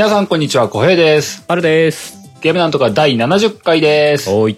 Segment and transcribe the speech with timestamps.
[0.00, 1.44] 皆さんこんにちは、小平です。
[1.46, 2.16] あるです。
[2.40, 4.30] ゲームなんとか第70回です。
[4.30, 4.56] おい。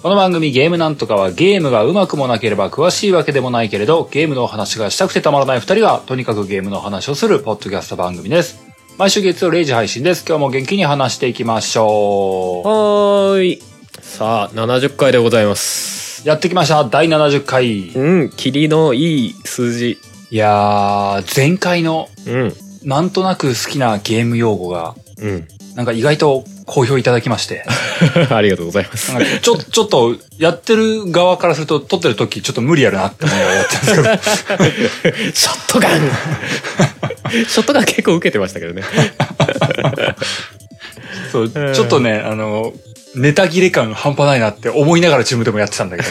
[0.00, 8.64] この番組ゲームなんとかはゲームがうまくもなければ詳しいわけでもないけれど、ゲームのお話がしたくてたまらない二人がとにかくゲームの話をするポッドキャスト番組です。
[8.96, 10.24] 毎週月曜0時配信です。
[10.24, 13.62] 今日も元気に話していきましょはーい。
[14.02, 16.22] さあ、70回でございます。
[16.24, 16.28] う。
[16.28, 16.84] やってきました。
[16.84, 17.88] 第70回。
[17.88, 19.98] いうん、霧のいい数字。
[20.30, 22.65] やー、前回のうん。
[22.86, 25.48] なんとなく好きなゲーム用語が、うん。
[25.74, 27.64] なんか意外と好評いただきまして。
[28.30, 29.12] ありがとうございます。
[29.40, 34.52] ちょ、ちょっと、やってる側からすると、撮ってる時ちょっと無理やるなって思いながらやってるんですけ
[35.10, 35.16] ど。
[35.34, 36.00] ショットガン
[37.48, 38.84] ショットガン結構受けてましたけどね。
[41.32, 42.72] そう、ちょっとね、あの、
[43.16, 46.04] ネタ切れ感半端ないなって思いながらチームでもやってたんだけ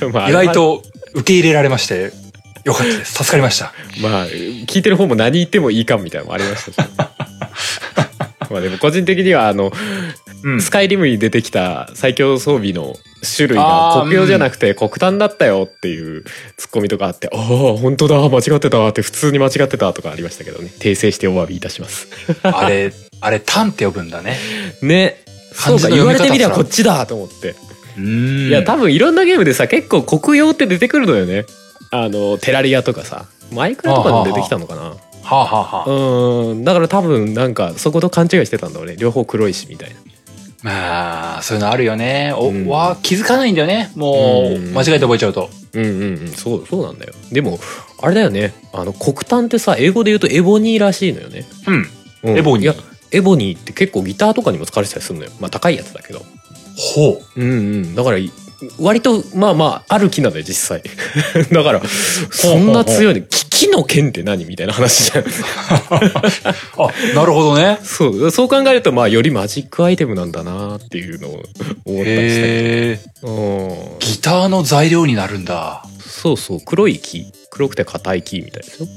[0.00, 0.52] ども、まあ意外。
[0.52, 2.12] と受け入れられまして、
[2.64, 3.12] よかったです。
[3.12, 3.72] 助かりました。
[4.02, 6.88] まあ、聞いてる方も何言ってもいいかみたいなのもありましたし。
[8.50, 9.72] まあでも個人的にはあの、
[10.44, 12.94] うんスカイリムに出てきた最強装備の
[13.36, 16.22] 種類が黒曜じゃなくて黒炭だったよっていう
[16.58, 20.70] ツッコミとかあって、ああ、本当だ、間違ってたって普通に間違ってたとかありましたけどね。
[20.78, 22.08] 訂正してお詫びいたします。
[22.42, 22.92] あれ、
[23.22, 24.38] あれ、タンって呼ぶんだね。
[24.82, 25.24] ね。
[25.54, 27.54] そうか、言われてみりゃこっちだと思って。
[27.96, 28.48] うーん。
[28.48, 31.46] いや、多分いろんなゲームでさ、結構黒曜って出てくるのよね。
[32.02, 33.26] あの、テラリアとかさ。
[33.52, 34.80] マイクラとかでも出てきたのかな？
[34.82, 34.96] は
[35.30, 35.90] あ、はあはあ、
[36.50, 36.64] うん。
[36.64, 38.96] だから多分なんかそこと勘違いしてたんだろうね。
[38.98, 39.96] 両方黒いしみたいな。
[40.62, 42.32] まあ、そういうのあるよね。
[42.36, 43.92] お、うんわ気づかないんだよね。
[43.96, 45.50] もう、うん間違えて覚えちゃうと。
[45.74, 46.28] うんうんうん。
[46.28, 47.12] そう、そうなんだよ。
[47.30, 47.58] でも、
[48.00, 48.54] あれだよね。
[48.72, 51.46] あの、黒炭ってさ、英語で言うとエボニーらしいのよね。
[51.66, 52.30] うん。
[52.30, 52.74] うんエボニーいや、
[53.12, 55.30] エボニーって結構ギターとかにも使われてたりするのよ。
[55.38, 56.22] まあ高いやつだけど。
[56.76, 57.40] ほう。
[57.40, 57.54] うんう
[57.86, 57.94] ん。
[57.94, 58.18] だから、
[58.78, 60.82] 割と、まあまあ、ある木なんだよ、実際。
[61.52, 61.82] だから、
[62.30, 63.26] そんな強いね。
[63.28, 65.24] 木木の剣って何みたいな話じゃん。
[65.94, 67.78] あ、なるほどね。
[67.82, 71.30] そう、そう考えると、まあ、よりマジックアイテムなんだなっていうのを
[71.84, 73.28] 思ったりした。
[73.28, 73.98] うん。
[74.00, 75.84] ギターの材料になるんだ。
[76.06, 77.26] そうそう、黒い木。
[77.50, 78.88] 黒くて硬い木みたいですよ。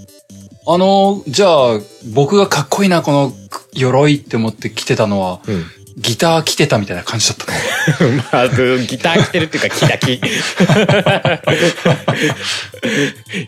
[0.69, 1.79] あの、じゃあ、
[2.13, 3.33] 僕がかっこいいな、この
[3.73, 5.65] 鎧って思って着てたのは、うん。
[5.97, 8.11] ギター着てたみたいな感じだったの。
[8.31, 10.13] まあ、ギター着てるっていうか、木だ木。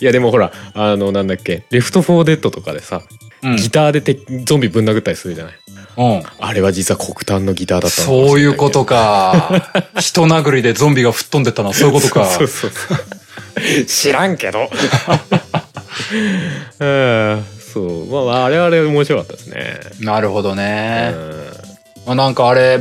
[0.01, 3.01] いや、でもほら、あの、なんだっけ、レフトフォーデッドとかでさ、
[3.43, 3.55] うん。
[3.55, 5.53] ギターでてゾンビぶん殴ったりするじゃない？
[5.97, 6.23] うん。
[6.39, 9.71] あれは実は黒炭のギターだったそういうことか。
[9.99, 12.25] 人殴りでゾンビが吹っ飛んでったのはそういうことか。
[12.25, 13.85] そうそうそう。
[13.85, 14.69] 知らんけど。
[16.79, 18.05] うん、そう。
[18.07, 19.79] まあまあ、あれはあれ面白かったですね。
[20.01, 21.13] なるほどね。
[21.15, 21.48] う
[22.09, 22.79] まあ、なんかあれ、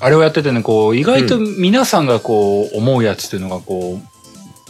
[0.00, 4.00] あれをやっててね、こう、意外と皆さんがこう、思うやつっていうのがこ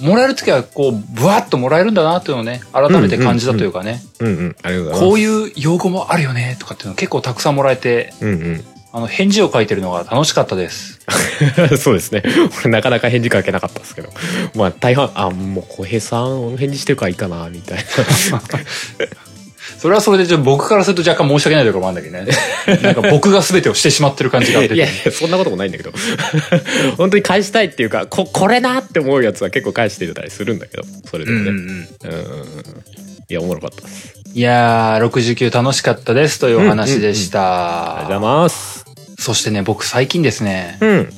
[0.01, 4.25] う、もらえるときはこう、ブワッともらえるんだなっていうのをね、改めて感じたというかね、ん。
[4.25, 4.57] うんうん。
[4.65, 5.01] ありがとうございます。
[5.01, 8.65] こういう用語もあるよね、とかっていうの結構たくさんもらえて、うんうん。
[8.93, 10.99] あの、返事を書いてるのが楽しかったです。
[11.79, 12.25] そうですね。
[12.65, 14.09] 俺なかなか返事書けなかったですけど。
[14.57, 17.85] まあ大半、あ、もう小平さん返事してるからいいかな、みたいな。
[19.81, 22.31] それはそれでちょっと僕からすると若干申し訳ないところもあるんだけどね。
[22.85, 24.75] なんか僕が全てをしてしまってる感じがあって。
[24.75, 25.91] いやいや、そんなこともないんだけど。
[26.99, 31.51] 本当に返したいっていうか、こ、これなって思うやつは結構返してたりするんだけど、それでもね。
[31.51, 31.89] うん。
[33.31, 34.21] いや、おもろかったです。
[34.35, 38.01] いやー、69楽しかったですというお話でした。
[38.01, 38.85] ありがとうございます。
[39.19, 41.11] そしてね、僕最近ですね、うん。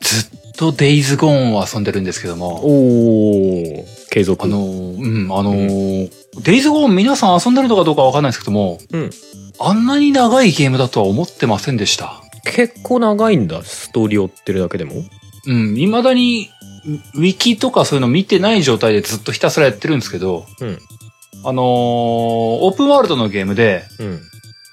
[0.00, 4.42] ずっとデイズゴーンを遊んでるんですけども、おー、継続。
[4.46, 6.10] あのー、うん、あのー
[6.42, 9.10] デイズゴーン皆さん遊んでるのかどうかわかんないですけども、うん。
[9.58, 12.22] あんなに長いゲームだとは思ってませんでした。
[12.44, 14.94] 結構長いんだ、ストーリー追ってるだけでも。
[15.46, 16.48] うん、未だに、
[17.14, 20.78] ウィキとかそういうの見てない状態でずっとひたすらやってるんですけど、うん。
[21.44, 24.20] あのーオープンワールドのゲームで、うん。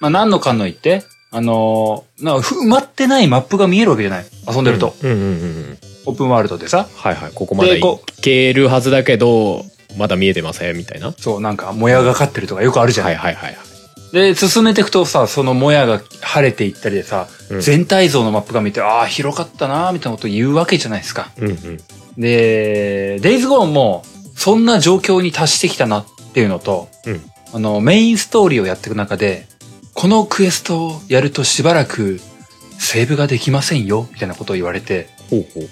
[0.00, 4.94] まあ、何のかんの言って、あのーなんかふ埋まってないマップが見えるわけじゃない遊んでると。
[5.02, 5.78] うんうんうんうん。
[6.06, 6.88] オープンワールドでさ。
[6.94, 9.64] はいはい、ここまで行でこけるはずだけど、
[9.96, 11.14] まだ見えてません、みたいな。
[11.18, 13.06] そう、なんか、もやがかってるとかよくあるじゃん。
[13.06, 13.74] はいはいはいはい。
[14.12, 21.30] で、進めていくとさ、そのもやが晴れていったりでさ、うん全体像のマップが見て、ああ、広かったなーみたいなこと言うわけじゃないですか。
[21.38, 21.80] うんうん。
[22.16, 24.04] で、デイズゴーンも、
[24.36, 27.20] そんな状況に達してきたなっていうのと、うん
[27.52, 29.46] あの、メインストーリーをやっていく中で、
[29.94, 32.20] このクエストをやるとしばらく、
[32.78, 35.68] セーブができませんよ、みたいなことを言われて、ほうほう。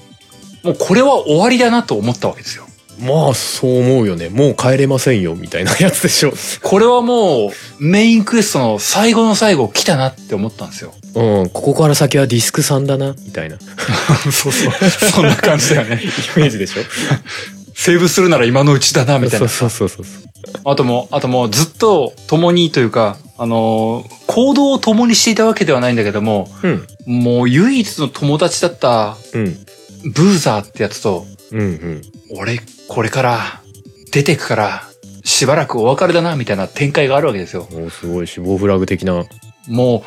[0.63, 2.67] もうこれは終わりだなと思ったわけですよ。
[3.01, 4.29] まあ、そう思うよね。
[4.29, 6.33] もう帰れませんよ、みたいなやつでしょ。
[6.63, 7.51] これはもう、
[7.81, 10.95] メインクエストの最後の最後来たなって思ったんですよ。
[11.15, 13.59] うん、ここから先はディスクさんだな、みたいな。
[14.31, 14.73] そうそう。
[15.11, 16.01] そんな感じだよね。
[16.37, 16.83] イメージでしょ
[17.75, 19.49] セーブするなら今のうちだな、みたいな。
[19.49, 20.61] そうそうそうそう。
[20.65, 26.87] あともう、あともうずっと共にというか、あのー行動を共にしていたわけではないんだけども、うん。
[27.07, 29.59] もう唯一の友達だったうん。
[30.05, 32.03] ブーザーってやつと、うんうん。
[32.39, 33.63] 俺、これから
[34.13, 34.83] 出てくから、
[35.25, 37.69] しばらくお別れだな、みたいな展開があるわけですよ。
[37.73, 39.25] おすごい死亡フラグ的な。
[39.69, 40.05] も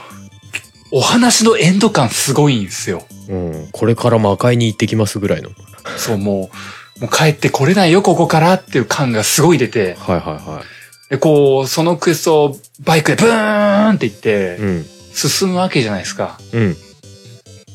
[0.92, 3.04] う、お話のエンド感すごいんですよ。
[3.30, 3.70] うん。
[3.72, 5.50] これから魔界に行ってきますぐらいの。
[5.98, 6.50] そう、も
[6.98, 10.64] う、もう帰ってこれないよ、ここからっていう感がすごい出て、はいはいは
[11.10, 14.86] で、こう、そのクエストをバイクでブーンって行ってい。、うん。
[15.14, 16.38] 進むわけじゃないですか。
[16.52, 16.78] うん。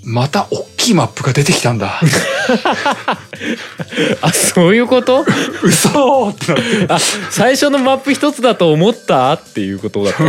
[0.04, 2.00] また大きいマップが出てきたんだ。
[4.22, 5.24] あ、そういうこと？
[5.62, 6.94] 嘘ーってなって。
[6.94, 6.98] あ、
[7.30, 10.24] 最初のマップ一つだと思ったっていうことだった。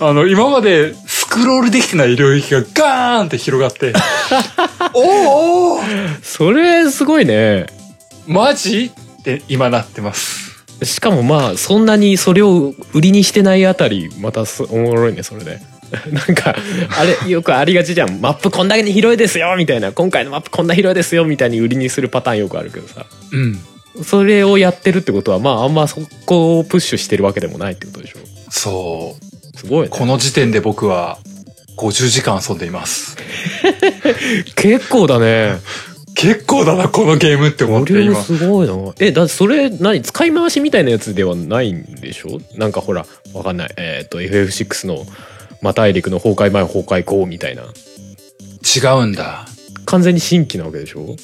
[0.06, 3.92] あの、今までスクロールできてない領域がガーンって広がって、
[4.92, 7.66] おーおーそれすごいね。
[8.26, 8.90] マジ？
[9.20, 10.64] って今なってます。
[10.82, 15.60] しかもまあそんなにそれを売りにしてないあたりまたすおもろいねそれで。
[16.12, 16.54] なんか
[16.98, 18.20] あれよくありがちじゃん。
[18.20, 19.92] マップこんだけに広いですよみたいな。
[19.92, 23.06] 今回のマップこんな広いですよみたいに売りにするパターンよくあるけどさ。
[23.32, 23.58] うん。
[24.04, 28.18] それをやってるってことはまああんまそこをプッシュしてるわけでもないってことでしょ。
[28.50, 29.58] そう。
[29.58, 29.88] すごいね。
[29.90, 31.18] この時点で僕は
[31.76, 33.16] 50時間遊んでいます。
[34.56, 35.58] 結構だね。
[36.14, 38.22] 結構だな、このゲームって思って今。
[38.22, 38.74] すごいな。
[38.98, 40.02] えだってそれ何？
[40.02, 42.40] 使い回しみたいなやつではないんでしょ？
[42.56, 43.70] なんかほらわかんない。
[43.76, 45.06] えっ、と FF6 の
[45.62, 47.62] マ大陸の崩壊前崩壊後みたいな。
[47.62, 49.46] 違うんだ。
[49.86, 51.16] 完全に新規なわけでしょ？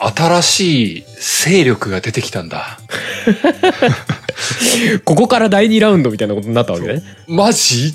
[0.00, 1.04] 新しい
[1.50, 2.78] 勢力が出てきたんだ。
[5.04, 7.02] ここから第2ラウンドみたいなことになったわけね。
[7.26, 7.94] マジ？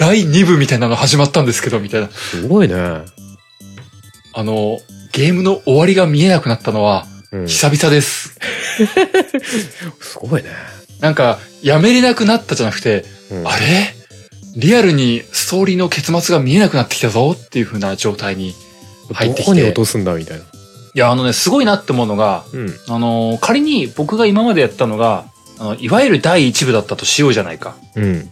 [0.00, 2.08] 第2部みたいなのが始まったんですけど、みたいな。
[2.10, 2.74] すごいね。
[2.74, 4.78] あの、
[5.12, 7.46] ゲームの終わりが見えなくなったのは、うん。
[7.46, 8.38] 久々です。
[10.00, 10.50] すごいね、
[11.00, 13.48] なんか、やめれなくなったじゃなくて、うん。
[13.48, 13.94] あれ？
[14.56, 18.54] リアルにストーリーの結末が見えなくなってきたぞっていう風な状態に
[19.12, 19.42] 入ってきて。
[19.42, 25.26] どこに落とすんだみたいないや、あのね、すごいなって思うのが、うんあのー仮に僕が今までやったのが、
[25.58, 27.76] あの、いわゆる第1部だったとしようじゃないか。
[27.94, 28.30] うん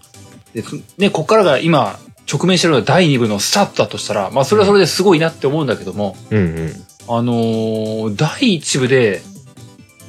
[0.55, 0.65] で、
[0.97, 1.99] ね、こっからが今、
[2.31, 6.73] 直面してるのが第2部のスタートだとしたら、まあ、それはそれですごいなって思うんだけども、うんうん
[7.09, 9.21] あのー第1部で、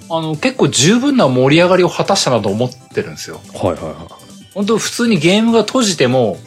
[0.09, 3.39] あの、結構十分な盛り上がりを果たしたなと思ってるんですよ。
[3.54, 4.26] はいはいは
[4.57, 6.38] 本当普通にゲームが閉じても、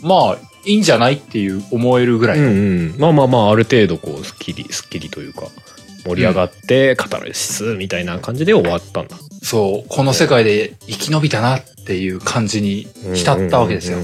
[0.00, 2.38] まあ、いいんじゃないっていう思えるぐらい。
[2.38, 5.48] いうんうんまあまあまあある程度こうスッキリスッキリというか
[6.04, 13.98] 盛り上がってカタルシスみたいな感じで終わったんだそう、この世界で生き延びたなっていう感じに浸ったわけですよ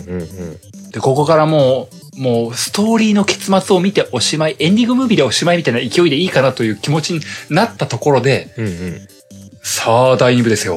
[0.90, 7.20] で、ここからもう、もう、ストーリーの結末を見ておしまい、エンディングムービーでおしまいみたいな勢いでいいかなという気持ちに
[7.50, 9.08] なったところで、うんうん
[9.66, 10.76] さあ、第2部ですよ。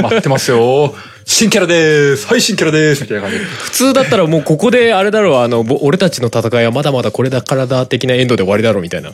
[0.00, 0.94] 待ってますよ。
[1.36, 2.28] 新キャラです。
[2.28, 3.02] はい、新キャラです。
[3.02, 3.44] みたいな感じで。
[3.44, 9.10] 普通だったらもうここであれだろうあのぼ俺たちの戦いはまだまだこれからだ的なエンドで終わりだろうみたいな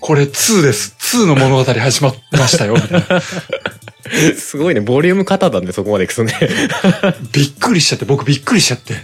[0.00, 0.96] これ2です。
[0.98, 2.72] 2の物語始まりましたよ。
[2.72, 3.20] みたいな
[4.34, 6.32] すごいねボリューム型だねそこまでいくとね
[7.32, 8.94] びっくりしちゃって、僕びっくりしちゃって。
[8.94, 8.98] へ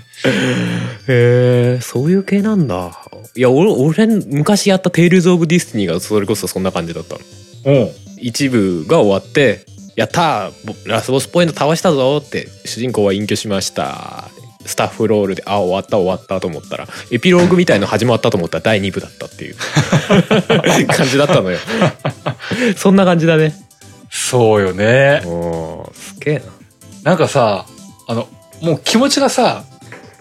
[1.09, 2.99] えそういう系なんだ
[3.37, 7.21] いや俺俺昔やった「テイルズ・オブ・ディスティニー」がそれこそそんな感じだったの
[7.67, 7.91] うん。
[8.23, 10.51] 一部が終わって「やった
[10.87, 14.29] ラスボスポイント倒したぞ」って主人公は隠居しました。
[14.65, 19.57] スタッフロールであ終わった終わったと思ったらエピローグみたいの始まったと思ったら第2部だったっていう。
[20.87, 21.59] 感じだったのよ。
[22.77, 23.55] そんな感じだね。
[24.09, 25.23] そうよね。
[25.25, 26.43] おーすげえ
[27.03, 27.67] なんかさ、
[28.07, 28.29] あの、
[28.61, 29.65] もう気持ちがさ、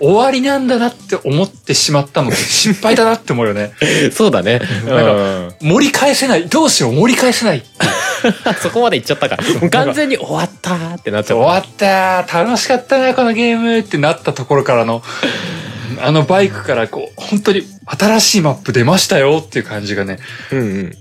[0.01, 3.74] 終わりなんだなって思ってしまったのって失敗だなって思うよね。
[4.08, 4.60] な そうだね。
[4.86, 5.70] うん。
[5.70, 6.48] 盛り返せない。
[6.50, 7.63] どうしよう、盛り返せない。
[8.62, 9.38] そこまでいっちゃったか。
[9.38, 11.43] ら完全に終わったーってなっちゃった。
[11.43, 12.22] 終わった。
[12.24, 15.03] ー楽しかったな、このゲームってなったところからの、
[16.01, 20.17] あのバイクからこう、本当に新しいマップ出ましたよっていう感じがね、
[20.51, 20.98] うんうん。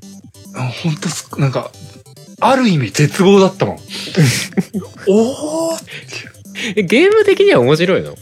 [0.83, 1.71] 本当すなんか、
[2.41, 3.79] ある意味絶望だったもん。
[5.09, 5.79] おーい
[6.77, 8.15] えゲーム的には面白いの？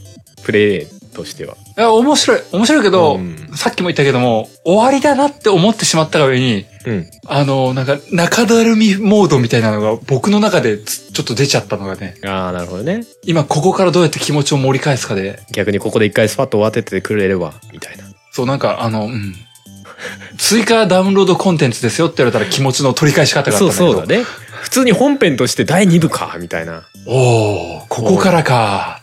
[0.44, 1.56] プレイとしては。
[1.78, 2.40] や、面白い。
[2.52, 3.50] 面白いけど、うん。
[3.54, 7.10] さっきも言ったけども、終わりだなって思ってしまったが上に、うん。
[7.26, 13.04] あの、なんか、中だるみモードみたいなのが僕の中でつちょっと出ちゃったのがね、ああなるほどね。
[13.24, 18.04] 今ここからどうやって気持ちを盛り返すかで、逆にここで一回スパッと終わっててくれればみたいな。
[18.32, 19.34] そうなんかあの、うん。
[20.36, 23.86] 追加ダウンロードコンテンツですよって言われたら気持ちの取り返し方があったんだけど。
[23.86, 24.24] そうそうだね。
[24.62, 26.84] 普通に本編として第2部かみたいな。
[27.06, 29.02] おー、ここからか。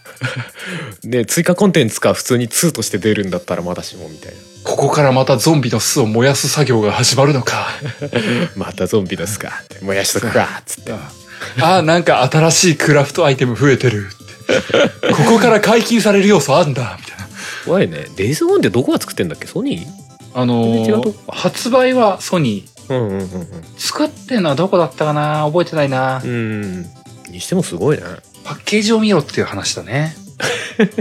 [1.03, 7.67] で 追加コンテンツか普通に2として出るんだったらまだしもみたいここからまたゾンビの巣を燃やす作業が始まるのか。
[8.01, 8.10] な
[8.65, 9.62] またゾンビですか。
[9.63, 10.91] って燃やしとくかっつって。
[10.91, 15.13] あー、なんか新しいクラフトアイテム増えてるって。
[15.13, 17.27] ここから解禁される要素あんだみたいな。
[17.65, 18.07] 怖いね。
[18.15, 19.45] デイズゴーンってどこが作ってんだっけ？
[19.45, 19.88] ソニー？
[20.34, 22.93] あのー、発売はソニー。
[22.93, 25.45] うんうんうん作ってんのはどこだったかな？
[25.45, 26.22] 覚えてないな。
[26.24, 26.86] うんうん。
[27.31, 28.03] にしてもすごいね
[28.45, 30.15] パッケージを見ろっていう話だね。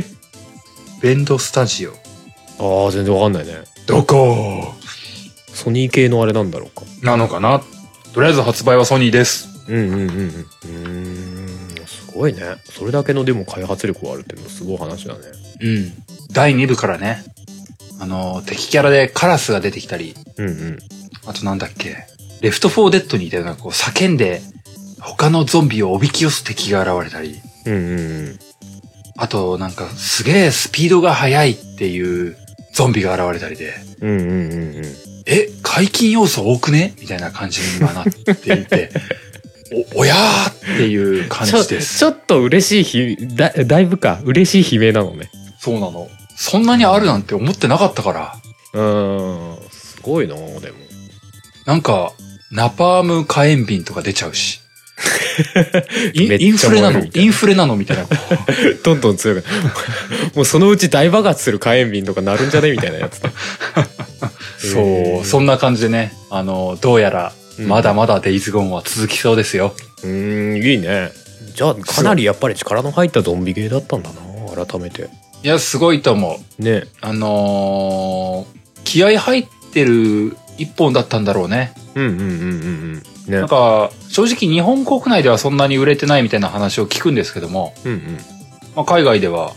[1.03, 1.93] ベンドスタジオ。
[2.59, 3.65] ああ全然わかんないね。
[3.87, 4.75] どこ？
[5.53, 6.87] ソニー系のあれなんだろうか。
[7.03, 7.63] なのかな？
[8.15, 9.49] とりあえず発売はソニーです。
[9.69, 10.07] うんうんうんうん。
[10.07, 12.41] うーんすごいね。
[12.65, 15.21] それだけのでも開発力があるっていうのはすごい話だね。
[15.61, 15.93] うん。
[16.33, 17.25] 第2部からね、
[18.01, 20.79] あのー、敵キャラでカラスが出てきたり、うんうん。
[21.27, 22.07] あとなんだっけ、
[22.41, 24.41] レフトフォーデッドにいたような、こう叫んで、
[25.05, 28.39] 他のゾンビをおびき寄す敵が現れたり、うんうんうん。
[29.17, 32.37] あとなんかすげえスピードが速いっていう
[32.73, 34.85] ゾンビが現れたりで、うんうんうんうん。
[35.27, 38.91] え、解禁要素多くねみたいな感じに今なっていて、
[39.95, 41.99] お、おやーっていう感じです。
[41.99, 44.21] ちょっと嬉しいひだだいぶか。
[44.25, 45.31] 嬉しい悲鳴なのね。
[45.59, 46.09] そうなの。
[46.37, 48.37] そんなにあるなんて思ってなかったから。
[48.75, 49.71] うーん。
[49.71, 50.59] すごいなでも。
[51.65, 52.13] なんか、
[52.51, 54.61] ナパーム火炎瓶とか出ちゃうし。
[56.15, 57.01] インフレなの？
[57.01, 57.23] 燃えるみたいな。
[57.23, 57.77] インフレなの？
[57.77, 58.07] みたいな。
[58.85, 59.45] どんどん強く
[60.37, 62.71] もうそのうち大爆発する火炎瓶とかなるんじゃね？
[62.73, 63.31] みたいなやつだ
[64.59, 69.75] そう、そんな感じでね、あの、どうやら、まだまだデイズゴーンは続きそうですよ。
[70.03, 71.11] うーんいいね。
[71.55, 74.11] じゃあかなりやっぱり力の入ったゾンビゲーだったんだ
[74.57, 75.09] な改めて。
[75.43, 76.63] いや、すごいと思う。
[76.63, 76.85] ね。
[77.01, 81.73] あのー気合入ってる一本だったんだろうね。
[81.95, 82.27] うんうんうんうんう
[82.97, 83.39] んね。
[83.39, 88.19] なんか、正直日本国内ではそんなに売れてないみたいな話を聞くんですけども、うん
[88.77, 89.53] まあ、海外では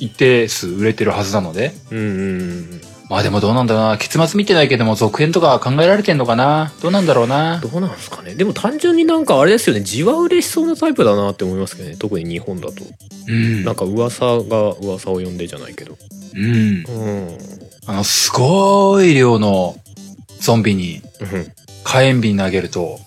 [0.00, 2.80] 一定数売れてるはずなので、うんうんうんうん。
[3.08, 3.98] まあでもどうなんだろうな。
[3.98, 6.72] 結末見てないけども続編とか考えられてんのかな。
[6.82, 7.60] どうなんだろうな。
[7.60, 8.34] どうなんですかね。
[8.34, 9.82] でも単純になんかあれですよね。
[9.82, 11.96] 字は嬉しそうなタイプだなって思いますけどね。
[11.96, 12.84] 特に日本だと。
[13.28, 13.64] うん。
[13.64, 15.96] なんか噂が噂を呼んでじゃないけど。
[16.34, 16.84] うん。
[16.84, 17.38] うん。
[17.86, 19.76] あの、すごい量の
[20.40, 21.00] ゾンビに
[21.86, 22.98] 火炎瓶投げると、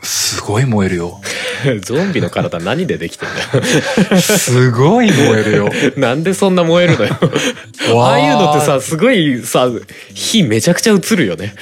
[0.00, 1.20] すごい燃えるよ。
[1.82, 4.20] ゾンビの体何でできてんだよ。
[4.20, 5.70] すごい燃えるよ。
[5.98, 7.16] なんでそんな燃えるのよ。
[8.00, 9.68] ああいうのってさすごいさ
[10.14, 11.54] 火めちゃくちゃ映るよね。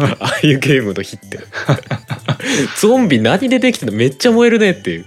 [0.00, 1.40] ああいうゲームの火って。
[2.80, 3.94] ゾンビ何でできてんの？
[3.94, 5.06] めっちゃ燃えるねっていう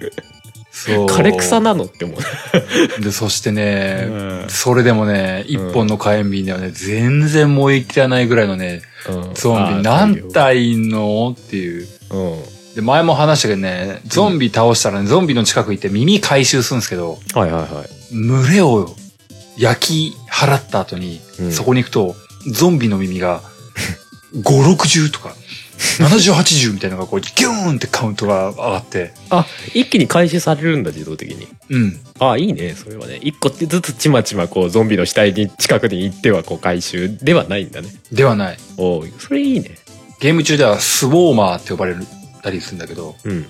[0.85, 1.05] そう。
[1.07, 4.13] 枯れ草なのって思う、で、そしてね、う
[4.45, 4.45] ん。
[4.49, 9.33] それでもね、一本の火炎瓶ではね、全然燃えきらないぐらいのね、うん。
[9.33, 11.87] ゾンビ何体いんのっていう。
[12.11, 12.75] うん。
[12.75, 18.15] で、前も話したけどね、ゾンビ倒したらね、ゾンビの近く行って耳回収するんですけど、はいはいはい。
[18.15, 18.95] 群れを
[19.57, 21.51] 焼き払った後に、うん。
[21.51, 22.15] そこに行くと、
[22.51, 23.41] ゾンビの耳が、
[24.35, 25.33] 5、60とか、
[25.77, 31.47] 70、80みたいなのがこう、ギューンってカウントが上がって、あ一気に回収されるんだ自動的に。
[31.69, 31.99] うん。
[32.19, 33.19] あいいねそれはね。
[33.21, 37.89] 一個ずつちまちまこうゾンビの死体に近くに行ってはこう回収ではないんだね。
[38.11, 38.57] ではない。
[38.77, 39.71] おうそれいいね。
[40.19, 42.05] ゲーム中ではスウォーマーって呼ばれる
[42.41, 43.45] たりするんだけど、うん。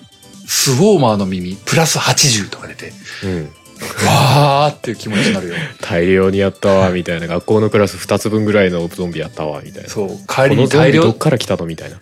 [0.47, 2.91] スウォーマーの耳、プラス80とか出て、
[3.23, 3.49] うん
[4.05, 5.55] わーっていう気持ちになるよ。
[5.81, 7.27] 大量にやったわみたいな。
[7.27, 9.89] 学校のクラス2つ分ぐらいのゾンビやったわみたいな。
[9.89, 11.97] そう、帰こりに大量どっ、から来たのみたいな。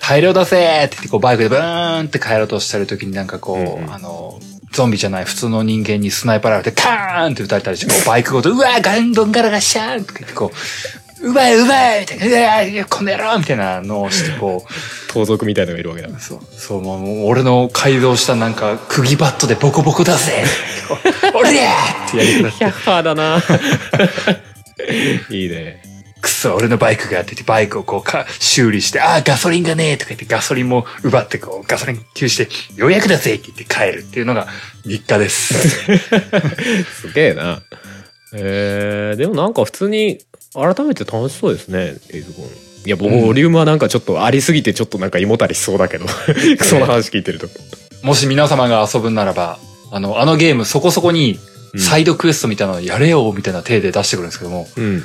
[0.00, 3.92] 大量出せーって言ってこうバイクでブーンって帰ろうとしてる時になんかこう、うんうん。
[3.92, 4.40] あの、
[4.72, 10.56] ゾンビじゃない普通の人間にスナイパーられてカーンって撃たれたりして、こうバイクごと、うわーガンドンガラガシャーンってこう、
[11.22, 14.64] うまいうまいみたいな、うわーこの野郎みたいなのをしてこ
[15.12, 16.08] 盗賊みたいのがいるわけだ。
[16.08, 20.44] う、そう、そう、もう俺の改造したなんか釘バットでボコボコだぜ
[21.34, 21.70] 俺や！
[22.06, 23.42] ーってやりくらってヒャッハーだな。
[25.30, 25.82] いいね。
[26.22, 34.46] くそ、俺のバイクがあってて、バイクをこうか、修理して、ああ、ガソリンがねえとか言って、ガソリンも奪って、こう、ガソリン給して、ようやくだぜって言って帰るっていうのが
[34.84, 35.54] 日課です。
[37.02, 37.60] すげえな。
[38.34, 40.18] えー、でもなんか普通に
[40.54, 42.46] 改めて楽しそうですねエイズゴン。
[42.84, 47.46] いやボリュームはなんかちょっとありすぎてちょっとなんか胃もたりしそうだけどその話聞いてると。
[48.02, 49.58] もし皆様が遊ぶんならば、
[49.92, 51.38] あの、あのゲームそこそこに、
[51.76, 55.02] サイドクエストみたいなのやれよ、みたいな体で出してくるんですけども、うん。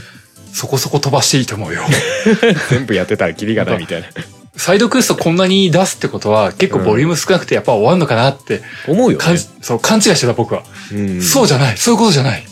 [0.52, 1.84] そこそこ飛ばしていいと思うよ。
[2.72, 4.08] 全部やってたらキリがないみたいな。
[4.56, 9.26] サイドクエストこんなに出すってことは、結構ボリューム少なくてやっぱ終わんのかなって、思うよね。
[9.62, 10.64] そう、勘違いしてた僕は。
[10.92, 11.22] うん。
[11.22, 12.44] そうじゃない、そういうことじゃない。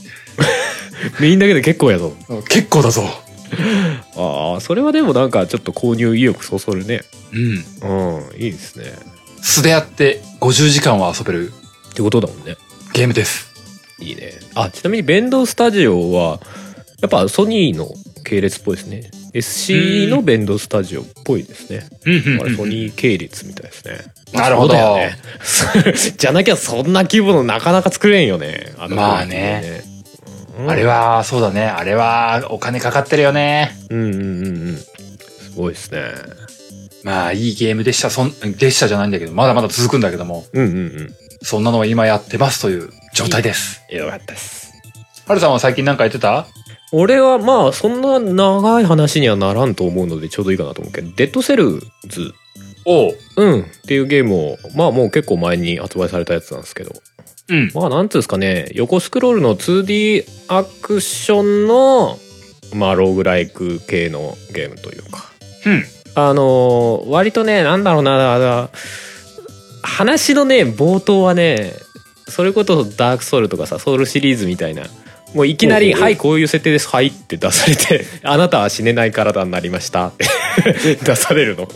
[1.20, 2.14] メインだけで結構やぞ。
[2.50, 3.04] 結構だぞ。
[4.18, 7.02] ああそれはでもなんかちょっと購入意欲そそるね。
[7.34, 8.20] うん。
[8.20, 8.86] うんいいですね。
[9.42, 11.52] 素でやって50時間は遊べる。
[11.90, 12.58] ってことだもんね。
[12.94, 13.52] ゲームです。
[14.00, 14.34] いいね。
[14.56, 16.40] あちなみにベンドスタジオは
[17.02, 17.88] やっぱソニーの
[18.24, 19.12] 系列っぽいですね。
[19.34, 21.80] SC のベンドスタジオっぽいですね。
[21.80, 24.00] だからソニー系列みたいですね。
[24.34, 24.74] なるほど。
[24.74, 25.18] ね。
[26.18, 28.74] じゃなきゃそんな規模のなかなか作れんよね。
[28.78, 29.84] あのまあね
[30.58, 31.66] うんあれは、そうだね。
[31.66, 33.78] あれは、お金かかってるよね。
[33.90, 34.78] うんうんうんうん。
[34.78, 36.02] すごいですね。
[37.04, 38.10] まあ、いいゲームでした。
[38.10, 41.16] そん、でしたじゃないんだけど、まだまだ続くんだけども、うんうんうん。
[41.42, 43.82] そんなのを今やってますという状態です。
[43.90, 44.74] よかったです。
[45.28, 46.48] はるさんは最近なんかやってた？
[46.92, 52.34] 俺はまあそんな長い話にはならんと思うのでちょうどいいかなと思うけど、デッドセルズ、
[52.86, 53.18] おう。
[53.38, 56.94] うん、っていうゲームを、まあもう結構前に発売されたやつなんですけど、
[57.50, 57.72] うん。
[57.74, 62.18] まあなんつうんですかね、横スクロールの 2D アクションの、
[62.74, 65.32] まあローグライク系のゲームというか、
[65.66, 65.84] うん。
[66.16, 68.70] あのー割とね、なんだろうな、
[69.84, 71.74] 話のね、冒頭はね、
[72.28, 74.84] それこそダークソウルとかさ、ソウルシリーズみたいな、
[75.34, 80.08] もういきなり、はい、こういう設定です、はいって出されて、 あなたは死ねない体になりました。
[80.08, 80.14] っ
[80.64, 81.68] て出されるの。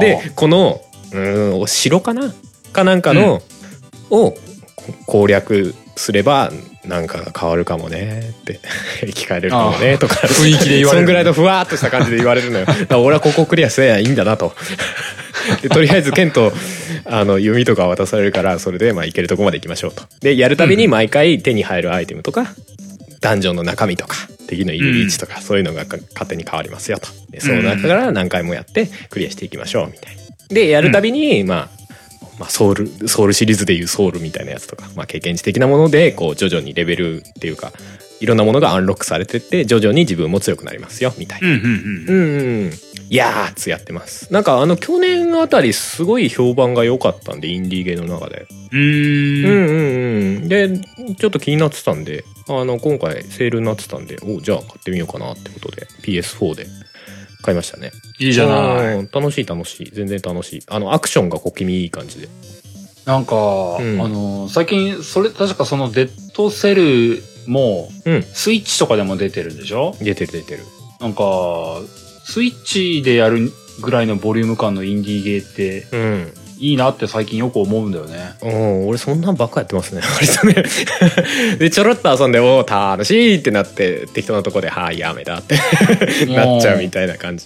[0.00, 0.82] で、この、
[1.12, 2.32] うーん、お城かな？
[2.72, 3.42] かなんかの、
[4.10, 4.34] を
[5.06, 6.50] 攻略すれば、
[6.86, 8.60] なんかが変わるかもねって、
[9.00, 12.66] 生き返れるかもねとか、雰囲気で言われるそんぐらいのふわーっとした感じで言われるのよ。
[13.02, 14.54] 俺はここクリアすればいいんだなと。
[15.62, 16.52] でとりあえず剣と
[17.04, 20.04] あの弓とか渡されるからそれでまあいけるとこまで行きましょうと。
[20.20, 22.54] でやるたびに毎回手に入るアイテムとか、
[23.20, 24.16] ダンジョンの中身とか
[24.48, 27.08] 敵のいる位置とか、そういうのがか勝手に変わりますよと。
[27.30, 30.22] でその中から何回もやってクリアしていきましょうみたいな。
[30.48, 31.83] でやるたびに、まあ
[32.38, 37.72] まあ、ソウルソウルシリーズでいうソウルみたいなやつとか、まあ、経験値的なものでこう徐々にレベルっていうか
[38.20, 41.48] いろんなものがアンロックされてって徐々に自分も強くなりますよみたいな。
[41.48, 42.72] うんうんうんうん。
[43.10, 44.32] いやーつやってます。
[44.32, 48.46] なんかあの去年あたりすごい評判が良かったんでインディーゲーの中で。
[48.72, 48.78] うん。
[48.78, 49.46] うーん。
[49.46, 50.48] うんうんうん。
[50.48, 50.80] で
[51.18, 56.66] ちょっと気になってたんであの今回セールになってたんでおじゃあ買ってみようかなってことで PS4 で
[57.44, 57.92] 買いましたね。
[58.18, 58.96] いいじゃない。
[58.96, 60.62] うん楽しい楽しい全然楽しい。
[60.68, 62.28] あのアクションが小気味いい感じで。
[63.04, 69.94] なんか、んあの、最近、それ、確かそのデッドセルも、うんスイッチとかでも出てるんでしょ？
[70.00, 70.62] 出てる出てる。
[71.00, 71.80] なんか、
[72.24, 73.52] スイッチでやる
[73.82, 76.34] ぐらいのボリューム感のインディーゲーって、うん。
[76.64, 78.32] いいなって最近よく思うんだよね。
[78.40, 80.00] うん、俺そんなんばっかやってますね。
[80.16, 80.64] 割とね。
[81.60, 85.56] でちょろっと遊んで「おー楽しい!」ってなって適当なとこで「はいやめだ」って。
[86.32, 87.44] なっちゃうみたいな感じ。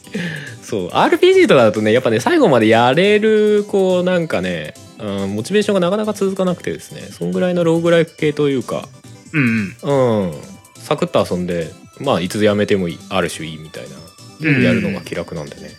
[0.63, 0.89] そう。
[0.91, 7.03] RPG とかだとねやっぱね最後までやれるこうなんかね、うん、モチベーションがなかなか続かなくてですね。
[7.11, 8.89] そんぐらいのローグライク系というか。
[9.33, 10.23] うんうん。
[10.23, 10.35] うん。
[10.77, 14.49] サクッと遊んでまあいつやめてもいいある種いいみたいな。
[14.49, 14.63] うん。
[14.63, 15.73] やるのが気楽なんでね、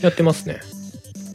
[0.00, 0.60] やってますね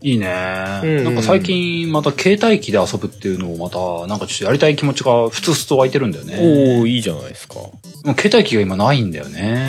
[0.07, 1.03] いいね、うん。
[1.03, 6.37] なんか最近また携帯機で遊ぶっていうのをまた、なんかちょっとやりたい気持ちがふつふつと湧いてるんだよね。
[6.79, 7.55] おおいいじゃないですか。
[7.55, 7.71] も
[8.05, 9.67] う携帯機が今ないんだよね。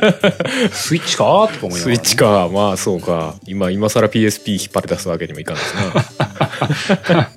[0.72, 2.16] スイッチかとか思いながら、スイッチ。
[2.16, 2.48] か。
[2.50, 3.34] まあそうか。
[3.46, 5.74] 今今更 PSP 引っ張り出すわけにもいかんです
[7.12, 7.30] な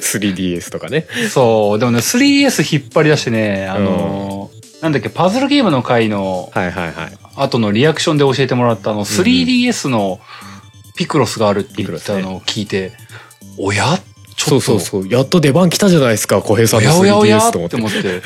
[0.00, 1.06] 3DS とかね。
[1.30, 1.78] そう。
[1.78, 7.18] でもね、3DS 引っ張り出してね、あのーなんだっけ、パズルゲームの回のはいはいはい。
[7.36, 10.20] 後のリアクションで教えてもらったあの 3DS の
[10.96, 12.92] ピクロスがあるって言ったのを聞いて、
[13.58, 13.98] おや？
[14.36, 14.60] ちょっと。
[14.60, 18.22] そうそうそうやっと出番来たじゃないですか小平さんのおやおやおや 3DS っと思ってて思って。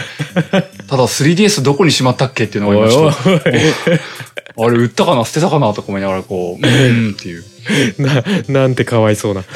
[0.88, 5.24] ただ 3DS どこにしまったっけっていうのが今ちょっと、あれ売ったかな？
[5.24, 5.72] 捨てたかな？
[5.72, 7.44] とか思いながらこう、うーんっていう。
[8.48, 9.44] ななんてかわいそうな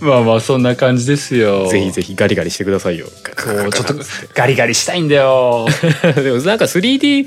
[0.00, 1.68] まあまあそんな感じですよ。
[1.68, 3.94] ぜひぜひガリガリしてくださいよちょっと
[4.34, 5.66] ガリガリしたいんだよ。
[6.16, 7.26] でもなんか 3D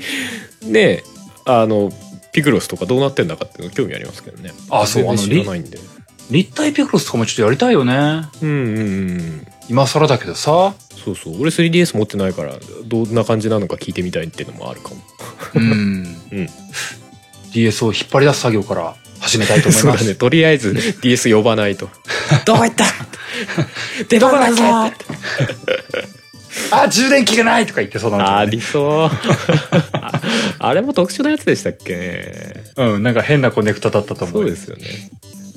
[0.64, 1.02] ね
[1.44, 1.92] あの
[2.36, 4.52] ピクロスとかどうなってんだかっていうの興味ありますけどね。
[4.70, 5.78] あそう全然知らないんで。
[6.30, 7.94] 立体ピクロスとかもちょっとやりたいよね。
[8.42, 8.82] うんうんう
[9.14, 9.46] ん。
[9.70, 10.74] 今更だけどさ。
[11.02, 11.40] そうそう。
[11.40, 14.96] 俺 3DS 持ってないからどんな感じなのか聞いてみたいっていうのもあるかも。
[15.54, 15.62] うん。
[16.32, 16.48] うん、
[17.52, 20.06] DS を引っ張り出す作業から始めたいと思い そうだます。
[20.06, 20.14] ね。
[20.14, 21.88] とりあえず DS 呼ばないと。
[22.44, 22.84] どこ行った？
[24.08, 24.62] 出番だぞ
[26.70, 29.10] あ、充電器がないとか言ってそうなの、ありそう
[29.92, 30.20] あ
[30.58, 32.64] あれも特殊なやつでしたっけね。
[32.76, 34.42] うん、なんか変なコネクタだったと思う。
[34.42, 34.84] そうですよね。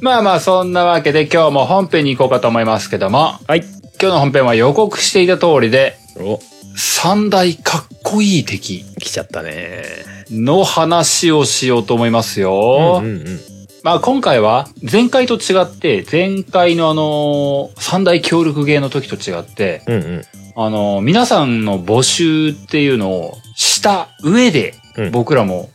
[0.02, 3.60] まあまあそんなわけで今日も本編に行こうかと思いますけども、はい。
[4.02, 6.39] 今日の本編は予告していた通りで、お。
[6.76, 9.84] 三大かっこいい敵来ちゃったね。
[10.32, 13.02] の話をしようと思いますよ。
[13.04, 13.39] うんうんうん。
[13.84, 20.22] まあ今回は前回と違って、前回のあの、三大協力芸の時と違って、うんうん
[20.62, 25.69] あの、皆さんの募集っていうのをした上でうん僕らも、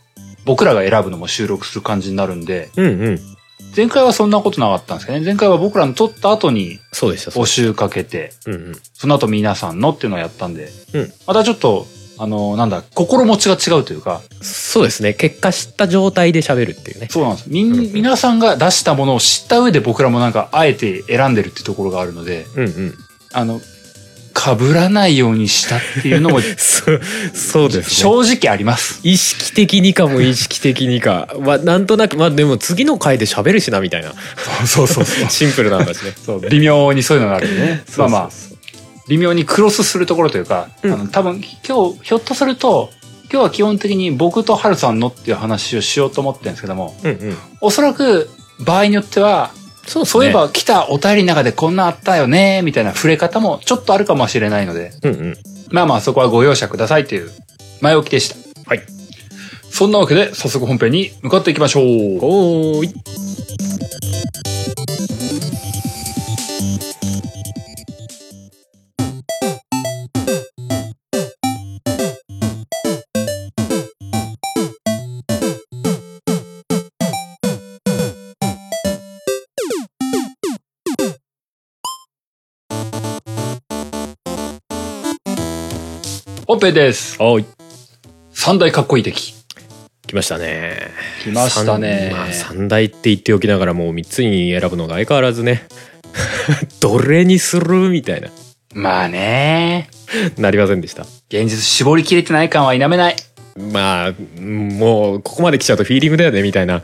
[0.45, 3.19] 僕らが選ぶのも収録する感じになるんで、うんうん
[3.75, 5.25] 前回はそんなことなかったんですけどね。
[5.25, 11.87] 前回は僕らの撮った後にそうでした募集かけて、うんうんその後皆さんのっていうのをやったんで、うんまたちょっと
[12.19, 15.15] あの、なんだ、心持ちが違うというか、そうですね。
[15.15, 17.07] 結果知った状態で喋るっていうね。
[17.09, 17.49] そうなんです。
[17.49, 22.93] みん、皆さんが出したものを知った上で僕らもなんか、あえて選んでるってところがあるので、うんうん。
[23.33, 23.59] あの、
[24.35, 27.01] 被らないようにしたっていうのも、 そう、
[27.33, 27.95] そうですね。
[27.95, 28.99] 正直あります。
[29.03, 31.33] 意識的にかも意識的にか。
[31.39, 34.13] まあ、なんとなく、まあでも次の回で喋るしな、みたいな。
[34.67, 35.29] そうそうそう。
[35.31, 36.13] シンプルなんだしね。
[36.23, 37.83] そう、微妙にそういうのがあるんでね。
[37.97, 38.29] まあまあ、
[39.07, 42.89] 微妙にクロスするところというか、うんあの多分今日ひょっとすると
[43.31, 47.37] 今日は基本的に僕とハルさんのっていう話をしようと思ってるんですけどもうんうん。
[47.61, 49.51] おそらく場合によっては
[49.85, 50.05] そう。
[50.05, 55.37] そういえば来たお便りの中でこんなあったよねみたいな触れ方もちょっとあるかもしれないのでうんうん。
[55.71, 57.31] まあまあそこはご容赦くださいという
[57.81, 58.81] 前置きでしたはい
[59.69, 64.14] そんなわけで早速本編に向かっていきましょうおーい。
[86.55, 87.45] 本編ですおーい。
[88.31, 89.33] 三大かっこいい敵
[90.07, 90.89] 来ましたね。
[91.21, 95.67] 来ましたね三まあ、三大って言っておきながらもう三つに選ぶのが相変わらずね。
[96.79, 98.29] どれにするみたいな。
[98.73, 99.89] まあね
[100.39, 101.01] なりませんでした。
[101.27, 103.15] 現実絞りきれてない感は否めない
[103.57, 106.81] まあ、うんもう、ここまで来ちゃうとフィーリングだよね、みたいな。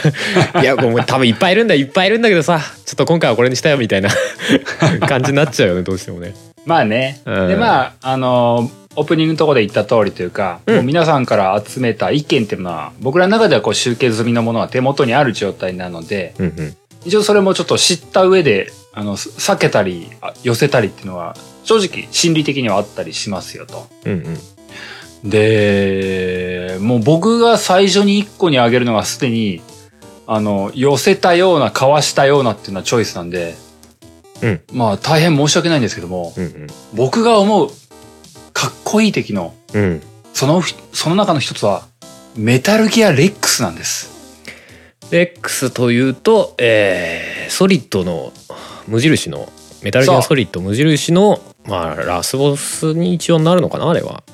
[0.62, 4.08] いや、もう多分いっぱいいるんだ、いっぱいいるんだけどさ、ちょっと今回はこれにしたよ、みたいな
[5.06, 6.34] 感じになっちゃうよね、どうしてもね。
[6.64, 7.20] まあね。
[7.24, 16.76] うんで、まあ、あのオープニングのところで言った通りというか、うんもう皆さんから集めた意見っていうのは、僕らの中ではこう集計済みのものは手元にある状態なので、うんうん。
[17.04, 23.86] 一応それもちょっと知った上で、あの、す避けたり、あ寄せたりっていうのは、正直心理的にはあったりしますよと。
[24.04, 24.12] うん
[25.24, 25.30] うん。
[25.30, 29.62] で、もう僕が最初に1個に挙げるのがすでに、
[30.26, 33.54] あの、寄せたような、かわしたようなっていうのはチョイスなんで、
[34.42, 36.66] うんまあ大変申し訳ないんですけども、うんうん。
[36.94, 37.70] 僕が思う
[38.60, 40.02] かっこいい敵のうん。
[40.34, 41.86] そのひその中の一つは
[42.36, 44.10] メタルギアレックスなんです。
[45.10, 48.34] レックスというと、えー、ソリッドの
[48.86, 49.50] 無印の、
[49.82, 54.24] メタルギアソリッド無印の、まあ、ラスボスに一応なるのかな、あれは。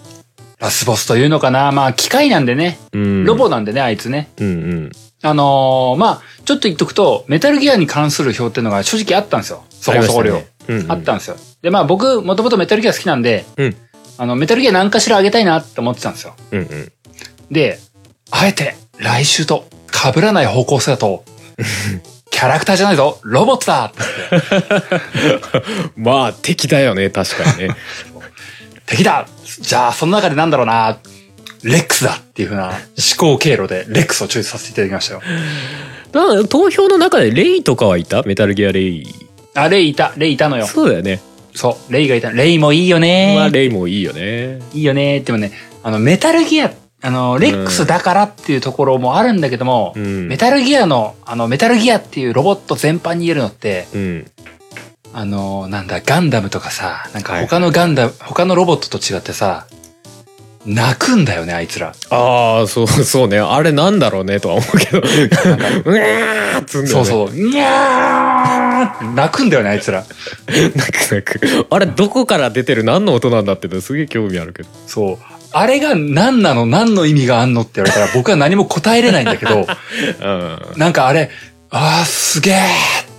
[0.58, 2.80] ラスボスというのかなまあ機械なんでね。
[2.92, 3.24] うん。
[3.24, 4.28] ロボなんでね、あいつね。
[4.38, 4.92] うんうん。
[5.22, 9.62] あのーまあちょっと言っとくと、メタルギアに関する表っていうのが正直あったんですよ。
[9.70, 10.36] そこそこ量。
[10.36, 11.36] あうんうんあったんですよ。
[11.62, 13.76] で、まあ僕、もともとメタルギア好きなんで、うん
[14.18, 16.34] あの、メタルギア何かしらあげたいなって思ってたんですよ。
[16.52, 16.92] うんうん。
[17.50, 17.78] で、
[18.30, 21.24] あえて来週と被らない方向性だと、
[22.30, 23.92] キャラクターじゃないぞ、ロボットだ
[25.96, 27.76] まあ、敵だよね、確かにね。
[28.86, 29.26] 敵だ
[29.60, 30.98] じゃあ、その中でなんだろうな
[31.62, 32.76] レックスだっていう風な思
[33.16, 35.22] 考経路でレックスをチョイスさせていただきましたよ。
[36.46, 38.22] 投票の中でレイとかはいた？
[38.22, 39.06] メタルギアレイ。
[39.54, 40.66] あ、レイいた、レイいたのよ。
[40.66, 41.20] そうだよね。
[41.56, 42.30] そう、レイがいた。
[42.30, 44.60] レイもいいよねまあ、レイもいいよね。
[44.74, 54.30] いいよねでもね、あの、メタルギア、あの、レックスだからっていうところもあるんだけども、うんメタルギアの、あの、メタルギアっていうロボット全般に言えるのって、うん。
[55.14, 59.66] あの、なんだ、ガンダムとかさ、なんはいか他のガンダム、他のロボットと違ってさ、
[60.66, 61.94] 泣くんだよね、あいつら。
[62.10, 63.38] ああ、そう、 そうね。
[63.38, 64.98] あれなんだろうね、とは思うけど。
[64.98, 67.04] うわーっつうんだよね。
[67.04, 70.04] そうそう、にゃー泣くんだよね、あいつら。
[70.46, 71.66] 泣く泣く。
[71.70, 74.68] あれ、どこから出てる何の音なんだってのすげえ興味あるけど。
[74.86, 75.18] そう。
[75.52, 79.66] あれが何なの何の意味があんのって言われたら僕は何も答えれないんだけど、
[80.20, 80.58] うん。
[80.76, 81.30] なんかあれ、
[81.70, 82.60] あーすげーっ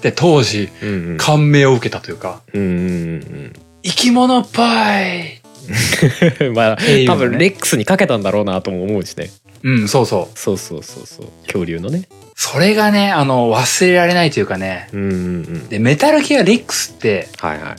[0.02, 1.18] て当時うんうん。
[1.18, 5.37] 感銘を受けたというか、うんうん生き物っぽいうん。
[6.53, 6.77] まあ、
[7.08, 9.30] 多分レックスにかけたんだろうなとも思うしね。
[9.63, 10.39] うん、そうそう。
[10.39, 11.27] そうそうそうそう。
[11.45, 12.08] 恐竜のね。
[12.36, 14.89] それがね、あの、忘れられないというかね。
[14.93, 15.69] うんうんうん。
[15.69, 17.75] で、メタルギアレックスって、はいはい。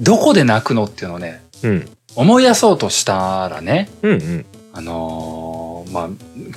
[0.00, 1.88] どこで泣くのっていうのをね、うん。
[2.16, 4.44] 思い出そうとしたらね、うんうん。
[4.72, 6.08] あのーまあ、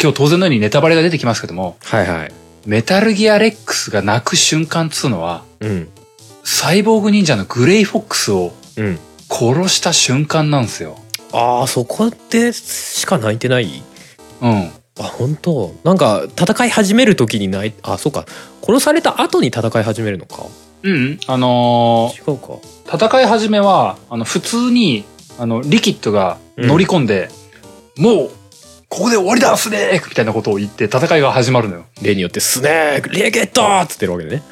[0.01, 2.31] 今日当然のようにネタバレが出てきますけども、はいはい。
[2.65, 5.89] メタルギアレックスが泣く瞬間っつうのは、うん。
[6.43, 8.99] サイボーグ忍者のグレイフォックスをうん。
[9.29, 10.97] 殺した瞬間なんですよ。
[11.33, 13.83] ああ、そこでしか泣いてない？
[14.41, 14.71] うん。
[14.99, 15.75] あ、本当？
[15.83, 18.25] なんか、戦い始める時に泣い、あ、そうか。
[18.63, 20.45] 殺された後に戦い始めるのか？
[20.83, 21.19] うん。
[21.27, 22.53] あの違うか。
[22.85, 25.03] ー戦い始めは、あの、普通に、
[25.37, 27.29] あの、リキッドが乗り込んで、
[27.97, 28.31] もう、
[28.87, 31.85] ここで終わりだスネークみたいなことを言って戦いが始まるのよ。
[32.01, 34.43] 例によってスネークレゲットっつってるわけでね。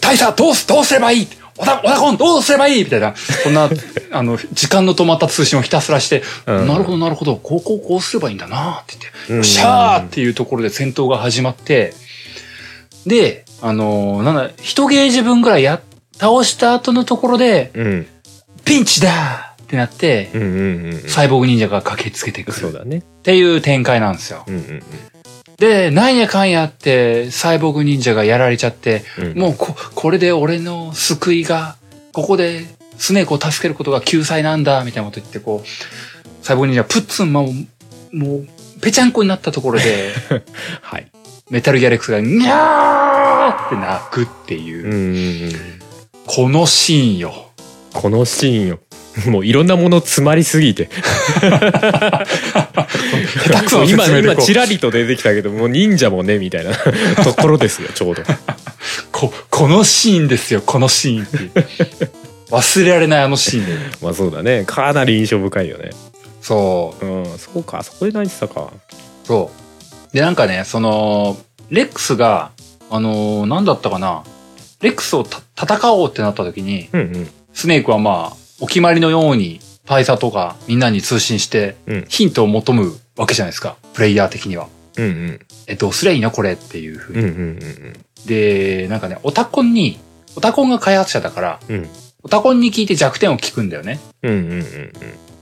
[0.00, 1.28] 大佐どうす、どうすればいい？
[1.58, 2.84] オダ、オダコンどうすればいい？
[2.84, 3.68] みたいな、そんな、
[4.10, 6.68] あの、時間の止まった通信をひたすらして、うん。
[6.68, 9.44] なるほどなるほど、こうこうこうすればいいんだなって言って、うん。
[9.44, 11.94] シャーっていうところで戦闘が始まって、
[13.06, 15.80] で、あのーなんだ、一ゲージ分ぐらいや、
[16.18, 18.06] 倒した後のところで、うん。
[18.64, 22.56] ピンチだってなって、うんうんうんサイボーグ忍者が駆けつけてくる。
[22.56, 23.02] っそうだね。
[23.22, 24.44] ていう展開なんですよ。
[24.46, 24.82] うんうん
[25.64, 29.38] で、なんやかんやって、サイボーグ忍者がやられちゃって、うん。
[29.38, 31.76] もうこ、これで俺の救いが、
[32.12, 32.66] ここで
[32.98, 37.44] スネークを助けることが救済なんだ、みたいなこと言って、こう、サイボーグ忍者プッツン、まあ、
[38.12, 38.48] もう、
[38.82, 40.12] ぺちゃんこになったところで、
[40.82, 41.10] はい。
[41.48, 45.80] メタルギャレックスが、にゃーって泣くっていう、うん。
[46.26, 47.32] このシーンよ。
[47.94, 48.80] このシーンよ
[49.26, 50.88] もういろんなもの詰まりすぎて
[53.92, 56.72] 今今ちらりと出てきたけどもう忍者もねみたいな
[57.22, 58.22] ところですよ ちょうど
[59.12, 61.62] こ、このシーンですよ、このシーンって。
[62.50, 63.72] 忘れられないあのシーンで。
[64.02, 65.90] まあそうだねかなり印象深いよね
[66.40, 67.06] そう。
[67.06, 68.70] うんそうかそこで泣いてたか
[69.24, 69.50] そ
[70.12, 70.14] う。
[70.14, 71.36] で、なんかね、その、
[71.70, 72.50] レックスが、
[72.90, 74.22] あのーなんだったかな。
[74.80, 83.76] レックスをた戦おうってなった時に、うんうんスネークはまあ、お決まりのように、大佐とかみんなに通信して、うんヒントを求むわけじゃないですか。
[83.92, 84.68] プレイヤー的には。
[84.96, 87.22] うんうんえ、どうすりゃいいのこれっていうふうに。
[87.22, 87.42] うんうんう
[87.90, 87.92] ん
[88.26, 89.98] で、なんかね、オタコンに、
[90.36, 91.88] オタコンが開発者だから、うん
[92.22, 94.00] オタコンに聞いて弱点を聞くんだよね。
[94.22, 94.92] うんうんうんうん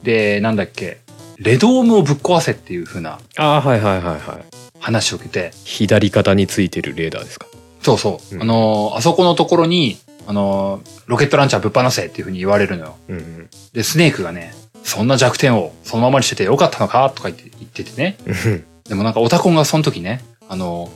[0.03, 0.99] で、なんだっけ、
[1.39, 4.45] レドームをぶっ壊せっていう風なああはいはいはいはい
[4.81, 7.47] 話を受けて、左肩についてるレーダーですか？
[7.83, 8.35] そうそう。
[8.35, 9.97] うんあのーあそこのところに、
[10.27, 12.97] あのーロケットランチャーぶっ放せっていう風に言われるのよ。
[13.09, 14.55] うんうんで、スネークがね、
[14.85, 18.17] そんな弱点をそのままにしててよかったのかとか言って言っててね。
[18.27, 20.91] うんでもなんかオタコンがその時ね、あのー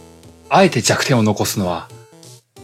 [0.49, 1.89] あえて弱点を残すのは、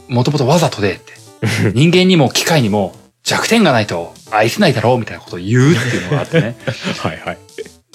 [0.07, 1.13] もともとわざとでって。
[1.75, 6.55] 人間にも機械にも弱点がないと愛せないだろうみたいなことを言うっていうのがあってね。
[6.99, 7.37] はいはい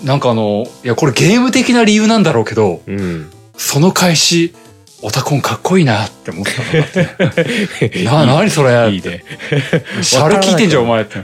[0.04, 4.54] なんかあの、いやこれゲーム的な理由なんだろうけど、うんその返し、
[5.02, 8.02] オタコンかっこいいなって思ったのがあって。
[8.04, 9.24] な、なにそれいいね
[10.02, 11.18] シャレ聞いてんじゃん、お前って。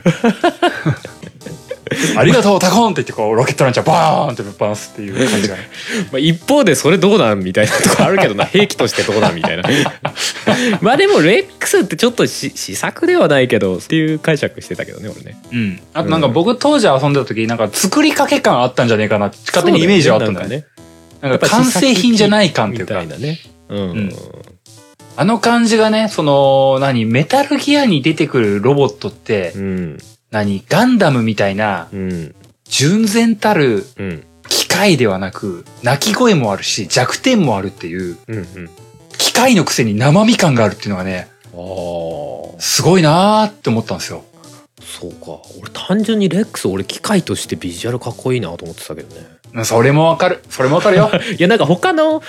[2.17, 5.69] ありがとう、オタコンって言って、こう、ロケットランチャーバーンってぶっ放すっていう感じがね。
[6.13, 9.63] まあ、一方でそれどうなんみたいなとこあるけどな兵器としてどうなんみたいな
[10.81, 15.81] まあでもレックスってちょっとし試作ではないけどっていう解釈してたけどね俺ねうん。
[15.93, 20.57] あとなんか僕当時遊んでた時、なんか作りかけ感あったんじゃねえかな勝手にイメージはあったんだよね。
[20.59, 20.65] ね
[21.21, 24.13] なんか完成品じゃない感っていうかみたい、なねうん、ん。
[25.17, 29.99] あの感じがね、その、何、メタルギアに出てくるロボットってう、ん。
[30.31, 32.35] 何、ガンダムみたいな、うん。
[32.65, 34.27] 純然たるうん。
[34.49, 38.71] 機械ではなく、鳴き声もあるし、弱点もあるっていう、うんうん。
[39.17, 41.29] 機械のくせに生身感があるっていうのがね、
[42.59, 44.25] すごいなーって思ったんですよ。
[44.83, 45.41] そうか。
[45.61, 49.27] 俺単純にレックス俺機械としてビジュアルかっこいいなと思ってたけどね
[49.63, 50.41] それもわかる。
[50.51, 51.11] それもわかるよ。
[51.39, 52.23] いやなんか他の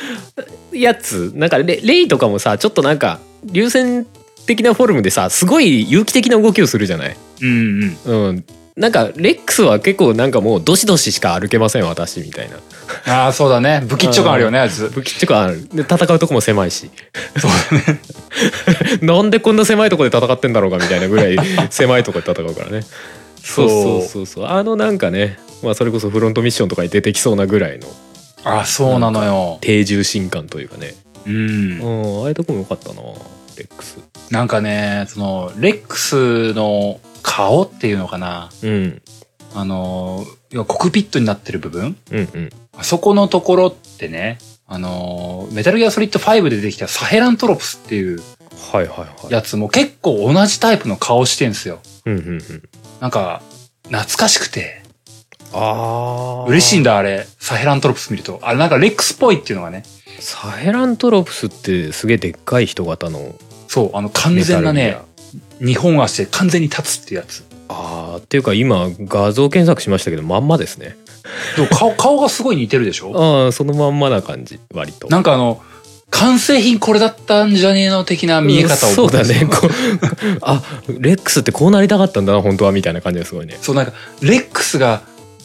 [0.71, 4.05] やつなんかレレイとかもさちょっとなんか流線
[4.45, 7.15] 的なフォルムでさすごい有機的な動きをするじゃない？
[7.41, 8.27] うんうん。
[8.29, 8.43] うん
[8.75, 12.57] なんかレックスは結構なんかもうドシドシしか歩けません私みたいな
[13.23, 13.81] ああ、そうだね。
[13.87, 14.89] 不吉祥感あるよね、あいつ。
[14.93, 16.91] 武器っていうかあるで戦うとこも狭いし
[17.39, 18.01] そうだね。
[19.01, 21.37] なんでこんな狭いとこで戦ってんだろうかみたいなぐらい
[21.69, 22.81] 狭いとこで戦うからね
[23.45, 24.25] そうそうそう。
[24.25, 24.45] そう。
[24.45, 27.87] あのなんかねまあそれこそフロントミッションとかに出てきそうなぐらいの
[28.43, 29.57] ああ、そうなのよ。
[29.61, 30.93] 低重心感というかね。
[31.25, 31.81] うん。
[31.81, 32.19] う。
[32.19, 33.97] んああいうとこも良かったなレックス。
[34.29, 38.51] なんかね、その、レックスの顔っていうのかな。
[38.61, 39.01] うん。
[39.55, 40.25] あの、
[40.67, 41.97] コクピットになってる部分。
[42.11, 42.49] うんうん。
[42.77, 48.21] あそこのところってね、あの、メタルギアソリッド5で出てきたサヘラントロプスっていう
[48.71, 49.33] はいはいはい。
[49.33, 51.79] やつも結構同じタイプの顔してんすよ。
[52.05, 52.61] うんうんうん
[53.01, 53.41] なんか、
[53.83, 54.81] 懐かしくて、
[55.53, 58.39] ああ嬉しいんだあれ、サヘラントロプス見ると。
[58.41, 59.83] あれなんかレックスっぽいっていうのがね、
[60.19, 63.35] サヘラントロプスってすげえでっかい人型の
[63.67, 64.97] そう、あの完全なね、
[65.59, 67.45] 二本足で完全に立つってやつ。
[67.67, 70.97] ああっていうか今画像検索しましたけどまんまですね。
[71.55, 73.11] でも顔、顔がすごい似てるでしょ？
[73.45, 75.07] ああそのまんまな感じ割と。
[75.07, 75.61] なんかあの、
[76.11, 78.91] 完成品これだったんじゃねえの的な見え方を。
[78.91, 79.45] そうだね。
[79.45, 79.69] こう
[80.41, 80.61] あ
[80.99, 85.01] レックスってこうなりたかったんだな本当はみたいな感じがすごいねそうなんか、レックスが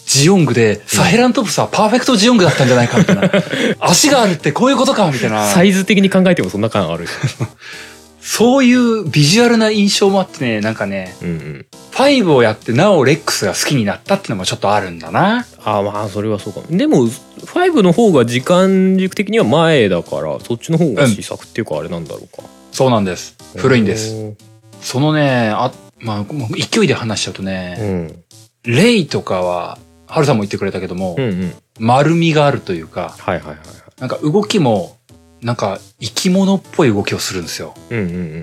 [0.06, 3.30] ジオングで、サヘラントプスはパーフェクトジオングだったんじゃないかみたいな。
[3.80, 5.46] 足があるってこういうことかみたいな。
[5.46, 7.10] サイズ的に考えてもそんな感あるし
[8.32, 15.44] そういうビジュアルな印象もあってね、なんかね、うんうん5をやってなおレックスが好きになったってのもちょっとあるんだな。
[15.64, 23.36] ああまあそれはそうかもでも5の方が時間軸的には前だからそっちの方が試作っていうかあれなんだろうか、そうなんです。
[23.56, 24.32] 古いんです。
[24.80, 26.24] そのね、あまあ、
[26.56, 28.24] 勢いで話しちゃうとうね、ん。
[28.62, 31.54] レイとかは、ハルさんも言ってくれたけども、うんうん。
[31.80, 33.66] 丸みがあるというか、はいはいはいはい。
[34.00, 34.96] なんか動きも、
[35.42, 37.74] なんか生き物っぽい動きをするんですよ。
[37.90, 38.40] うんうんうん。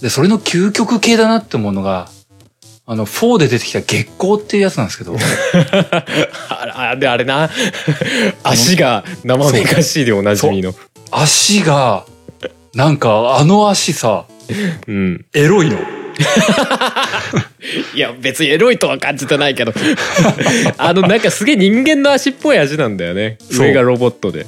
[0.00, 2.08] で、それの究極系だなって思うのが、
[2.86, 5.14] あの、4で出てきた月光っていうやつなんですけど、
[6.48, 7.50] ああで、あれな。
[8.42, 10.74] 足が生めかしいでおなじみの。
[11.10, 12.06] 足が、
[12.74, 14.26] なんかあの足さ、
[14.86, 15.26] うん。
[15.34, 15.78] エロいの。
[17.94, 19.72] いや、別にエロいとは感じてないけど。
[20.78, 23.38] あの、なんかすげえ人間の足っぽい足なんだよね。
[23.50, 24.46] そう上がロボットで。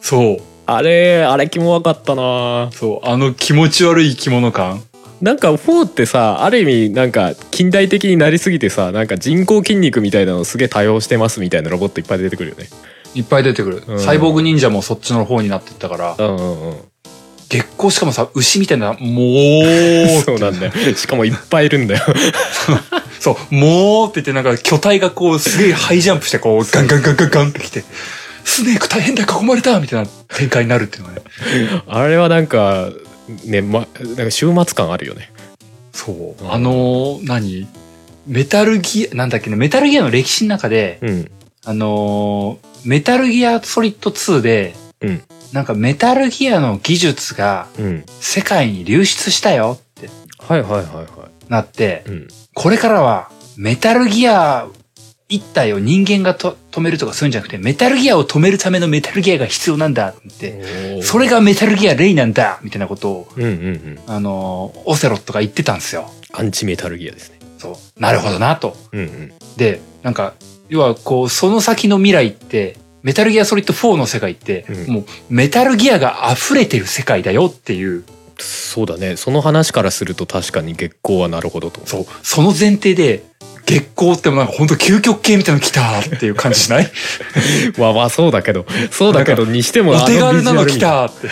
[0.00, 0.38] そう。
[0.66, 3.06] あれ、あれキモわかったなそう。
[3.08, 4.82] あの気持ち悪い生き物感。
[5.22, 12.68] なんか4ってさ、ある意味なんか近代的になりすぎてさ、なんか人工筋肉みたいなのすげえ多用してますみたいなロボットいっぱい出てくるよね。
[13.14, 13.82] いっぱい出てくる。
[13.86, 16.76] うんサイボーグ忍者もそっちの方になってったから、うんうんうん。
[17.48, 20.72] 月光しかもさ、牛みたいな、もう、そうなんだよ。
[20.96, 22.04] しかもいっぱいいるんだよ。
[23.20, 27.84] そう、もうって言ってなんか巨体がこうすげえハイジャンプしてこうガンガンガンガンガンってきて、
[28.46, 31.22] スネーク大変だ囲まれたみたいな展開になるっていうのはね。
[31.88, 32.88] あれはなんか、
[33.44, 35.30] ね、ま、なんか週末感あるよね。
[35.92, 36.42] そう。
[36.42, 37.66] うんあのー何？
[38.26, 41.30] メタルギア、なんだっけね、メタルギアの歴史の中で、うん。
[41.64, 48.04] あのーメタルギアソリッド2で、うんなんかメタルギアの技術がうん。
[48.20, 51.06] 世界に流出したよってはいはいはいはい。
[51.48, 52.28] なって、うん。
[52.54, 54.66] これからはメタルギア
[55.28, 63.98] 一体を人間がと止めるとかそういうんじゃなくて、メタルギアを止めるためのメタルギアが必要なんだって、それがメタルギアレイなんだみたいなことを、うんうんうん。
[64.06, 66.08] あのーオセロットが言ってたんですよ。
[66.32, 67.38] アンチメタルギアですね。
[67.58, 68.00] そう。
[68.00, 68.76] なるほどなと。
[68.92, 69.32] うんうん。
[69.56, 70.34] で、なんか、
[70.68, 78.04] 要はこう、その先の未来って、メタルギアソリッド4の世界って、うんもうメタルギアが溢れてる世界だよっていう、
[78.38, 79.16] そうだね。
[79.16, 81.80] その話からすると確かに月光はなるほどと。
[81.86, 83.22] そう、その前提で、
[83.66, 86.90] 月光ってもうなんか本当究極系みたいなの来たっていう感じしない？
[87.76, 91.28] まあまあそうだけど、そうだけどにしてもお手軽なの来たって。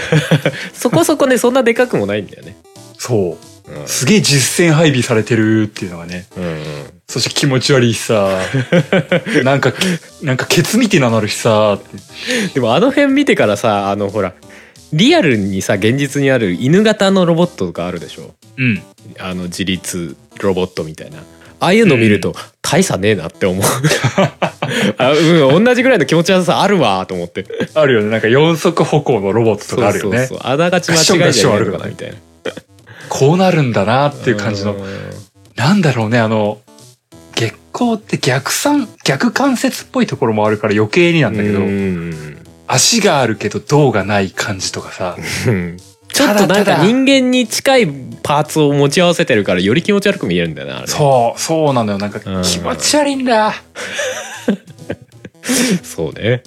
[0.75, 2.57] そこそこね、そんなでかくもないんだよね。
[2.99, 3.73] そう。
[3.81, 3.87] うん。
[3.87, 6.27] すげえ実戦配備されてるっていうのがね。
[6.37, 6.62] うんうん。
[7.09, 8.29] そして気持ち悪いしさ、
[9.44, 9.73] なんか、
[10.23, 11.79] なんかケツみてえななるしさ、
[12.55, 14.33] でもあの辺見てからさ、あのほら、
[14.92, 18.35] リアルにさ、現実にある犬型のロボットがあるでしょ？
[18.57, 18.83] うん。
[19.20, 21.18] あの自立ロボットみたいな。
[21.64, 23.62] ああいうの見ると、大差ねえなって思う。
[24.98, 27.46] あうん、同じぐらいの気持ち悪さあるわと思って。
[27.74, 28.11] あるよね。
[28.11, 30.18] なんか四足歩行のロボットとかあるよね。
[30.18, 30.38] そうそう。
[30.42, 32.16] あながち間違いじゃないのかなみたいな。
[33.09, 34.77] こうなるんだなっていう感じの。
[35.57, 36.59] なんだろうね、あの、
[37.35, 45.77] 月光って逆算、逆関節っぽいところもあるから余計になんだけど、うん足があるけど胴がない感じとかさ、うん
[46.14, 47.88] ちょっとなんか人間に近い
[48.22, 51.98] パーツを持ち合わせてるからより気持ち悪く見えるんだよなそう、そうなのよ。
[51.98, 52.42] なんかうん。
[52.42, 53.55] 気持ち悪いんだ。
[55.83, 56.42] そうね、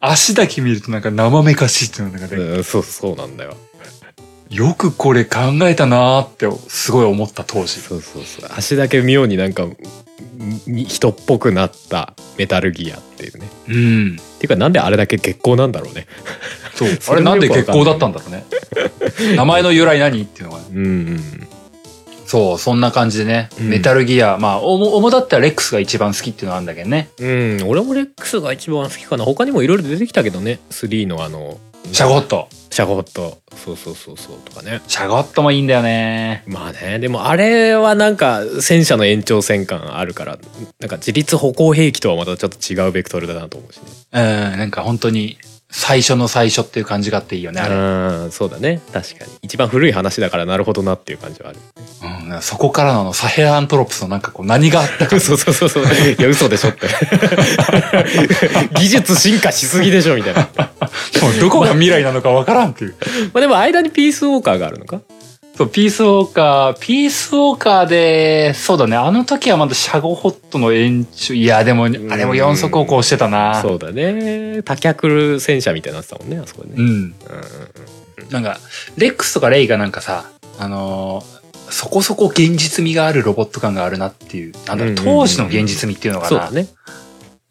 [0.00, 3.56] 足だけ見るとなんか生めかしいっていうのがね、うん、そうそうなんだよ
[4.50, 7.80] よくこれ考えたなーってすごい思った当時。
[7.80, 9.66] そうそうそう足だけ妙になんか
[10.66, 14.16] に人っぽくなったメタルギアっていうねうん。
[14.16, 16.06] っていうかなんであれだけ月光なんだろうね
[16.74, 16.88] そう。
[17.00, 18.44] そあれなんで月光だったんだろうね。
[19.36, 20.64] 名前の由来何っていうのがね。
[20.74, 21.48] うんうん
[22.26, 23.50] そう、そんな感じでね。
[23.60, 27.08] うんメタルギア、まあ、おも、主だったらレックスが一番好きっていうのがあるんだけどね。
[27.18, 31.58] うん俺もレックスが一番好きかな他にもいろいろ出てきたけどね3のあの
[31.92, 32.48] シャゴット。
[32.70, 36.44] シャゴットそうそうそうそうとかねシャゴットもいいんだよね。
[36.46, 40.38] まあねでもあれはなんか戦車の延長線感あるから
[40.78, 45.36] なんか自立歩行兵器とはまたちょっと違うベクトルだなと思うしねうん、なんか本当に、
[45.70, 47.74] 最初の最初っていう感じがあっていいよね、あれ。
[47.74, 48.80] うんそうだね。
[48.92, 49.30] 確かに。
[49.42, 51.58] 一番古い話だからなるほどなっていう感じはある
[52.32, 55.18] うん、そこからのサヘアントロプスのなんかこう何があったか。
[55.20, 55.84] そうそうそうそう。
[55.84, 56.88] いや嘘でしょって。
[58.74, 60.48] 技術進化しすぎでしょみたいな。
[61.40, 62.96] どこが未来なのかわからんっていう。
[63.34, 65.00] あでも間にピースウォーカーがあるのか？
[65.60, 73.60] そう、ピースウォーカー、ピースウォーカーで、そうだね、あの時はまだシャゴホットの延長、いや、でも、あれも四足歩行してたな。
[73.60, 74.62] そうだね。
[74.62, 76.86] 多脚戦車みたいになってたもんねあそこでね、うん。
[76.86, 76.92] うん。
[76.92, 77.12] うん
[78.30, 78.58] なんか、
[78.96, 81.40] レックスとかレイがなんかさ、あのー
[81.70, 86.28] そこそこ現実味があるロボット感があるなっていう、なんだろ当時の現実味っていうのかな。
[86.28, 86.66] そうだね。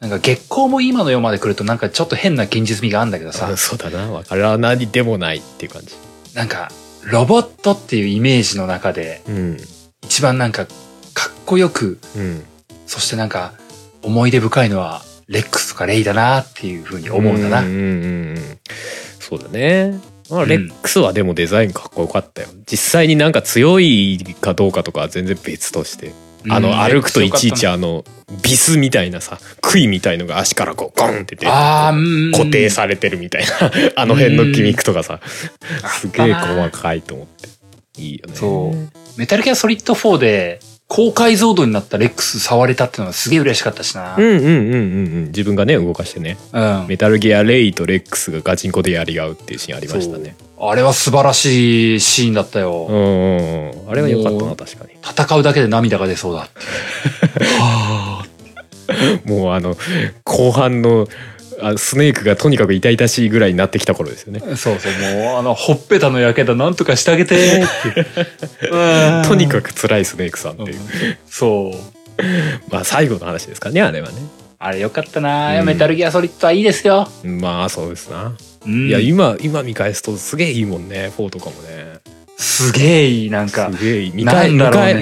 [0.02, 3.50] なんか月光も今の世まで来るとなんかちょっと変な現実味があるんだけどさ。
[3.50, 4.12] うん、そうだな。
[4.12, 5.96] わからないでもないっていう感じ。
[6.34, 6.70] なんか、
[7.04, 9.58] ロボットっていうイメージの中で、うん。
[10.04, 10.74] 一番なんか、かっ
[11.46, 12.44] こよく、うん。
[12.86, 13.54] そしてなんか、
[14.02, 17.62] 思い出深いのは、レックスとかレイだなっていうふうに思うんだな。
[17.62, 18.60] うんうんうんうん
[19.20, 20.00] そうだね。
[20.30, 22.50] まあ、レックスはでもデザインかっこよかったよ。
[22.66, 26.14] 実際になんか強いかどうかとかは全然別として
[26.48, 28.06] あの歩くといちいちあの
[28.44, 35.20] ビスみたいなさ杭みたいのが足からこうゴンって出て固定されてるみたいな あの辺のギミックとかさ。
[36.00, 37.50] すげえ細かいと思って。
[38.02, 38.36] いいよね。
[38.36, 39.20] そう。
[39.20, 40.60] メタルギアソリッド4で
[40.90, 44.16] 高解像度になったレックス触れたっていうのはすげえ嬉しかったしな。
[44.18, 46.86] うんうんうんうんうん自分がね動かしてねうん。
[46.88, 52.88] メタルギアレイとレックスがガチンコでやり合うっていうシーンありましたねあれは素晴らしいシーンだったよ。
[52.90, 57.46] うんうんうんあれは良かったな確かに戦うだけで涙が出そうだって。
[57.62, 58.26] は
[59.26, 59.78] もうあの
[60.24, 61.08] 後半の
[61.62, 64.42] あスネークがとにかく痛々しいぐらいになってきた頃ですよね。
[64.44, 64.94] あそうそう、
[65.24, 67.64] もう、あの、ほっぺたのやけどなんとかしてあげて
[69.28, 70.80] とにかく辛いスネークさんっていう、
[71.30, 72.00] そう。
[72.72, 74.16] まあ最後の話ですかねあれはね。
[74.62, 75.66] あれよかったな、うん。
[75.66, 77.10] メタルギアソリッドはいいですよ。
[77.24, 78.36] まあそうですな、
[78.66, 78.90] うん。
[78.90, 82.00] いや今今見返すとすげえいいもんね4とかもね。
[82.38, 83.70] すげえいい、なんか。
[83.72, 84.12] すげえいい。
[84.14, 84.52] 見返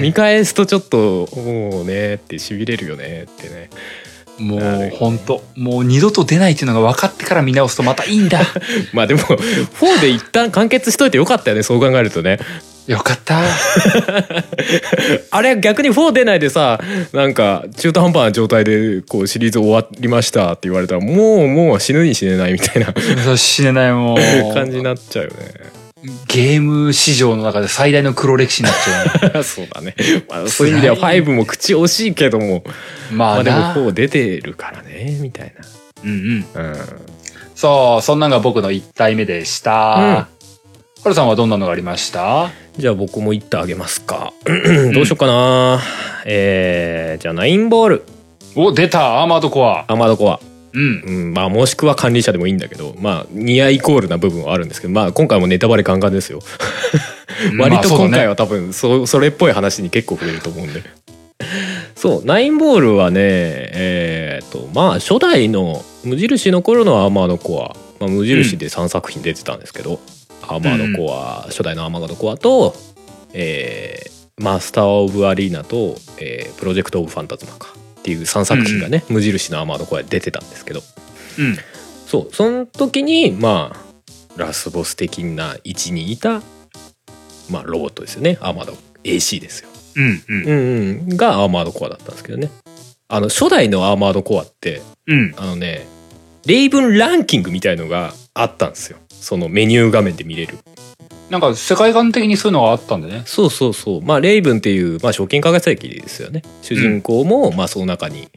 [0.00, 3.70] 見返すとちょっともうねってしびれるよねってね
[4.38, 8.40] もうなるほどねほんと、もう二度と出ないっていうのが分かってから見直すとまたいいんだ。
[8.92, 12.38] まあでも4で一旦完結しといてよかったよねそう考えるとね
[12.86, 13.42] よかった。
[15.30, 16.80] あれ逆に4出ないでさ
[17.12, 24.18] なんか中途半端な状態でこうシリーズ終わりましたって言われたらもうもう死ぬに死ねないみたいな死ねないもう。
[24.54, 25.77] 感じになっちゃうよね
[26.28, 28.76] ゲーム市場の中で最大の黒歴史になっ
[29.32, 29.94] ちゃ そうだね、
[30.28, 32.62] まあ、そういう意味では5も口惜しいけども
[33.10, 33.14] う。
[33.14, 33.50] ままあで。
[33.50, 35.52] も4出てるからねみたい
[36.04, 36.40] うんうん。
[36.54, 36.76] なうん。
[37.54, 40.28] そう、そんなんが僕の1体目でした。
[41.02, 42.50] ハルさんはどんなのがありました？
[42.76, 44.32] じゃあ僕も言ってあげますか。
[44.94, 45.80] どうしようかな、
[46.24, 48.04] えー、じゃあナインボール。
[48.54, 49.20] お、出た。
[49.20, 49.80] アーマードコア。
[49.88, 50.40] アーマードコア
[50.72, 51.02] うん。
[51.06, 56.40] うん、まあもしくは管理者でもいいんだけどまあニアイコールな部分はあるんですけどまあ今回もネタバレガンガンですよ。
[57.58, 58.30] 割と今回は。
[58.30, 60.82] は多分そそれっぽい話に結構触れると思うんで。
[61.94, 70.00] そうナインボールはねえーっとまあ初代の無印の頃のアーマードコア、まあ、無印で3作品出てたんですけど、
[70.42, 72.74] アーマードコア、初代のアーマードコアと、
[73.32, 80.82] えーマスター・オブ・アリーナと、えープロジェクト・オブ・ファンタズマかっていう3作品がね、無印のアーマードコアで出てたんですけど
[81.38, 81.56] うん。
[82.06, 83.88] そうその時にまあ
[84.36, 86.42] ラスボス的な位置にいた、
[87.50, 88.72] まあ、ロボットですよねアーマード
[89.04, 90.22] AC ですよ、うん。
[90.28, 90.44] うん。
[90.44, 92.50] うんうん、がアーマードコアだったんですけどね
[93.08, 95.34] あの初代のアーマードコアってうん。
[95.36, 95.86] あのね
[96.46, 100.56] レイブンランキングみたいのがあったんですよそのメニュー画面で見れる
[101.30, 103.22] なんか世界観的にそういうのがあったんでね。
[103.26, 104.02] そうそうそう。
[104.02, 106.42] まあレイブンっていう、まあ、賞金化学駅ですよね。
[106.62, 108.28] 主人公も、まあその中に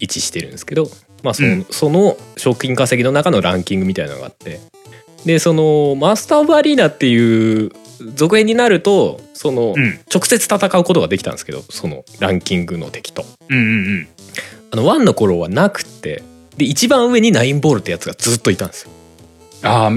[0.00, 0.88] 位置してるんですけど、
[1.22, 1.64] まあその,、うん。
[1.70, 4.60] その賞金稼ぎの中のランキングみたいなのがあって。
[5.24, 7.72] でそのマスター・オブ・アリーナっていう
[8.14, 9.98] 続編になるとその、うん。
[10.12, 13.24] 直接戦うことができたんですけどそのランキングの敵と。
[13.48, 13.68] うんうんう
[14.00, 14.08] ん。
[14.72, 16.22] あの1の頃はなくって
[16.56, 18.90] で一番上にナインボールってやつがずっといたんですよ。
[19.62, 19.90] ああ、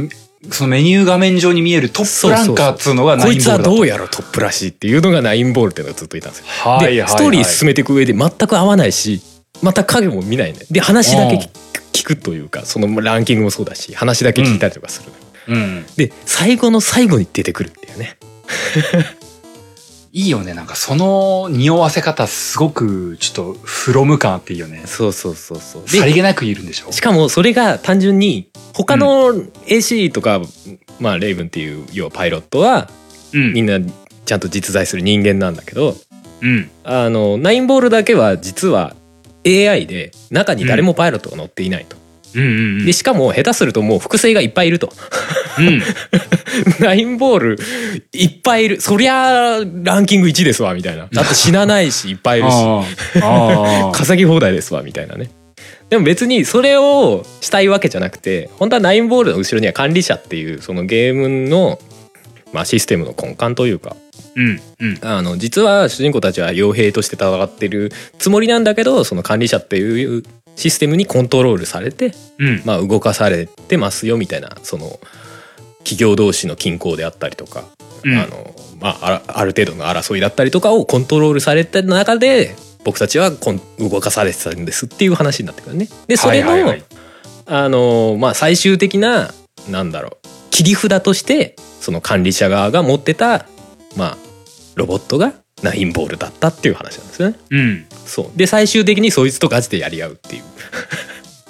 [0.52, 6.46] そのメニュー画面上に見えるトップランカーっつうのがナこいつはインボールだどうやらトップらしいっていうのがナインボールっていうのがずっといたんですよ。
[6.48, 6.96] はいはいはい。
[6.96, 9.22] でストーリー進めていく上で全く合わないし
[9.62, 11.50] 全く影も見ないねで話だけ聞
[11.92, 15.12] 聞くというかそのランキングもそうだし話だけ聞いたりとかする、
[15.54, 15.86] うん。
[15.98, 18.18] で最後の最後に出てくるっていうね
[20.20, 20.53] いいよね。
[20.53, 24.84] なんかその匂わせ方すごくちょっとフロム感あっていいよね。
[24.86, 26.91] そうそうそうそうさりげなくいるんでしょ？
[26.91, 29.34] しかもそれが単純に他の
[29.67, 30.41] AC とか、
[30.99, 32.89] まあレイブンっていう要はパイロットは
[33.34, 33.80] うんみんな
[34.26, 35.95] ちゃんと実在する人間なんだけど
[36.41, 36.70] うん。
[36.84, 38.95] あのナインボールだけは実は
[39.45, 41.95] AI で中に誰もパイロットが乗っていないと、
[42.36, 42.51] うんうんう
[42.84, 42.86] ん。
[42.86, 44.91] でしかも下手するともう複製がいっぱいいると
[45.57, 45.82] うん。
[46.80, 47.59] ナインボール
[48.13, 52.55] いっぱいいるそりゃランキング1ですわみたいなだって死なないしいっぱいいるし。
[53.93, 55.30] 稼ぎ放題ですわみたいなね
[55.89, 61.80] でも別にそれをしたいわけじゃなくて本当はナインボールの後ろには管理者っていうそのゲームの、
[62.53, 63.95] まあ、システムの根幹というか
[64.36, 64.61] うん。
[64.80, 64.97] うん。
[65.01, 70.23] あの実は主人公たちは傭兵として戦ってるつもりなんだけどその管理者っていう
[70.56, 72.62] システムにコントロールされて、うん。
[72.66, 75.00] まあ、動かされてますよみたいなその
[75.80, 77.64] 企業同士の均衡であったりとか、
[78.04, 85.88] うんあのまあ、ある程度の争いだったりとかをコントロールされた中で僕たちはこん動かされてたんですっていう話になってくるね。
[86.08, 86.84] でそれの、はいはいはい
[87.52, 89.32] あのまあ最終的な
[89.72, 93.47] なんだろう切り札としてその管理者側が持ってた
[93.97, 94.18] まあ
[94.76, 97.36] ロボットがナインボールだったっていう話なんですよね。
[97.49, 97.86] うん。
[98.05, 98.32] そう。
[98.36, 100.43] で最終的にそいつとガチでやり合うっていう。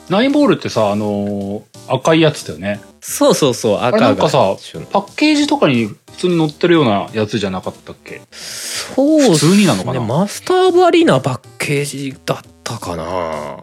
[0.09, 2.79] ナインボールってさ、あのー赤いやつだよね。
[3.01, 4.55] そうそうそう赤れがなんかさ
[4.91, 8.21] パッケージとかに普通に載ってるようなやつじゃなかったっけ？
[8.31, 9.99] そう普通になのかな？
[9.99, 13.57] ねマスター・オブ・アリーナパッケージだったかな。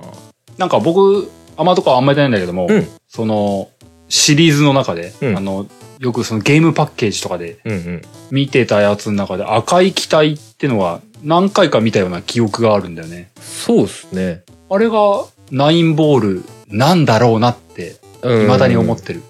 [0.58, 2.88] なんか僕、アマとかはあんまりないんだけども、うん。
[3.06, 3.68] その、
[4.08, 5.36] シリーズの中で、うん。
[5.36, 5.66] あの、
[5.98, 8.02] よくそのゲームパッケージとかでうんうん。
[8.30, 13.30] 見てたやつの中で赤い機体ってのは何回か見たような記憶があるんだよね。
[13.40, 14.42] そうっすね。
[14.68, 18.42] あれがナインボールなんだろうなって、うん。
[18.42, 19.22] 未だに思ってる。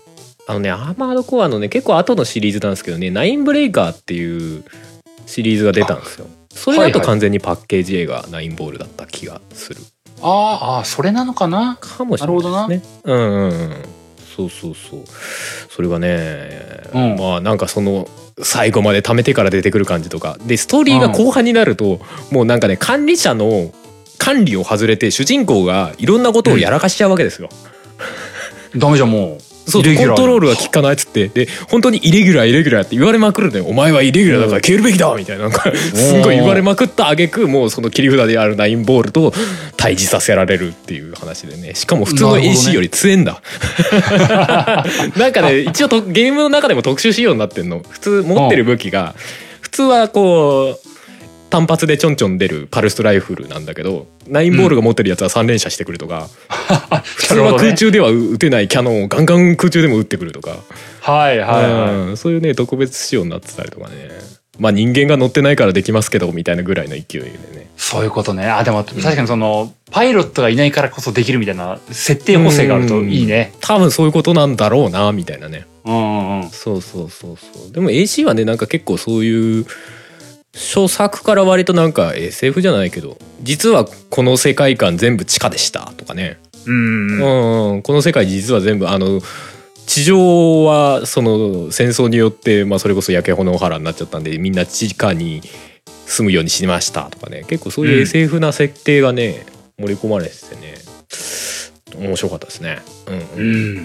[0.49, 4.64] あのねアーマードコアのね結構後のシリーズなんですけどねナインブレイカーっていう
[5.27, 6.27] シリーズが出たんですよ。
[6.51, 7.07] それだとはいはい。
[7.07, 9.81] 完全にパッケージ映画ナインボールだった気がする。
[10.23, 11.77] あーあー、それなのかな？
[11.81, 13.03] かもしれないですね。
[13.05, 13.75] うんうんうん
[14.37, 15.05] そうそうそう。
[15.70, 17.16] それがね、うん。
[17.16, 18.07] まあなんかその
[18.43, 20.37] 最後まで貯めてから出てくる感じとか。
[20.47, 23.72] でストーリーが後半になると、もうなんかね管理者の
[24.18, 27.49] 管理を外れて主人公がいろんなことをやらかしちゃうわけですよ。
[28.76, 29.56] ダメじゃん、もう。
[29.67, 31.29] そうコントロールが効かないっつって。
[31.29, 33.67] で本当にイレギュラーイレギュラーって言われまくるんだよ。
[33.67, 35.45] お前はイレギュラーだから消えるべきだみたいな。
[35.45, 36.23] なんかすん。
[36.23, 39.33] ごい言われまくった挙句もうその切り札であるナインボールと
[39.77, 41.75] 対峙させられるっていう話でね。
[41.75, 43.43] しかも普通の AC より強えんだ。
[45.17, 47.83] なんかね一応とゲームの中でも特殊仕様になってんの。
[47.89, 49.14] 普通持ってる武器が
[49.61, 50.86] 普通はこう
[51.51, 56.29] 単発でちょんちょん出るパルスライフルなんだけどナインボールが持ってるやつは3連射してくるとか、
[57.05, 60.59] 普通は空中では撃てないキャノンをガンガン空中でも撃ってくるとか、
[61.01, 61.91] はいはいはい。
[61.91, 63.95] うんそういうね特別仕様になってたりとかね
[64.59, 68.49] まあ人間が乗ってないからできますけどみたいなぐらいの勢いでねそういうことね。
[68.49, 73.53] あ、でも確かにその、パイロットがいないからこそできるみたいな設定補正があるといいね。
[73.61, 76.51] 多分そういうことなんだろうなみたいなねうんうんうん。
[76.51, 79.67] そうそうそうそうでも AC はねなんか結構そういう
[80.57, 87.21] 初作から割となんか SF じゃないけど実はこの世界観全部地下でしたとかね、うんうん。
[87.21, 89.21] うんうんこの世界実は全部あの
[89.87, 95.43] 地上はその戦争によって、まあ、それこそ焼け野原になっちゃったんでみんな地下に
[96.07, 99.45] 住むようにしましたとかね結構そういううん SF な設定がね、
[99.79, 100.75] 盛り込まれててね
[101.97, 102.81] 面白かったですね。
[103.07, 103.77] うんううん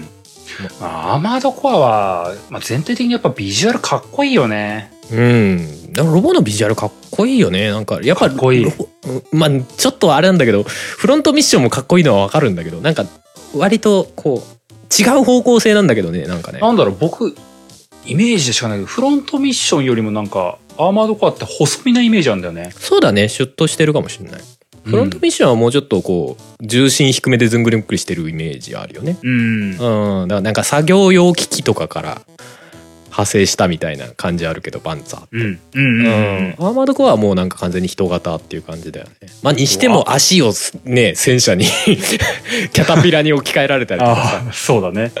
[0.80, 4.92] まあアーマードコアは、まあ、全体的にやっぱビジュアルかっこいいよね。
[5.10, 7.70] うん、ロボのビジュアルかっこいいよね。
[7.70, 8.66] なんかやっぱかっこいい。
[9.32, 13.04] まあちょっとあれなんだけどフロントミッションもかっこいいのはわかるんだけどなんか
[13.54, 16.60] 割とこう違う方向性なんだけどねなんかね。
[16.60, 17.34] なんだろう、僕、
[18.04, 22.72] イメージでしかないけど、フロントミッションよりもなんか、アーマードコアって細身なイメージなんだよね。
[22.76, 23.28] そうだね。
[23.28, 24.40] シュッとしてるかもしれない。
[24.84, 29.16] フロントミッションはもうちょっとこう重心低めでずんぐりむっくりしてるイメージあるよね。
[29.22, 29.76] うん。
[29.78, 30.22] うん。
[30.22, 30.28] うん。
[30.28, 32.22] だからなんか作業用機器とかから
[33.12, 35.60] 派生したみたいな感じあるけどバンツァーうん。
[35.74, 36.00] うん。
[36.00, 36.06] うん。
[36.06, 39.12] うん、アーマードコアはもうなんか完全に人型っていう感じだよね。
[39.42, 40.52] まあにしても足を
[40.84, 41.66] ね戦車に
[42.72, 45.12] キャタピラに置き換えられたりとかそうだね。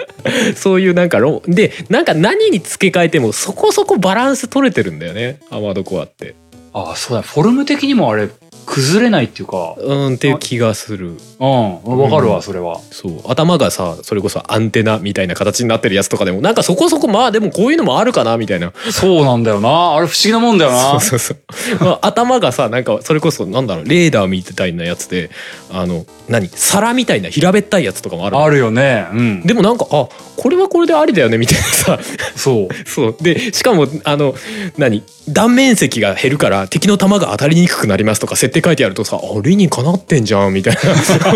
[0.54, 6.34] さそういうなんかロでなんか何に付け替えてもそこそこバランス取れてるんだよねアーマードコアって。
[6.74, 7.22] ああ、そうだ。
[7.22, 8.28] フォルム的にもあれ、
[8.64, 11.18] 崩れないっていうか、うんっていう気がする。
[11.42, 11.98] うん。
[11.98, 12.80] わかるわ、うんそれは。
[12.90, 19.96] そう頭がさそれこそアンテナみたいな形になってるやつとかでもなんかそこそこまあでもこういうのもあるかなみたいなそうなんだよな。
[19.96, 21.00] あれ不思議なもんだよな。
[21.00, 25.30] そうそうそう、まあ、頭がさなんかそれこそなんだろうレーダーみたいなやつで
[25.70, 26.48] あの何？
[26.48, 29.08] 皿みたいな平べったいやつとかもあるあるよね。
[29.12, 29.42] うん。
[29.42, 31.98] でもなんかあこれはこれでありだよねみたいなさ
[32.36, 32.88] そう。
[32.88, 34.34] そうでしかもあの
[34.78, 35.02] 何？
[35.28, 40.80] 断面積が減るから敵の弾が当たりにくくなりますとか設定書いてあるとさあ理にかなってんじゃんみたいな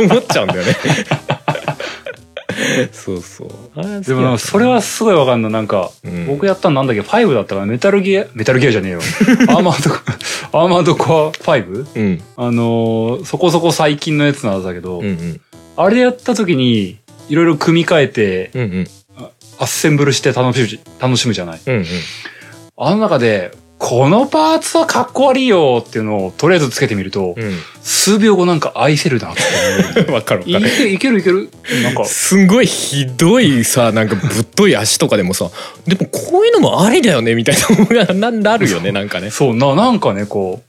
[0.00, 0.76] 思っちゃうんだよね
[2.92, 5.50] そうそうでもそれはすごいわかんの。
[5.50, 7.66] なんか、うん僕やったのなんだっけ ?5 だったかな？
[7.66, 9.00] メタルギア、メタルギアじゃねえよ。
[9.48, 9.88] アーマー
[10.52, 11.86] ド、アーマードコア 5?
[11.94, 15.40] うんあのーそこそこ最近のやつなんだけど、うんうん
[15.76, 16.96] あれでやった時に、
[17.28, 18.86] いろいろ組み替えて、うんうん
[19.58, 21.60] アッセンブルして楽しむじ、楽しむじゃない？
[21.66, 21.84] うんうん
[22.78, 27.40] あの中で、このパーツはかっこ悪いよっていうのをとりあえずつけてみると、う
[27.82, 30.10] 数秒後なんか愛せるなって思える。
[30.10, 31.50] ん わかるわいかるけいけるいける。
[31.82, 35.50] なんか、すんごいひどいさなんかぶっとい足とかでもさ
[35.86, 40.62] でもこういうのもありだよねみたいなのがななるよねなんかねそう、な、なんかね、こ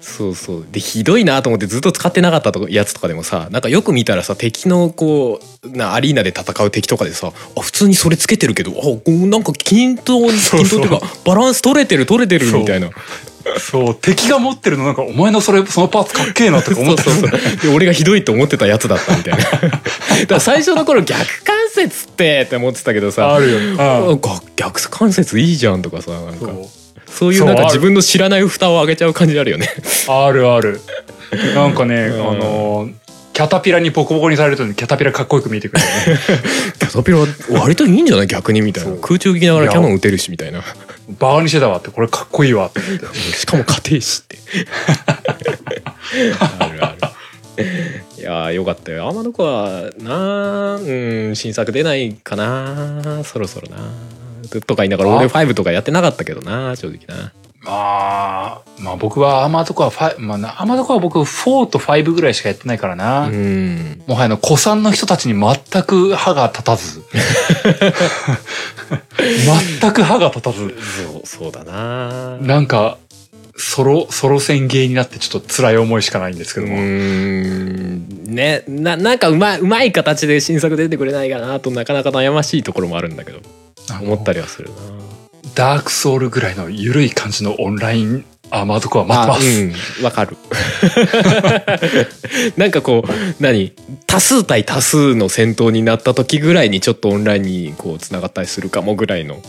[0.00, 0.66] そうそう。
[0.70, 12.90] でひどいなと思ってずっと使ってなかったとやつとかでもさなんかよく見たらさ敵のこうなアリーナで戦う敵とかでさあ普通にそれつけてるけどあこうなんか均等に均等っていうかバランス取れてる取れてるみたいな。
[13.56, 17.10] う、そう、敵が持ってるのなんか、お前のそれ、そのパーツかっけえなとか思ってた。
[17.10, 19.38] そうそう俺がひどいと思ってたやつだったみたいな。
[19.48, 19.80] だか
[20.28, 23.82] ら最初の頃逆関節ってって思ってたけどさあるよ。
[23.82, 24.20] あうん。
[24.20, 26.50] が逆関節いいじゃんとかさなんか
[27.18, 27.34] そう。
[27.34, 29.68] いうなんか自分の知らない蓋を上げちゃう感じあるよね。
[30.08, 30.80] あるある。
[31.54, 32.92] なんかね、うんあのー、
[33.32, 35.94] キャタピラにボコボコにされるとキャタピラかっこよく見えてくるよね。
[36.78, 37.18] キャタピラ
[37.60, 40.62] 割といいんじゃない逆にみたいな空中撃きながらキャノン撃てるしみたいな
[41.18, 42.80] バカにしてたわって、これかっこいいわって。
[43.36, 44.38] しかも家庭史って
[46.38, 46.98] あるある
[48.18, 53.76] いやーよかったよ天の子はなうん新作出ないかなそろそろな
[54.48, 63.26] とか言いながら俺5とかやってなかったけどな正直なまあ、まあ僕はアーマードコア5、まあなアーマードコアは僕4と5ぐらいしかやってないからな。
[63.26, 67.02] うんもはやあの、古参の人たちに全く歯が立たず。
[69.80, 70.74] 全く歯が立たず。
[71.12, 72.98] そうそうだななんか、
[73.58, 76.80] ソロ、ソロ戦芸になってちょっと辛い思いしかないんですけうども。
[76.80, 78.24] ん。
[78.24, 83.40] ねななんかうまいうまい形で新作出てくれないかなとなかなか悩ましいところもあるんだけど。
[84.02, 84.74] 思ったりはするな。
[85.54, 89.98] ダークソウルぐらいの緩い感じのオンラインアーマードコア待ってます。
[89.98, 90.04] うん。
[90.04, 90.36] わかる。
[92.56, 93.72] なんかこう何？
[94.06, 99.42] 多数対多数の戦闘になった時ぐらいにちょっとオンラインにこうつながったりするかもぐらいの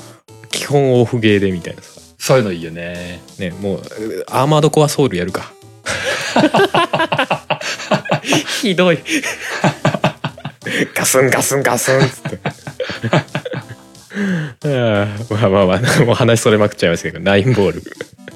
[0.52, 3.22] 基本オフゲーでみたいなさそういうのいいよね。
[3.40, 3.82] ねもう
[4.28, 5.54] アーマードコアソウルやるか。
[8.62, 9.00] ひどい。
[10.94, 12.00] ガスンガスンガスン。
[12.00, 12.40] っつって
[15.30, 17.84] まあまあまあもう話それまくっちゃいましたけどナインボール。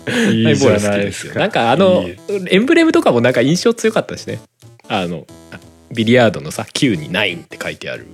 [0.08, 1.36] ナインボール好きですよ。
[1.36, 2.06] なんかあの
[2.50, 4.40] エンブレムとかもなんか印象強かったしね。
[4.88, 5.28] あの
[5.92, 8.08] ビリヤードのさ9に9って書いてある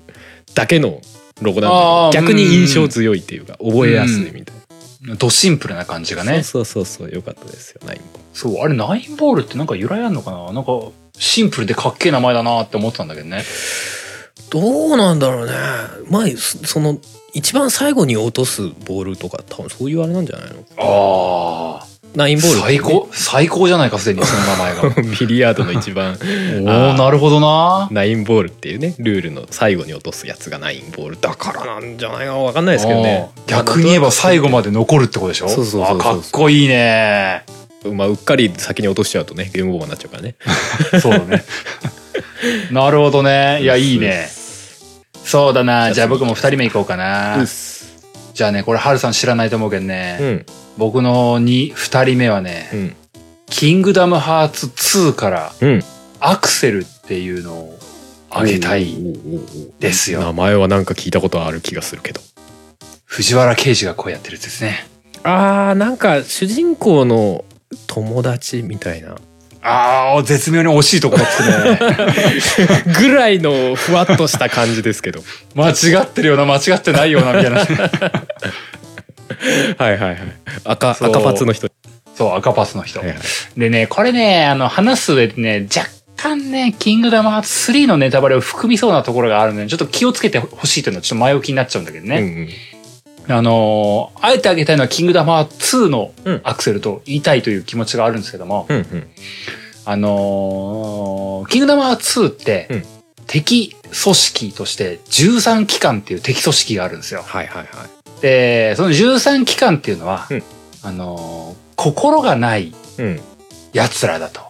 [0.55, 1.01] だけの
[1.41, 4.58] ロゴなんだけど逆に印象強いっていうか覚えやすいみたい
[5.17, 6.43] ドシンプルな感じがな、ね。
[6.43, 10.51] そうそうそうそうよかったですよナインボールそう、あれナインボールってなんか由来あんのかな？
[10.51, 10.71] なんか、
[11.17, 13.43] シンプルでかっけえ名前だなって思ってたんだけどね。
[14.49, 15.53] どうなんだろうね
[16.09, 16.97] 前そその
[17.33, 20.63] 一番最後に落とすボールとか多分そういうあれなんじゃないの？
[20.77, 21.87] ああ。
[22.15, 25.01] ナインボールね最高、最高じゃないか、すでにその名前が。
[25.19, 26.17] ビリヤードの一番
[26.65, 27.87] おおなるほどな。
[27.91, 37.43] ナインボールっていうねルールの最後に落とすやつがナインボールだからなんじゃないかわかんないですけどね逆に言えば最後まで残るってことでしょそうそうそうそうあかっこいいね。
[37.93, 40.35] まあうっかり先に落としちゃうとねゲームオーバーになっちゃうからね
[41.01, 41.43] そうだね。
[42.71, 43.59] なるほどね。
[43.61, 44.29] いや、いいね。
[45.23, 45.93] そうだな。
[45.93, 47.45] じゃあ僕も二人目行こうかうなっ。
[47.45, 47.78] す
[48.33, 50.17] じゃあね、これ、ハルさん知らないと思うけどうね。
[50.17, 50.45] ん
[50.77, 52.95] 僕のに二人目はうね、ん
[53.47, 55.83] キングダムハーツ2からうん
[56.19, 57.79] アクセルっていうのを
[58.29, 58.95] あげたい。
[59.79, 62.21] ですよ名前はなんか聞いたことある気がするけど
[63.05, 64.85] 藤原刑事が声やってるやつですね。
[65.23, 67.43] あーなんか主人公の
[67.87, 69.15] 友達みたいな
[69.61, 72.93] ああ、絶妙に惜しいところつくね。
[72.99, 75.21] ぐらいのふわっとした感じですけど
[75.55, 77.59] 間違ってるような、間違ってないような、みたいな。
[79.77, 80.17] はいはいはい
[80.63, 81.67] 赤赤パツの人
[82.15, 82.99] そう、赤パスの人。
[82.99, 83.17] はいはい
[83.57, 92.49] でね、これね、あの、話す上でね、若干ね、キングダムハーツ3のネタバレを含みそうなところがあるので、ちょっと気をつけてほしいというのはちょっと前置きになっちゃうんだけどうんね。
[93.31, 96.41] あのーあえてあげたいのはキングダムハーツ2のうん。
[96.43, 99.07] アクセルと言いたいという気持ちがあるんですけども、うんうん。
[99.85, 102.83] あのーキングダムハーツ2って、うん。
[103.27, 107.21] 敵組織として13機関っていう敵組織があるんですよ。
[107.23, 108.21] はいはいはい。
[108.21, 110.43] で、その13機関っていうのは、うん。
[110.83, 113.19] あのー心がないうん。
[113.73, 114.41] 奴らだと。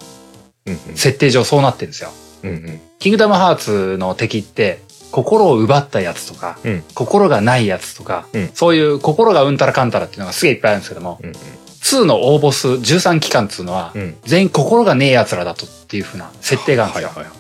[0.66, 2.10] うん設定上そうなってるんですよ。
[2.44, 2.82] うんうん。
[3.00, 6.84] キングダムハーツの敵って、心を奪ったやつとか、うん。
[6.94, 8.50] 心がないやつとか、うん。
[8.54, 11.32] そういう心がうんたらかんたらっていうのがすげえいっぱいあるんですけども、うん。
[11.32, 14.18] 2の大ボス13機関っていうのは、うん。
[14.24, 17.08] 全員心がねえ奴らだとっていう風な設定があるんですよ。
[17.10, 17.40] はいはいはい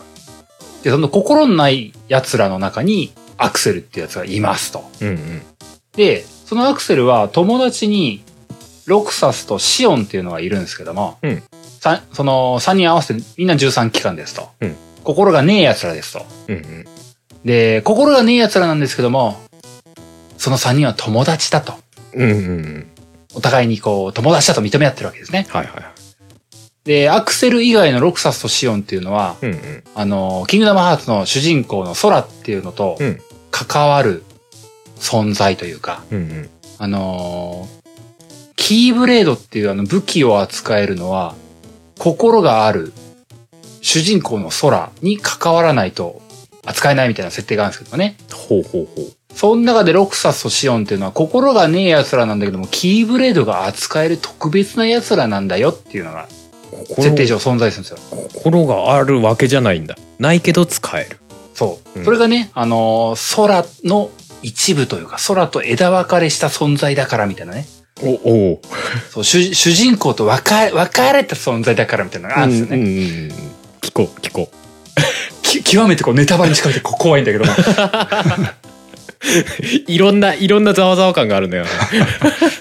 [0.84, 4.90] で、その心のない奴らの中に、アクセルっていうやつがいますと。
[5.02, 5.42] うんうん。
[5.94, 8.24] で、そのアクセルは友達に、
[8.86, 11.44] ロクサスとシオンっていうのがいるんですけども、うん。
[11.80, 14.50] さその3人合わせてみんな13機関ですと。
[14.60, 14.76] うん。
[15.04, 16.26] 心がねえ奴らですと。
[16.48, 16.86] うんうん
[17.46, 19.38] で、心がねえ奴らなんですけども、
[20.38, 21.74] その3人は友達だと。
[22.14, 22.88] うんうんうん。
[23.36, 25.48] お互いにこう、友達だと認め合ってるわけですね。
[25.50, 25.84] はいはいはい。
[26.86, 29.84] で、アクセル以外のロクサスとシオンっていうのは、うんうん。
[29.96, 33.22] あの、キングダムハーツの主人公の空っていうのとうん。
[33.52, 34.24] 関わる
[34.98, 36.50] 存在というか、うんうん。
[36.78, 37.80] あのー
[38.62, 41.34] キーブレードっていうあの武器を扱えるのは、
[41.98, 42.94] 心がある
[43.82, 46.22] 主人公の空に関わらないと
[46.70, 48.16] 扱えないみたいな設定があるんですけどもね。
[48.32, 56.28] ほうほうほうその中でロクサスとシオンっていうのは心がねえ奴らなんだけども、キーブレードが扱える特別な奴らなんだよっていうのが
[56.96, 58.28] 設定上存在するんですよ。
[58.34, 61.18] 心があるわけじゃないんだないけど使える
[61.54, 62.00] そう。
[62.00, 64.10] うんそれがね、あのー空の
[64.42, 67.68] 一部というか、空と枝分かれした存在だからみたいなね。
[68.02, 68.62] おお
[69.12, 72.78] そう主主人公と分か分かれた存在だからみたいなのがあるんですよね。
[72.78, 74.50] うんうんうん聞こう聞こ
[75.50, 77.46] き極めてこうネタバレに近くて怖いんだけど。
[79.88, 81.70] いろんないろんなざわざわ感があるんだよね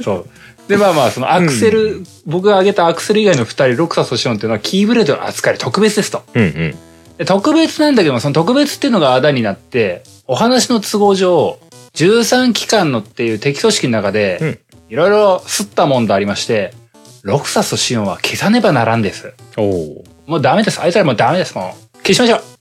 [0.02, 0.28] そう。
[0.68, 6.22] で、まあまあ、そのアクセル、僕が挙げたアクセル以外の二人、ロクサスとシオンっていうのはキーブレードの扱い特別ですと。
[6.34, 6.74] うんうん
[7.18, 11.58] で特別なんだけども、その特別っていうのがあだになって、お話の都合上、
[11.94, 16.72] 13機関のっていう敵組織の中で、いろいろ吸ったもんとありまして、
[17.22, 19.34] ロクサスとシオンは消さねばならんです。
[19.56, 20.80] おおもうダメです。
[20.80, 21.56] あいつらもうダメです。
[21.56, 22.57] もう消しましょう。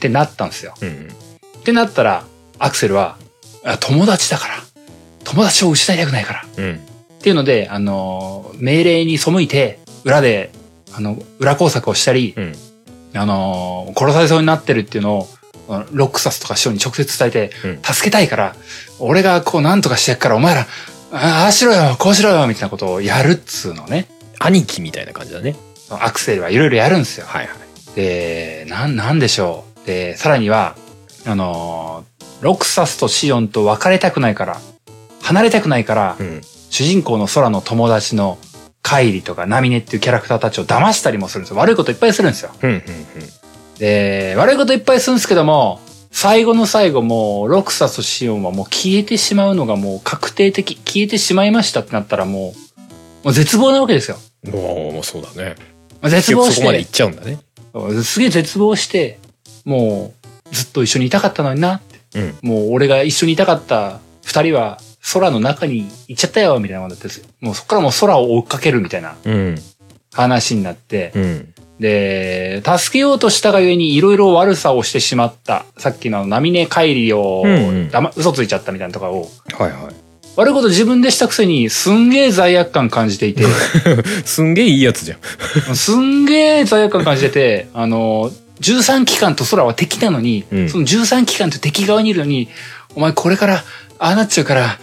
[0.00, 0.74] うんってなったんですよ。
[0.80, 1.08] うんうん
[1.60, 2.24] ってなったら、
[2.58, 3.18] アクセルは、
[3.64, 4.54] あ友達だから。
[5.24, 6.44] 友達を失いたくないから。
[6.56, 6.80] うん
[7.18, 10.50] っていうので、あの、命令に背いて、裏で、
[10.94, 12.54] あの、裏工作をしたり、うん
[13.12, 15.28] あの、殺されそうになってるっていうのを、
[15.92, 18.56] ロックサスとか師匠に直接伝えて、うん助けたいから、
[18.98, 20.66] 俺がこうなんとかしてやっから、お前ら、
[21.12, 24.06] あああしろよ、こうしろよ、みたいなことをやるっつうのね。
[24.38, 25.54] 兄貴みたいな感じだね
[25.90, 27.26] アクセルはいろいろやるんですよ。
[27.26, 27.60] はいはい
[27.94, 29.69] で、なん、なんでしょう。
[29.90, 30.76] で、さらには、
[31.26, 32.04] あの、
[32.40, 34.60] ロクサスとシオンと別れたくないから、
[35.20, 36.40] 離れたくないから、うん
[36.72, 38.38] 主人公の空の友達の
[38.80, 41.56] カイリとかナミネっていうキャラクターたちを騙したりもするんですよ。
[41.56, 42.52] 悪いこといっぱいするんですよ。
[42.62, 42.82] うんうん
[43.76, 45.80] で、悪いこといっぱいするんですけども、
[46.12, 52.54] 最後の最後もう、ロクサスとシオンはもう消えてしまうのがもう確定的、消えてしまいましたってなったらも
[53.24, 54.16] う、もう絶望なわけですよ。
[54.44, 55.56] うんおおそうだね
[56.00, 57.38] まあ絶結望して局そこまで行っ、ちゃうんだね
[58.04, 59.18] すげえ絶望して、
[59.64, 60.14] も
[60.50, 62.18] う、ずっと一緒にいたかったのになって。
[62.18, 62.38] うん。
[62.42, 64.78] もう俺が一緒にいたかった二人は
[65.12, 67.08] 空の中に行っちゃったよ、みたいなもんだって、
[67.40, 69.58] もうそこからもう空を追っかけるみたいなうん。
[70.12, 71.54] 話になって、うん。
[71.78, 75.64] で、助けようとしたがゆえにいろいろ悪さをしてしまった。
[75.78, 77.90] さっきのあのナミネ帰りを、うんうん。
[78.16, 79.94] 嘘ついちゃったみたいなとかを、はいはい。
[80.36, 83.44] 悪いこと自分でしたくせにすんげえ罪悪感感じていて、
[84.24, 85.76] すんげえいいやつじゃん。
[85.76, 88.30] すんげえ罪悪感感じてて、あの、
[88.60, 92.48] 13機関と空は敵なのに、うんその13機関と敵側にいるのに、
[92.94, 93.64] お前これから、
[93.98, 94.78] ああなっちゃうから、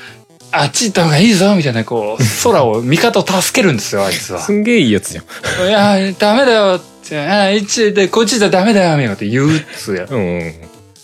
[0.52, 4.42] あっち行った方がいいぞ、みたいな、こう、 空を、味方を助けるんですよ、あいつは。
[4.42, 10.08] すんげえいいやつじゃんいや、ダメだよって、ああ、一で、こっちじゃダメだよ、みたいなこと言うっつうや。
[10.10, 10.54] うんうん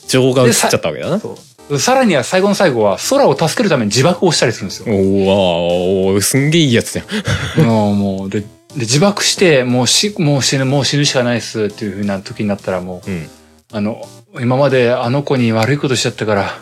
[0.08, 1.38] 情が映っちゃったわけだなそ
[1.70, 1.80] う。
[1.80, 4.86] さらには最後の最後は、空を助けるために自爆をしたりするんですよ。
[4.94, 8.44] おおすんげえいいやつじゃん もう、もう、で、
[8.76, 13.30] で、自爆して、もうし、もう死ぬ、もう死ぬしかないっすっていう風な時になったらもう、うん
[13.72, 14.08] あの、
[14.40, 16.60] 今まであの子に悪いことしちゃったから、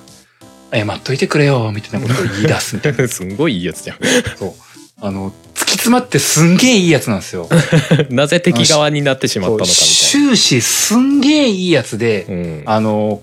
[0.74, 3.08] 謝っといてくれよ、みたいなことを言い出すみたいな。
[3.10, 3.98] すんごいいいやつじゃん
[4.38, 4.54] そう。
[5.02, 7.50] あの、突き詰まってすんげえいいやつなんですよ。
[8.10, 13.22] なぜ敵側になってしまったのかみたい終始すんげえいいやつで、なうんあの、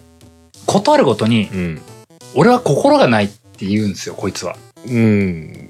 [0.66, 1.82] ことあるごとに、うん
[2.34, 4.56] 俺は心がないって言うんですよ、こいつは。
[4.86, 5.67] うん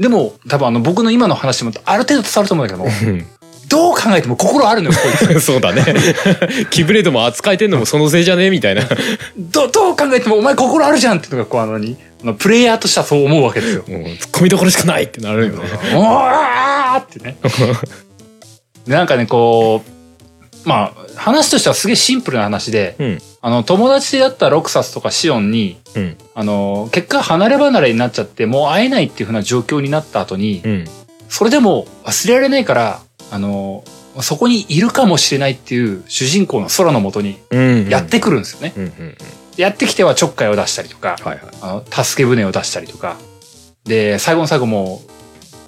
[0.00, 3.24] でも、多分あの、僕の今の話もある程度伝わると思うんだけども、
[3.68, 5.40] どう考えても心あるのよ、こいつ。
[5.44, 5.84] そうだね
[6.72, 8.48] キブレードも扱えてんのもそのせいじゃね？
[8.50, 8.82] みたいな
[9.36, 11.96] ど、どう考えてもお前心あるじゃんっていうのが、こう、あのに、
[12.38, 13.84] プレイヤーとしてはそう思うわけですよ。
[13.86, 15.58] もう突っ込みどころしかないってなるよね
[15.94, 17.36] おーってね。
[18.88, 26.16] でなんかね、こう、まあ、話としてはすげえシンプルな話で、うんあの、友達であったロクサスとかシオンに、うん。
[26.34, 30.84] あの、結果離れ離れになっちゃって、もう会えないっていう風な状況になった後に、うん。
[31.28, 33.84] それでも忘れられないから、あの、
[34.20, 38.74] そこにいるかもしれないっていう主人公の空のもとにうんやってくるんですよね。
[39.56, 41.40] やってきてはちょっかいを出したりとか、はいはい。
[41.62, 43.16] あの助け舟を出したりとか。
[43.84, 45.02] で、最後の最後も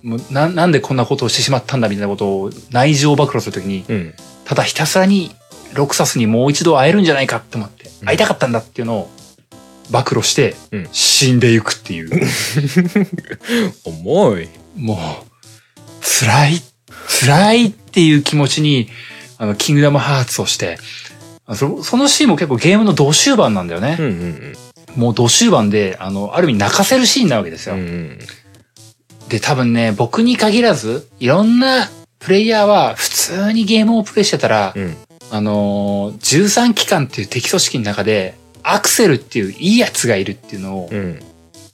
[0.02, 4.14] う、もうななんでこんなことをしてしまったんだみたいなことを内情を暴露するときに、うん。
[4.44, 5.30] ただひたすらに
[5.74, 8.06] ロクサスにもう一度会えるんじゃないかって思って、うん。
[8.06, 9.10] 会いたかったんだっていうのを
[9.90, 10.88] 暴露してうん。
[10.92, 12.10] 死んでいくっていう、
[13.84, 14.48] 重い。
[14.76, 14.98] もう
[16.02, 16.62] 辛い、
[17.26, 18.88] 辛いっていう気持ちに、
[19.38, 20.78] あの、キングダムハーツをして、
[21.46, 23.96] あそそのシーンも結構ゲームの同終盤なんだよね。
[23.98, 24.02] う。
[24.02, 24.56] んうん
[24.96, 27.76] もう同終盤で、あの、ある意味泣かせるシーンなわけですよ。
[27.76, 28.18] うんうん。
[29.28, 34.96] で、多分ね、僕に限らず、いろんなプレイヤーは普通にゲームをプレイしてたら、うん
[35.32, 41.18] あのー、13機関っていう敵組織の中で、アクセルっていういいやつがいるっていうのをうん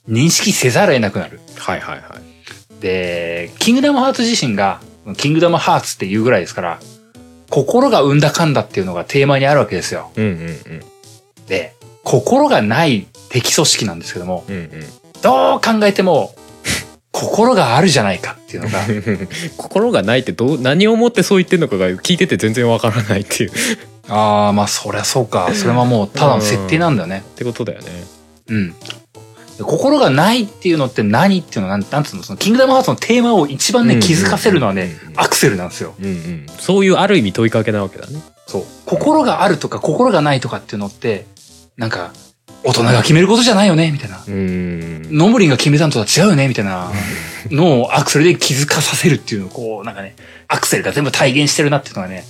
[0.09, 1.41] 認識せざるを得なくなる。
[1.57, 4.79] はいはいはいで、キングダムハーツ自身が、
[5.17, 6.79] キングダムハーツっていうぐらいですから、
[7.49, 10.11] 心が生んだかんだっていうのがテーマにあるわけですよ。
[10.15, 10.81] うんうん
[11.47, 14.71] で、心がない敵組織なんですけども、うんうん
[15.21, 16.33] どう考えても、
[17.11, 23.53] 心があるじゃないかっていうのが、う ん心がないってどう何をもってそう言ってんのかが聞いてて全然わからないっていうっ
[24.07, 25.49] ああ、まあそりゃそうか。
[25.53, 27.23] それはもうただの設定なんだよね。
[27.35, 27.87] てことだよね
[28.49, 28.69] うん。
[29.57, 35.93] で心がないっていうのって何っていうのはなん、なんつうの、そのキングダムハーツのテーマを一番ね、うん気づかせるのはねアクセルなんですよ。
[35.99, 38.63] うんうんそういうある意味問いかけなわけだねそう。
[38.85, 41.25] 心があるとか心がないとかっていうのって、
[41.77, 42.13] なんか、
[42.63, 44.17] 大人が決めることじゃないよね、みたいな。
[44.17, 45.17] うーん。
[45.17, 46.91] ノムリンが決めたのとは違うよね、みたいな。
[47.51, 50.15] のをアクセルで気づかさせるっていうのを、こう、なんかね、
[50.47, 52.25] アクセルが全部体現してるなっていうのがね、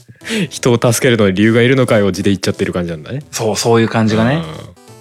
[0.50, 3.24] 人を助けるのに理由がいるのかよ字で言っちゃってる感じなんだね。
[3.32, 4.44] そう、そういう感じがね。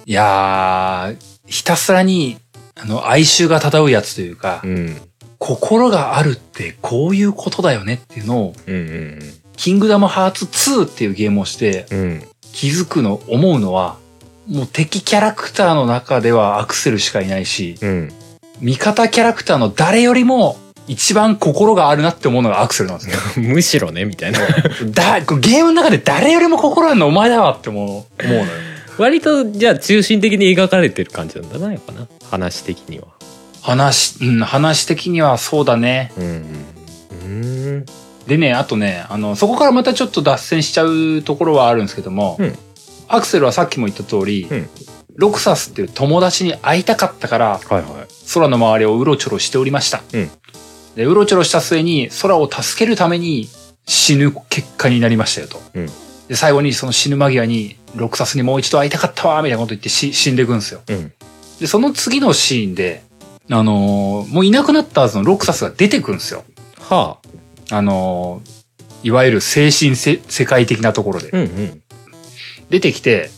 [0.05, 2.37] いやー、ひたすらに、
[2.75, 4.71] あの、哀愁が漂うやつというか、うん。
[4.71, 5.01] うん
[5.39, 9.19] 心があるってこういうことだよねっていうのを、うんうん
[9.55, 12.23] キングダムハーツ2っていうゲームをしてうんうん。
[12.53, 13.97] 気づくの、思うのは、
[14.49, 18.11] もう敵キャラクターの中ではアクセルしかいないし、うん。
[18.61, 23.43] 味方キャラクターの誰よりも一番心があるなって思うのがアクセルなんですよ。
[23.47, 24.39] むしろねみたいな。
[24.89, 28.45] だ、ゲームの中で誰よりも心あるのお前だわって思う思うのよ。
[28.97, 32.07] 割とじゃあ中心的に描かれてる感じなんだなやっぱな。
[32.31, 33.05] 話的には。
[33.61, 36.11] 話、うん、話的にはそうだね。
[36.17, 36.43] うんうん。
[37.23, 37.27] う
[37.81, 37.85] ん。
[38.27, 42.57] でね、あとね、あの、そこからまたちょっと脱線しちゃうところはあるんですけども、うん
[43.09, 44.69] アクセルはさっきも言った通り、うん
[45.15, 47.83] ロクサスっていう友達に会いたかったから、はいはい
[48.33, 50.01] 空の周りをうろちょろしておりました。
[50.13, 50.31] うん
[50.95, 53.49] で、うろちょろした末に空を助けるために
[53.85, 55.61] 死ぬ結果になりましたよと。
[55.73, 55.85] うん
[56.29, 60.81] で、最後にその死ぬ間際に、ロクサスにもう一度会いたかったわ、みたいなこと言ってし死んでいくんですよ。
[60.87, 61.11] うん
[61.59, 63.03] で、その次のシーンで、
[63.51, 66.45] あのーもういなくなったはずのロクサスが出てくるんですよ。
[66.79, 67.17] は
[67.71, 71.29] ああのーいわゆる精神せ世界的なところで。
[71.31, 71.81] うんうん
[72.69, 73.29] 出てきて、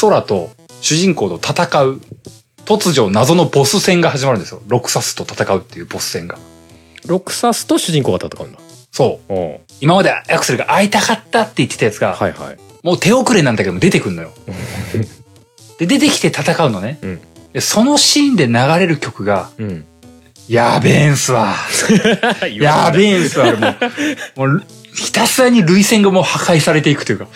[0.00, 2.00] 空と主人公と戦う、
[2.64, 4.62] 突如謎のボス戦が始まるんですよ。
[4.66, 6.38] ロクサスと戦うっていうボス戦が。
[7.06, 8.58] ロクサスと主人公が戦うんだ
[8.92, 9.32] そう。
[9.32, 14.32] おう今までアクセルが会いたかったって言ってたやつが、はいはいもう手遅れなんだけども出てくんのよ。
[15.78, 16.98] で、出てきて戦うのね。
[17.02, 17.20] うん
[17.52, 19.84] でそのシーンで流れる曲が、うん
[20.48, 21.54] やべえんすわ。
[22.50, 23.54] やべえんすわ。
[23.54, 24.62] もう、 もう
[24.94, 27.28] ひたすらに涙腺がもう破壊されていくというか。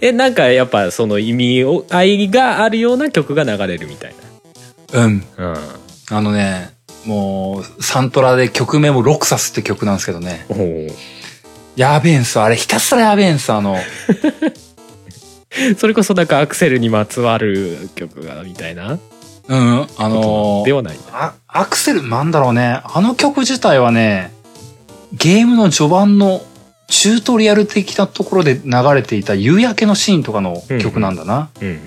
[0.00, 4.14] えなんかやっぱその意味を愛があるような曲が流れるみたい
[4.92, 5.24] うん。
[5.36, 5.56] なうん
[6.10, 6.70] あのね、
[7.06, 10.44] もう、サントラで曲名もロクサスって曲なんですけどね。
[10.50, 10.88] おう
[11.76, 12.44] やべえんすわ。
[12.44, 13.58] あれひたすらやべえんすわ。
[13.58, 13.76] あの、
[15.78, 18.98] それこそなんかアクセルにまつわる曲がみたいな
[19.46, 22.80] うん、あのではないんだあ、アクセル、なんだろうね。
[22.84, 24.32] あの曲自体はね、
[25.12, 26.42] ゲームの序盤の
[26.88, 31.50] チュートリアル的なところで流れていた夕焼けのシーンとかの曲なんだな。
[31.60, 31.80] うん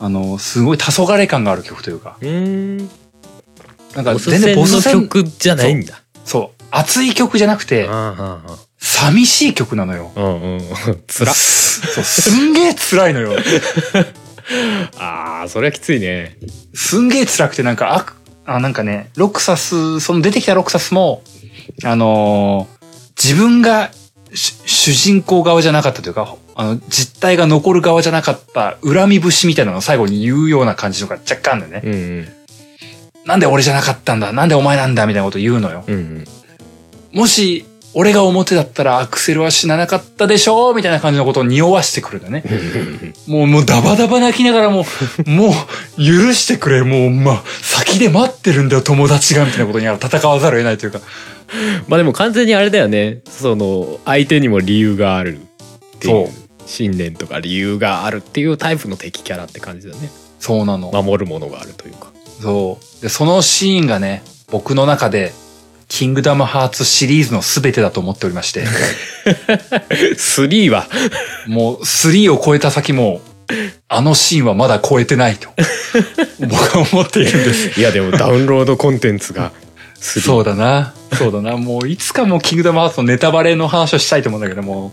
[0.00, 2.16] あの、すごい黄昏感がある曲というか。
[2.20, 2.30] うんう
[2.82, 2.90] ん
[3.94, 6.62] なんかボス戦の曲じゃないんだそう。
[6.70, 8.40] 熱い曲じゃなくて、あ
[8.78, 10.10] 寂しい曲なのよ。
[10.16, 10.60] あうんうん
[11.06, 13.32] つらそう、すんげえ辛いのよ。
[14.98, 16.36] あーそれはきついね
[16.74, 21.22] すんげえ辛くてなんか、あ、あ、なんかね、ロクサス、その出てきたロクサスも、
[21.84, 22.82] あのー
[23.22, 24.01] 自分がし
[24.34, 31.90] 主人公側じゃなかったというか、あの、実態が残る側じゃなかった恨み節みたいなのを最後に言うような感じのが若干あるんだよね。
[31.90, 32.28] うんうん
[33.24, 34.32] なんで俺じゃなかったんだ？
[34.32, 35.06] なんでお前なんだ？
[35.06, 35.84] みたいなこと言うのよ。
[35.86, 36.24] うんうん
[37.12, 42.42] もし、俺が表だったらアクセルは死ななかったでしょみたいな感じのことを匂わしてくるんだね。
[43.26, 44.86] もう、もうダバダバ泣きながらも
[45.26, 45.52] う、もう、
[45.96, 46.82] 許してくれ。
[46.82, 51.00] もう、まあ、先で待ってるんだよ、友達が、みたいなことに戦わざるを得ないというか。
[51.86, 60.90] まあでも完全にあれだよねその相手にも理由があるっていうそう信念とか理由があるっていうタイプの敵キャラって感じだねそうなの。
[60.90, 63.02] 守るものがあるというかそう。
[63.02, 65.32] で、そのシーンがね、僕の中で、
[65.92, 68.64] キングダムハーツシリーズの全てだと思っておりまして、
[70.16, 70.88] 3は？
[71.46, 73.20] もう3を超えた先も、
[73.88, 75.50] あのシーンはまだ超えてないと、
[76.40, 77.78] 僕は思っているんです。
[77.78, 79.71] いやでもダウンロードコンテンツが3
[80.02, 80.94] そうだな。
[81.16, 81.56] そうだな。
[81.56, 84.92] もういつかもうキングダムハーツのネタバレの話をしたいと思うんだけども、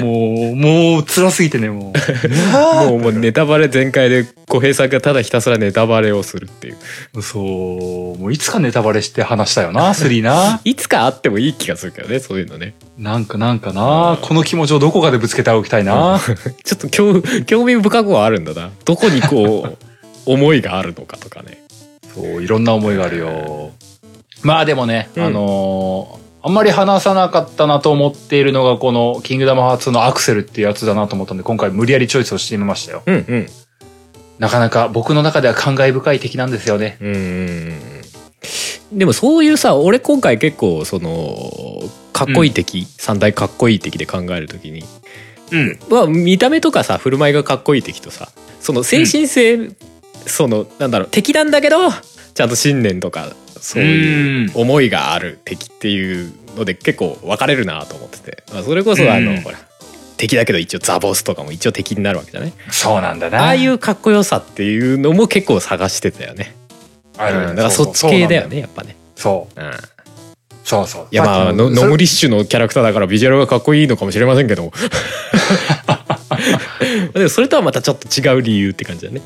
[0.00, 1.94] もう、もう辛すぎてね、もう。
[2.88, 7.42] もうもうネタバレ全開で小平さんがただひたすらネタバレをするっていうそう、
[8.20, 10.60] もういつかネタバレして話したよな、3な。
[10.62, 16.20] いつかあってもいい気がするけどねそういうのねなんかなんかな、この気持ちをどこかでぶつけておきたいな。
[16.62, 19.78] ちょっと興興味深くはあるんだなどこにこう
[20.32, 21.64] 思いがあるのかとかね
[22.14, 23.72] そう、いろんな思いがあるよ。
[24.44, 33.02] まあでもね、うんあのーあんまり話さなかったなと思っているのがこのキングダムハーツのアクセルっていうやつだなと思ったんで今回無理やりチョイスをしてみましたよ。
[33.06, 33.46] うんうん
[34.38, 36.98] なかなか僕の中では感慨深い敵なんですよね。
[37.00, 41.80] うんうんうんでもそういうさ俺今回結構その
[42.12, 44.84] かっこいい敵、三大かっこいい敵で考えるときに
[45.50, 45.78] うん。
[45.88, 48.28] まあ見た目とかさ振る舞いがかっこいい敵とさ
[48.60, 49.70] その精神性、
[50.26, 51.90] そのなんだろう敵なんだけど
[52.34, 53.32] ちゃんと信念とか
[53.64, 59.58] そういううん思いがある敵っていうので結構分かれるなと思ってて、まあ、それこそあの、うんほら
[60.16, 62.52] 敵だけど一応ザボスとかも一応敵になるわけじゃない？
[62.70, 63.42] そうなんだな。
[63.42, 66.54] ああいうかっこよさっていうのも結構探してたよね、
[67.18, 68.94] ある、うん、だからそっち系だよねやっぱね。
[69.16, 69.60] そう。
[69.60, 69.70] うん。
[70.62, 71.06] そうそう。
[71.10, 74.72] いやまあノノムリッシュのキャラクターだからビジュアルがかっこいいのかもしれませんけど
[77.14, 79.20] でもそれとはまたちょっと違う理由って感じだね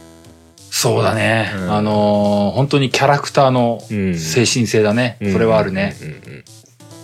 [0.81, 1.51] そうだね。
[1.57, 5.19] うんあのー本当にキャラクターのうん精神性だね。
[5.33, 5.97] それはあるね。
[6.01, 6.45] うんうんうん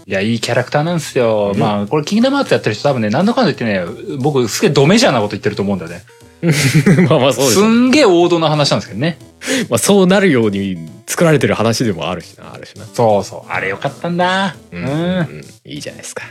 [0.07, 1.53] いや、いいキャラクターなんですよ。
[1.55, 6.03] うんまあ、これ、キングダムハーツやってる人多分ね、なんだかんだ言ってね、僕、すげえドメジャーなこと言ってると思うんだよね。
[7.09, 9.17] まあまあそうですすよんげえ王道な話なんですけどね。
[9.71, 13.51] まあそうなるように作られてる話でもあるしなあるしなそうそう。
[13.51, 14.55] あれよかったんだ。
[14.73, 14.77] う。
[14.77, 16.25] うんんいいじゃないですか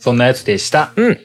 [0.00, 0.90] そんなやつでした。
[0.96, 1.18] うん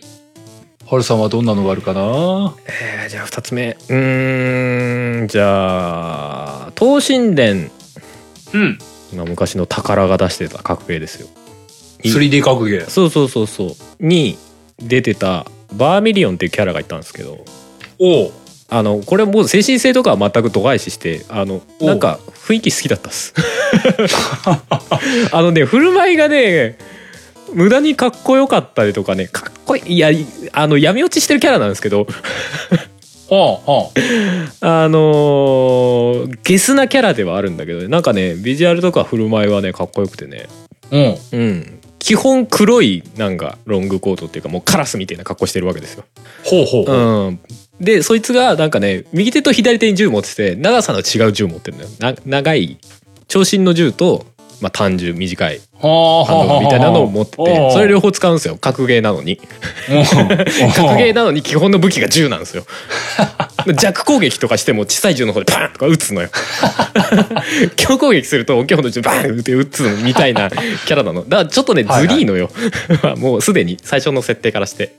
[0.89, 2.55] ハルさんはどんなのがあるかな？
[2.67, 3.77] えーじゃあ2つ目。
[3.89, 7.69] うーんじゃあ東神殿
[8.53, 8.77] うん。
[9.15, 11.27] まあ昔の宝が出してた格ゲーですよ。
[12.03, 12.89] い 3D 格ゲー。
[12.89, 13.69] そうそうそうそう。
[13.99, 14.37] に
[14.79, 17.43] 出てたバーミリオンっていうキャラがいたんですけど。
[17.99, 18.31] おう。
[18.69, 23.33] あのこれもう精神性とかは全く度外視してあのおなんか雰囲気好きだったっす。
[25.31, 26.77] あのね振る舞いがね
[27.53, 30.09] 無駄にかっこよかったりとかねかっこいいいや
[30.53, 32.07] あの闇落ちしてるキャラなんですけど。
[33.29, 33.91] おうおう
[34.61, 37.89] あのーゲスなキャラではあるんだけどね。
[37.89, 40.47] なんかねビジュアルとか振る舞いはねかっこよくてね。
[40.91, 41.17] うん。
[41.33, 41.79] うん。
[41.99, 46.05] 基本黒いなんかロングコートっていうかもうカラスみたいな格好してるわけですよ。
[46.45, 46.95] ほうほうほう。
[46.95, 47.39] うん、
[47.81, 51.89] でそいつがなんかね右手と左手に銃持ってて長さの違う銃持ってるのよ。
[51.99, 52.79] な長い
[53.27, 54.25] 長身の銃と、
[54.59, 58.57] まあ、短銃短いはあハンドルみたいなのを持っててそれ両方方使うんですよ。
[58.57, 59.37] 格ゲーなのに。
[60.75, 62.65] 格ゲーなのに基本の武器が銃なんですよ。
[63.75, 66.29] 弱攻撃とかしても小さい銃の方でパンとか撃つのよ。
[67.75, 71.23] 強攻撃すると大きい方の銃バンって撃つみたいなキャラなの。
[71.27, 72.07] だからちょっとねはいはい。
[72.07, 72.49] ずりーのよ。
[73.17, 74.93] もうすでに最初の設定からして。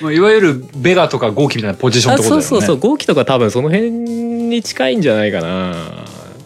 [0.00, 2.48] いわゆるベガとか豪鬼みたいなポジションあってことだよね。
[2.48, 2.76] そうそうそう。
[2.78, 5.74] 豪鬼とか多分その辺に近いんじゃないかな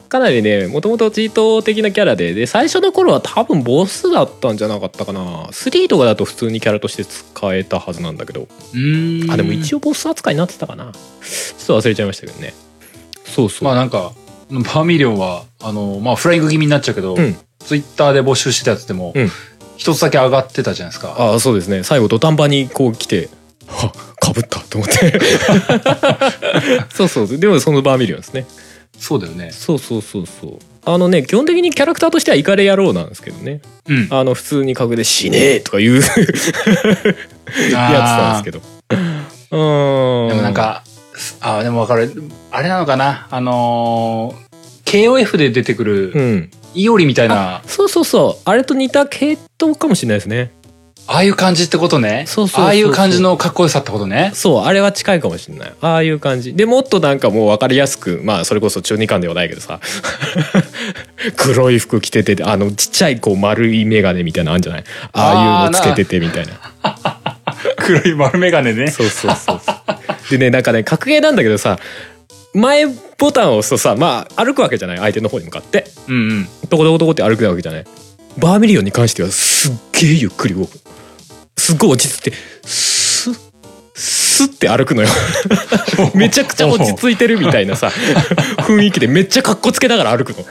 [0.09, 5.47] かなりねもともとチート的なキャラでで最初の頃は多分ボスだったんじゃなかったかな。
[5.47, 8.43] 3とかだと普通にキャラとして使えたはずなんだけど。
[8.43, 9.31] うーん。
[9.31, 10.85] あでも一応ボス扱いになってたかな。
[10.85, 12.55] ちょっと忘れちゃいましたけどね。
[13.25, 14.13] そうそう、まあなんか、
[14.51, 17.37] バーミリオンは、あの、まあフライング気味になっちゃうけど、うん。
[17.59, 19.31] ツイッターで募集してたやつでもうん、
[19.77, 21.15] 一つだけ上がってたじゃないですか。
[21.19, 21.83] ああそうですね。
[21.83, 23.29] 最後土壇場にこう来て
[23.67, 25.21] はかぶったと思って。
[26.95, 27.39] そうそう。
[27.39, 28.47] でもそのバーミリオンですね
[28.97, 29.51] そうだよね。
[29.51, 30.59] そうそうそうそう。
[30.85, 33.61] あのね基本的にキャラクターとしてはイカレ野郎なんですけどね。
[33.89, 34.09] うん。
[34.11, 36.13] あの普通に格で死ねえとか言う やつ
[37.73, 38.61] なんですけど。
[39.51, 40.27] うー。
[40.27, 40.29] ん。
[40.29, 40.83] でもなんか、
[41.41, 42.13] あ、でもわかる。
[42.51, 43.27] あれなのかな？
[43.31, 46.51] あのー、KOF で出てくうる、ん。
[46.75, 48.43] イオリみたいな、あそうそうそう。
[48.45, 50.53] あれと似た系統かもしれないですね
[51.17, 52.25] あいう感じってことね。
[52.27, 54.31] そうそうああいう感じのかっこよさってことね。
[54.35, 55.73] そうあれは近いかもしれない。
[55.81, 56.55] ああいう感じ。
[56.55, 59.81] でもっとなんかもう分かりやすくまあそれこそ中二感ではないけどさ。
[61.37, 64.85] 黒い服着ててあのちっちゃいこう丸い眼鏡みたいなのあるんじゃない？
[65.13, 66.53] ああいうのつけててみたいな。
[67.79, 68.89] 黒い丸メガネね。
[68.91, 69.77] そうそうそうそう。
[70.31, 71.79] でねなんかね格ゲーなんだけどさ
[72.55, 72.87] 前
[73.19, 74.99] ボタンを押すとさまあ歩くわけじゃない？
[74.99, 75.87] 相手の方に向かって。
[76.07, 76.49] うんうん。
[76.69, 77.85] どこどこどこって歩くわけじゃない？
[78.37, 80.79] バーミリオンに関してはすっげえゆっくり動く
[81.59, 83.49] すっごい落ち着いてスッ
[83.95, 85.09] スッって歩くのよ。
[86.15, 87.91] めちゃくちゃ落ち着いてるみたいなさ
[88.59, 90.45] 雰囲気でめっちゃかっこつけながら歩くの。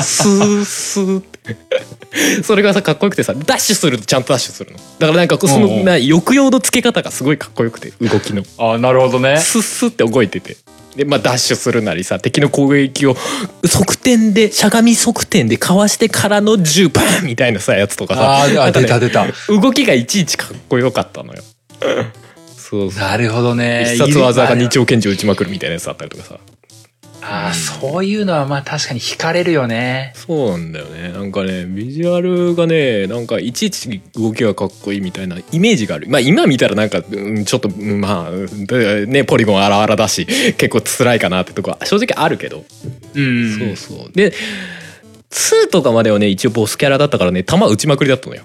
[0.00, 1.56] スースーって。
[2.44, 4.78] それがさかっこよくてさダッシュするとちゃんとダッシュするの。
[4.78, 8.44] だからなんかそのな抑揚のつけ方がすごいかっこよくて動きの。
[8.58, 9.38] ああ、なるほどね。
[9.38, 10.56] スッスッって動いてて
[10.96, 13.14] でまあダッシュするなりさ敵の攻撃を
[13.64, 19.26] 側転でしゃがみ側転でかわしてからの銃バーンみたいなさやつとかさあね出た出た。
[19.48, 21.42] 動きがいちいちかっこよかったのよ
[22.56, 23.84] そうそうなるほどね。
[23.90, 26.38] 必殺技がいる二丁拳銃撃ちまくるみたいなやつあったりとかさ
[27.22, 30.12] ああ、そういうのはまあ確かに惹かれるよね。
[30.14, 31.10] そうなんだよね。
[31.10, 36.08] なんかねビジュアルがねなんかいちいち動きがかっこいいみたいなイメージがある。
[36.08, 38.30] まあ今見たらなんか、うんちょっとうんまあ
[38.66, 42.64] でねポリゴンあらあらだし結構辛いかなってとこは正直あるけど。
[43.14, 43.76] うん。
[43.76, 44.12] そうそう。
[44.12, 44.32] で
[45.30, 48.42] 2とかまではね一応ボスキャラだったからね弾撃ちまくりだったのよ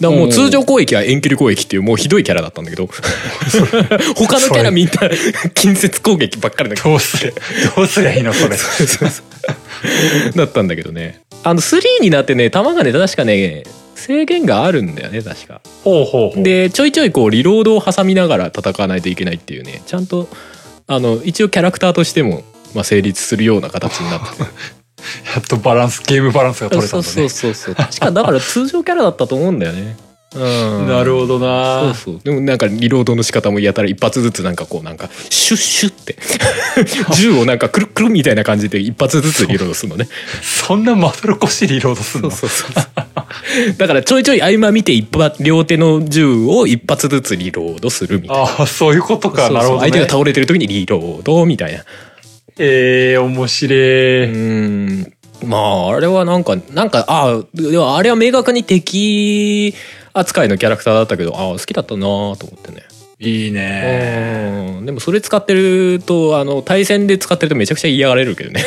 [0.00, 2.86] だからもう通常攻撃は遠距離攻撃っていうもうひどいキャラだったんだけど。
[4.16, 4.92] 他のキャラみんな
[5.54, 6.90] 近接攻撃ばっかりだけど。
[6.90, 7.34] どうする、
[7.76, 8.56] どうすりゃいいのそれ？
[10.34, 11.20] だったんだけどね。
[11.42, 13.62] あの3になってね弾がね確かね
[13.94, 15.60] 制限があるんだよね確か。
[15.84, 16.42] ほうほうほう。
[16.42, 19.82] でちょいちょいこうリロードを挟みながら戦わないといけないっていうね。
[19.86, 20.28] ちゃんと
[20.86, 22.42] あの一応キャラクターとしても、
[22.74, 24.44] まあ、成立するような形になってて
[25.34, 27.12] やっとバランス、ゲームバランスが取れたんだね。
[27.12, 27.74] そうそうそうそう。
[27.74, 29.96] 確かだから通常キャラだったと思うんだよね。
[30.32, 30.86] うん。
[30.86, 31.48] なるほどそう
[31.88, 32.20] なそう。
[32.22, 36.16] でもなんかリロードの仕方もやたら一発ずつなんかこうなんかシュッシュッって。
[37.14, 40.08] 銃をなんかくるくるみたいな感じで一発ずつリロードするのね。
[40.40, 42.30] そんなまどろっこしいリロードすんの？
[42.30, 42.70] そうそう
[43.76, 48.42] だからちょいちょい合間見て一発両手の銃を一発ずつリロードするみたいな。
[48.44, 49.48] ああそういうことか。
[49.48, 49.56] そうそう。
[49.56, 51.84] なるほど、ね、相手が倒れてる時にリロードみたいな
[52.58, 55.12] ええー、面白うい、ーん。
[55.46, 59.74] まああれはなんかなんかああでもあれは明確に敵
[60.12, 62.82] 扱いのキャラクターだったけどああ好きだったなと思ってね。
[63.22, 64.76] いいね。
[64.78, 64.86] うん。
[64.86, 68.64] でもそれ使ってるとあの対戦で使ってるとめちゃくちゃ嫌がれるけどね。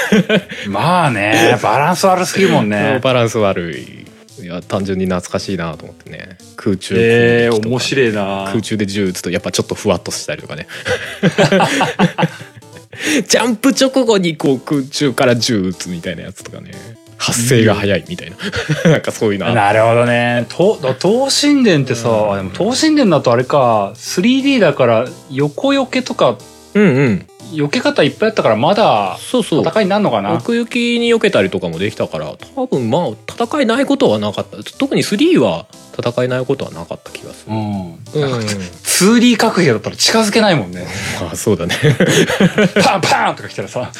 [0.66, 3.00] まあねバランス悪すぎるもんね。
[3.02, 4.02] バランス悪い。
[4.42, 6.38] いや単純に懐かしいなと思ってね。
[6.56, 8.44] 空中ええー、面白いな。
[8.48, 10.66] 空中で銃撃つとやっぱちょっとふわっとしたりとかね
[13.26, 16.72] ジャンプ直後にこう空中から銃撃つみたいなやつとかね。
[17.18, 18.36] 発生が早いみたいな、
[18.90, 20.44] なんかそういうのあなるほどね。
[20.48, 22.36] と、東神殿ってさ、うん。
[22.36, 26.36] でも東神殿だとあれか、3D だから横よけとか、
[26.74, 29.62] うんうん避け方いっぱいあったからまだそうそう。
[29.62, 30.34] 戦いになるのかな？
[30.34, 34.62] 奥行きに避けたりとかもできたから多分まあ戦いないことはなかった。
[34.78, 35.66] 特に3は
[35.98, 37.52] 戦いないことはなかった気がする。
[37.54, 37.92] うん。
[37.92, 37.96] うん。
[38.82, 40.86] 2D 格ゲーだったら近づけないもんね。
[41.20, 41.76] まあそうだね。
[42.82, 43.90] パンパンとか来たらさ。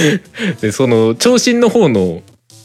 [0.60, 2.22] でその長身の方の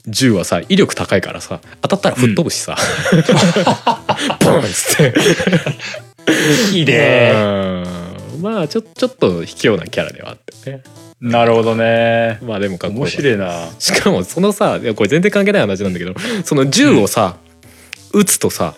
[0.07, 2.77] 銃はさ威力高いからさ当たったら吹っ飛ぶしさ、
[4.39, 5.13] ポンっつって。
[6.73, 7.83] いいね。
[8.39, 10.83] うんまあちょちょっと卑怯なキャラではあってね
[11.21, 12.39] なるほどね。
[12.41, 13.69] まあでもかっこよ面かった白いな。
[13.77, 16.13] しかもそのさいやこれ全然関係ない話なんだけど
[16.45, 17.37] その銃をさ、
[18.13, 18.75] 撃つとさ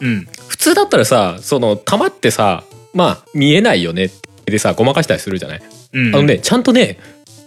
[0.00, 0.26] うん。
[0.48, 4.10] 普通だったらさその弾ってさまあ見えないよね
[4.44, 5.62] でさごまかしたりするじゃない、
[5.92, 6.14] うん。
[6.14, 6.98] あのねちゃんとね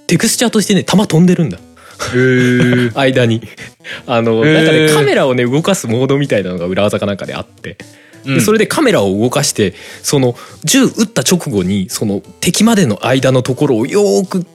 [0.07, 1.59] テクスチャーとしてね弾飛んでるんだ。
[2.93, 3.41] 間に
[4.05, 7.77] あの、なんかねカメラをね動かすモードみたいなのが裏技かなんかであって
[8.35, 9.73] でそれでカメラを動かして
[10.03, 14.45] その銃撃った直後にその敵までの間のところをよーく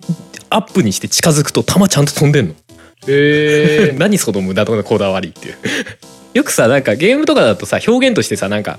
[0.51, 2.55] アップにして近づくと弾ちゃんと飛んでんの。
[3.07, 3.97] へー。
[3.99, 5.57] 何その無駄なこだわりっていう
[6.35, 8.79] よくさなんかゲームとかだとさ表現としてさなんか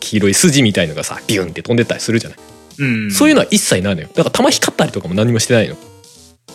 [0.00, 2.38] 黄色い筋みたいのがさビュンって飛んでったりするじゃない、
[2.78, 3.10] うん。
[3.10, 5.76] そういうのは一切ないのよだから弾光ったりとかも何もしてないの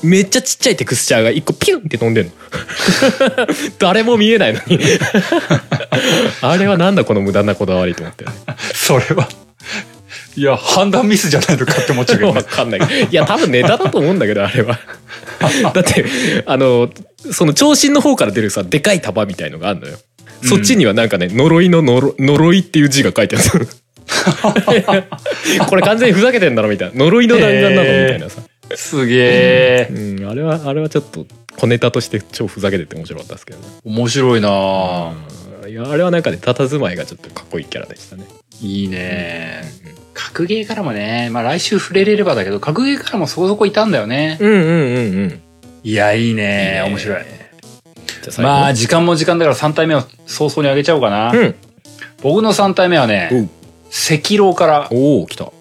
[0.04, 2.32] めっちゃちっちゃいテクスチャーが一個ピュンって飛んでんの。
[3.80, 4.80] 誰も見えないのに。
[6.42, 8.32] あれはなんだこの無駄なこだわりと思って、ね、
[8.74, 9.28] それは。
[10.36, 12.44] いや、判断ミスじゃないのかって思っちゃうけどわね。
[12.50, 12.80] かんない。
[12.80, 14.80] けどいや多分ネタだと思うんだけどあれは。
[15.74, 16.06] だって
[16.46, 16.90] あの
[17.32, 19.98] その長身の方から出るさでかい束みたいのがあるのよ、
[20.44, 23.68] そっちにはなんかね呪いの呪呪いっていう字が書いてある。
[25.68, 27.06] これ完全にふざけてんだろみたいな。
[27.06, 28.42] 呪いの弾丸なのみたいなさ、
[28.76, 29.88] すげえ。
[29.92, 31.26] うん、あれはあれはちょっと
[31.58, 35.14] 小ネタとして超ふざけてて面白かったですけどね面白いな
[35.64, 38.26] うんいやあれはなんかね佇まいがちょっとかっこいいキャラでしたね
[38.62, 39.64] いいね。
[40.14, 44.38] 格ゲーからもね、まあ来週触れれればだけど、格ゲーからもそこそこいたんだよね。
[44.40, 45.42] うんうんうんうん
[45.84, 46.82] いや、いいね。
[46.88, 47.26] 面白い。
[48.38, 51.32] まあ、時間も時間だから3体目を早々にあげちゃおうかな。
[51.32, 51.56] うん
[52.22, 53.50] 僕の3体目はね、
[53.92, 55.52] 赤狼からおお来た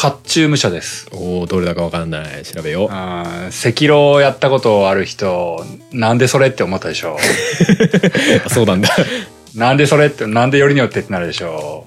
[0.00, 1.08] 甲冑武者です。
[1.12, 7.18] おおどれだかわかんない調べようあー赤狼やったことある人、なんでそれって思ったでしょ
[8.46, 8.88] あ そうなんだ
[9.56, 9.58] う。
[9.58, 11.84] なんでそれって、なんでよりによってってなるでしょ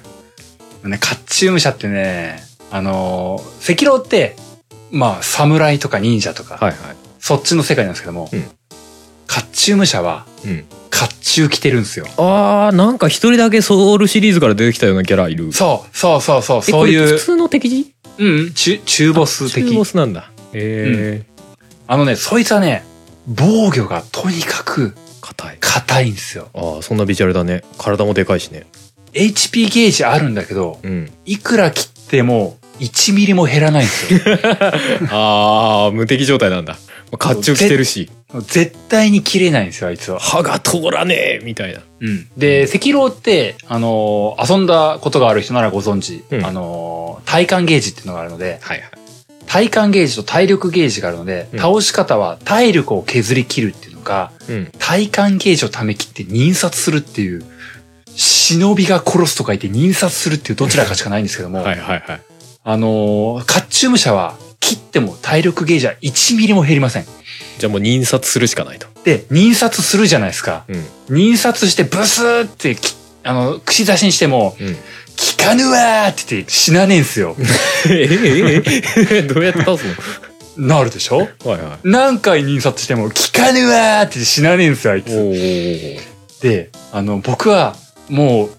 [0.83, 0.89] う。
[0.89, 4.35] ね、甲冑武者ってね、あのー赤狼って、
[4.91, 6.75] まあ、侍とか忍者とか、はいはい
[7.21, 12.05] そっちの世界なんですけども、うん甲冑武者は、うん甲冑着てるんですよ。
[12.17, 17.85] あーなんか一人だけソウルシリーズから出てきたようなキャラいるそう、そうそうそう、えそういう、普通の敵陣？
[18.17, 19.65] うん、中、中ボス的。
[19.69, 19.85] 中ボ。
[19.85, 20.31] スなんだ。
[20.53, 21.25] へえ
[21.87, 22.85] あのね、そいつはね、
[23.27, 25.57] 防御がとにかく硬い。
[25.59, 26.49] 硬いんですよ。
[26.53, 27.63] ああそんなビジュアルだね。
[27.77, 28.65] 体もでかいしね。
[29.13, 31.11] HP ゲージあるんだけど、うん。
[31.25, 34.19] いくら切っても1ミリも減らないんですよ。
[35.11, 36.77] ああ無敵状態なんだ。
[37.11, 38.09] 甲冑着てるし
[38.39, 40.19] 絶対に切れないんですよ、あいつは。
[40.19, 41.81] 歯が通らねえみたいな。
[41.99, 42.27] うん。
[42.37, 46.45] で、赤狼って、あのー遊んだことがある人ならご存知、うん。
[46.45, 48.89] あのー体感ゲージっていうのがあるので、はいはい。
[49.47, 51.59] 体感ゲージと体力ゲージがあるので、うん。
[51.59, 54.71] 倒し方は体力を削り切るっていうのか、うん。
[54.79, 57.43] 体感ゲージを溜め切って認殺するっていう、
[58.15, 62.21] 忍びが殺すと書いて認殺するっていうどちらかしかないんですけども、はいはいはい。
[62.63, 67.05] あのー、甲冑武者は切っても体力ゲージは1ミリも減りません。
[67.61, 70.65] じゃあもう認殺するしかないとで、認殺するじゃないですか。
[70.67, 70.85] うん
[71.15, 72.93] 認殺してブスーってき、
[73.23, 74.75] あの、串刺しにしても、うん
[75.37, 77.35] 効かぬわーって言って死なねえんすよ。
[77.89, 78.63] ええ
[79.17, 79.83] え どうやって倒す
[80.57, 80.67] の？
[80.67, 81.17] なるでしょ？
[81.19, 85.07] はいはい何回認殺しても効かぬわーって言って死なねえんすよ、あいつ。
[86.41, 87.75] で、あの、僕は、
[88.09, 88.49] もう、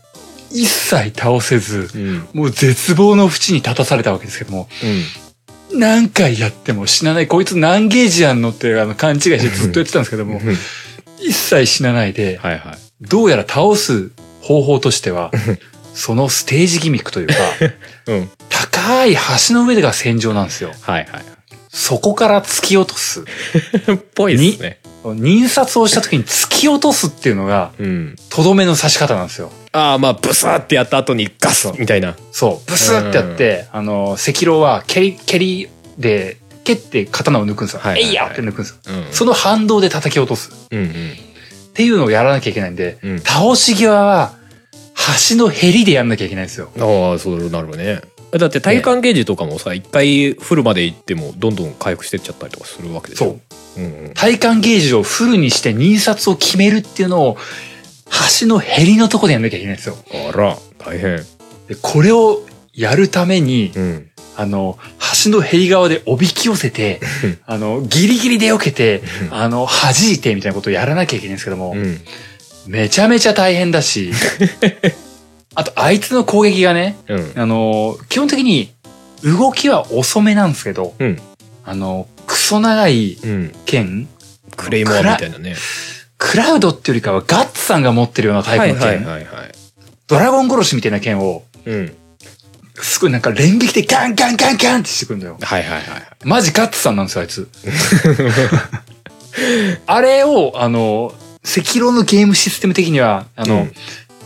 [0.53, 2.29] 一切倒せず、うん。
[2.35, 5.05] もう絶望の淵に立たされたわけですけども、うん。
[5.75, 10.57] 何回やっても死なない、こいつ何ゲージやんのってあの勘違いしてずっとやってたんですけども、うん
[11.23, 12.79] 一切死なないで、はいはい。
[13.01, 15.31] どうやら倒す方法としては、
[15.95, 17.35] そのステージギミックというか、
[18.09, 18.31] うん。
[18.49, 20.73] 高い橋の上でが戦場なんですよ。
[20.81, 21.25] はいはい。
[21.69, 23.21] そこから突き落とす。
[23.21, 23.25] っ
[24.15, 24.81] ぽいですね。
[25.05, 28.17] 印刷をした時に突き落とすっていうのが、うん。
[28.31, 29.51] とどめの刺し方なんですよ。
[29.73, 32.17] ああ、まあ、ブサーってやった後にガスみたいな。
[32.31, 32.71] そう。
[32.71, 35.69] ブスってやって、あの、赤狼は蹴り、蹴り
[35.99, 37.81] で、蹴って刀を抜くんですよ。
[37.97, 38.77] えいやって抜くんですよ。
[38.87, 39.13] うん。
[39.13, 40.51] その反動で叩き落とす。
[40.53, 40.69] っ
[41.75, 44.35] ていうのをやらなきゃいけないんで、うん倒し際は、
[45.31, 46.71] 橋のヘリでやんなきゃいけないんですよ。
[46.79, 48.03] ああ、そうなるほどね。
[48.39, 53.39] だって体感ゲージとかもさ、一回フルまで行ってもどんどん回復してっちゃったりとかするわけでしょ？
[53.77, 53.83] そう。
[53.83, 53.85] う。
[53.85, 54.15] うんうん。
[54.15, 57.37] 体感ゲージをフルにして印刷を決めるっていうのを、
[58.41, 59.97] 橋のヘリのとこでやんなきゃいけないんですよ。
[60.31, 61.19] あら、大変。
[61.69, 62.43] でこれを
[62.75, 64.09] やるために、うん。
[64.35, 64.79] あの、
[65.25, 67.01] 橋のヘリ側でおびき寄せて、
[67.45, 72.01] あの、ギリギリで避けて、あの、弾いてみたいなことをやらなきゃいけないんですけども、うん。
[72.67, 74.11] めちゃめちゃ大変だし、
[75.55, 77.33] あと、あいつの攻撃がね、うん。
[77.37, 78.73] あの、基本的に
[79.23, 81.19] 動きは遅めなんですけど、うん。
[81.65, 83.53] あの、クソ長いうん。
[83.67, 84.09] 剣、
[84.57, 85.55] クレイモアみたいなね。
[86.19, 89.53] クラウドっていうよりかはガッツさんが持ってるようなタイプの剣、はいはいはいはい。
[90.07, 91.97] ドラゴン殺しみたいな剣を、うん。
[92.75, 95.37] すごいなんか連撃でガンガンガンガンってしてくるんだよ。
[95.41, 95.83] はいはいはい。
[96.25, 97.49] マジガッツさんなんですよ、あいつ。
[99.87, 101.13] あれを、あの、
[101.45, 103.73] 赤狼のゲームシステム的には、あの、うん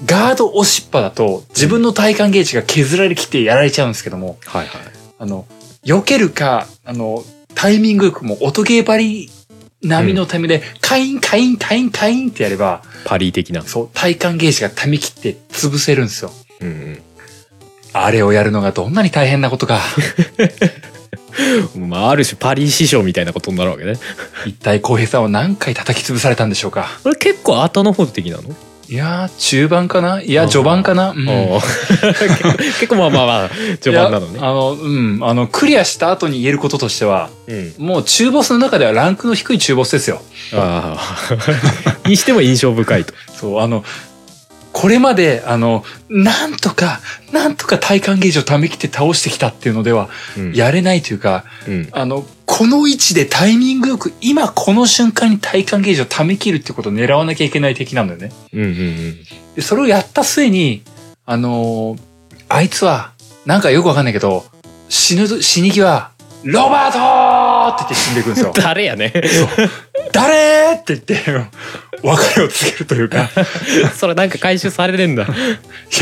[0.04, 4.82] ガード押しっぱだと自分の体感ゲージが削られきってやられちゃうんですけども、はいはい。
[5.18, 5.46] あの、
[5.84, 7.24] 避けるか、あの、
[7.54, 9.30] タイミングよくもう音ゲーバリ
[9.82, 13.62] 並みのタイミングで、カインカインカインカインってやれば、パリ的な。
[13.62, 16.30] そう、体感ゲージが溜み切って潰せるんですよ。
[16.60, 17.02] うん
[17.92, 19.80] あれをやるのがどんなに大変なことか。
[21.76, 21.88] うん。
[21.88, 23.94] まあ、ある種パリ師匠みたいなことになるわけね。
[24.44, 28.54] 一体浩平さんは何回叩き潰されたんでしょうか これ結構後の方的なの？
[28.88, 30.22] いやー、中盤かな？
[30.22, 31.10] いや、序盤かな？
[31.10, 31.26] うん。
[32.78, 33.50] 結構まあまあまあ、
[33.80, 34.38] 序盤なのね。
[34.40, 35.18] あの、うん。
[35.22, 37.74] あの、クリアした後に言えることとしては、うん。
[37.78, 40.22] もう中ボスの中ではランクの低い中ボスですよ。
[40.54, 40.96] あ
[42.04, 42.06] あ。
[42.08, 43.12] にしても印象深いと。
[43.34, 43.84] そう、あの、
[44.76, 47.00] これまで、あの、なんとか、
[47.32, 50.52] なんとか体感ゲージを溜め切って倒してきたっていうのでは、うん。
[50.52, 51.88] やれないというか、うん。
[51.92, 58.32] あの、この位置でタイミングよく、今この瞬間に体感ゲージを溜め切るっていうことを狙わなきゃいけない敵なんだよね。
[58.52, 59.16] うんうんうん。
[59.54, 60.82] で、それをやった末に、
[61.24, 62.00] あのー
[62.50, 63.12] あいつは、
[63.46, 64.44] なんかよくわかんないけど、
[64.90, 66.10] 死ぬ、死に際、
[66.44, 68.52] ロバートーって言って死んでいくんですよ。
[68.56, 69.12] 誰やね。
[70.12, 71.16] 誰って言って、
[72.02, 73.28] 別れを告げるというか、
[73.96, 75.24] それなんか回収されるんだ。
[75.24, 75.26] い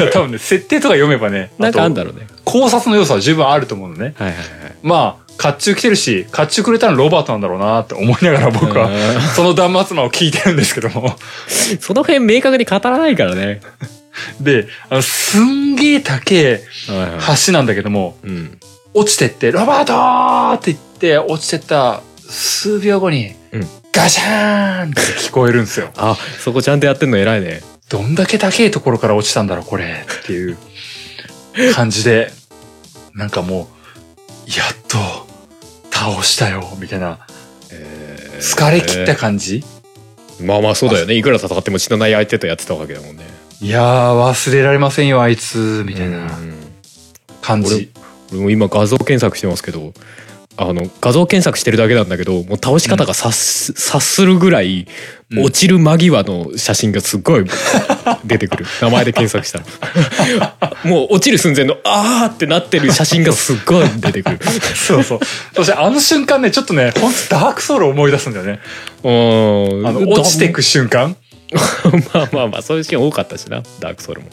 [0.00, 2.26] や、多分ね、設定とか読めばね、なんかあんとだろうね。
[2.44, 4.14] 考察の要素は十分あると思うのね。
[4.18, 4.44] はいはいはい。
[4.82, 11.16] まあ、甲冑着てるし、甲冑くれたのロバートなんだろうなって思いながら僕は うん、その断末魔を聞いてるんですけども。
[11.80, 13.60] その辺明確に語らないからね。
[14.40, 16.62] で、あの、すんげえ高え。
[17.46, 18.58] 橋なんだけども、うん。
[18.94, 25.88] 落ちてって、ロバートーって言って、落ちてった数秒後に、うんガシャーンって聞こえるんですよ。
[25.96, 27.62] あ、そこちゃんとやってんの偉いね。
[27.88, 29.84] どんだけ高いところから落ちたんだろう、これ。
[29.84, 30.58] っていう
[31.74, 32.32] 感じで、
[33.14, 33.68] なんかも
[34.48, 35.28] う、やっと
[35.92, 37.20] 倒したよ、みたいな、
[38.40, 39.64] 疲れ切った感じ、
[40.40, 41.14] まあまあそうだよね。
[41.14, 43.22] いくら戦っても死なない相手とやってたわけだもんね。
[43.60, 46.54] いやー、忘れられませんよ、あいつ、みたいなうん
[47.40, 47.92] 感じ。
[48.32, 49.92] 俺も今画像検索してますけど、
[50.56, 54.86] あの、画像検索してるだけなんだけど、もう倒し方が察す,、察するぐらい、うん
[55.36, 57.44] 落ちる間際の写真がすっごい
[58.24, 58.66] 出てくる。
[58.80, 59.58] 名前で検索した
[60.38, 60.74] ら。
[60.84, 64.38] もう落ちる寸前の、あーってなってる写真がすっごい出てくる。
[64.76, 65.20] そうそう。
[65.56, 68.60] そしてあの瞬間ね、ちょっとね、ほんとダークソウルを思い出すんだよね。
[69.02, 69.86] うん。
[69.86, 71.16] あの、落ちてく瞬間
[72.12, 74.28] まあまあまあ、そういうシーン多かったしな、ダークソウルも。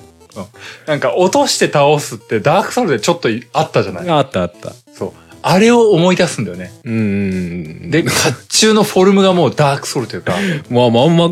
[0.86, 4.74] なんか落として倒すってダークソウルでちょっとあったじゃないあったあった。
[4.94, 5.31] そう。
[5.42, 6.72] あれを思い出すんだよね。
[6.84, 7.92] うん。
[7.92, 10.36] で、甲冑のフォルムがもうダークソウルというか、
[10.70, 11.30] まあまあま、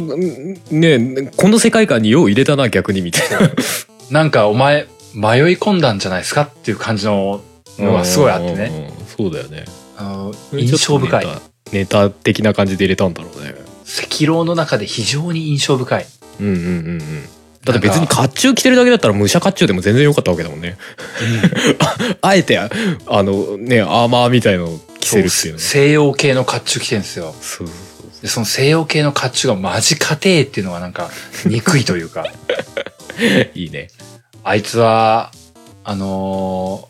[0.71, 3.51] ねこの世界観によう入れたな、逆にみたいな。
[4.09, 7.41] なんかお前迷い込んだんじゃないですかっていう感じの
[7.77, 8.55] のがすごいあってね。
[8.55, 8.93] ね。
[9.15, 9.65] そうだよね。
[9.97, 11.25] あの印象深い。
[11.25, 11.41] ネタ。
[11.71, 13.53] ネタ的な感じで入れたんだろうね。
[13.85, 16.05] 赤狼の中で非常に印象深い。
[16.39, 17.01] うんうんうんうん。
[17.71, 20.77] だって別に甲冑着てるだけだったら武者甲冑でも全然良かったわけだもんね。
[22.21, 22.69] あえて、あ
[23.07, 25.59] のね、アーマーみたいのを着せるっていうの。
[25.59, 27.35] 西洋系の甲冑着てるんですよ。
[27.41, 27.75] そうそう
[28.21, 31.09] で、その西洋系の甲冑がマジ硬えっていうのがなんか
[31.45, 32.25] 憎いというか。
[33.53, 33.89] いいね
[34.43, 35.31] あいつは、
[35.83, 36.89] あのー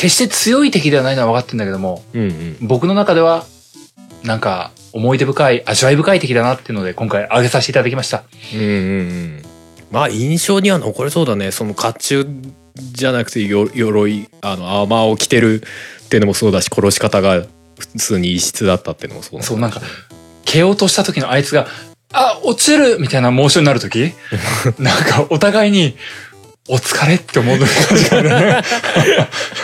[0.00, 3.44] 決して強い敵ではないのは分かってるんだけども、うんうん僕の中では、
[4.24, 8.24] なんか、思い出深い、味わい深い敵だなっていうので、今回挙げさせていただきました。
[8.54, 8.68] うんうんう
[9.02, 9.39] ん
[9.90, 12.52] まあ印象には残れそうだねその甲冑
[12.92, 15.62] じゃなくてよ鎧あのアーマーを着てる
[16.04, 17.44] っていうのもそうだし殺し方が
[17.80, 19.80] 普通に異質だったっていうのもそうだそう、なんか、
[20.44, 21.66] 蹴落とした時のあいつが、
[22.12, 24.12] あ、落ちるみたいなモーションになる時？
[24.78, 25.96] なんか、お互いに、
[26.68, 28.30] お疲れって思う感じがね。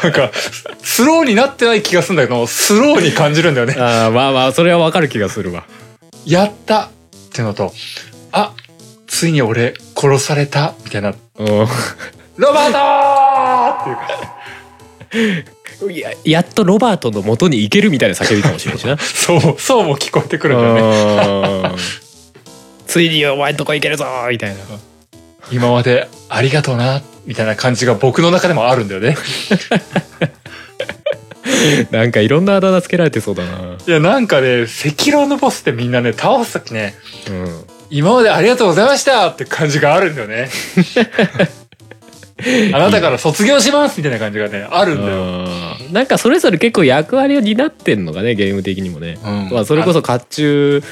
[0.02, 0.32] なんか、
[0.82, 3.74] スローになってない気がするんだけど、スローに感じるんだよね。
[3.78, 5.64] あーまあまあそれはわかる気がするわ
[6.24, 6.88] やったっ
[7.32, 7.72] てのと、
[8.32, 8.54] あ、
[9.16, 11.16] ついに俺殺されたみたいな、うん
[12.36, 15.44] ロバートーっていう
[15.88, 21.68] か、いややっとロバートの元に行けるみたいな叫びかもしれないしな そう、そうも聞こえてくるんだよね。
[21.70, 21.76] うん
[22.86, 24.56] ついにお前んとこ行けるぞみたいな
[25.50, 29.16] 今までありがとうな、みたいな感じが僕の中でもあるんだよね。
[31.90, 33.76] なんかいろんなあだ名つけられてそうだな。
[33.86, 36.94] いや、なんかね、赤狼のボスってみんなね、倒すときね、
[37.30, 37.75] うん。
[37.90, 40.48] 今までありがとうございましたって感じがあるんだよね。
[42.74, 45.18] あなたから卒業しますみたいな感じがね、あるんだよ。
[45.18, 50.82] うんなんかそれぞれ結構役割を担ってんのがねゲーム的にもね、うんまあ、それこそ甲冑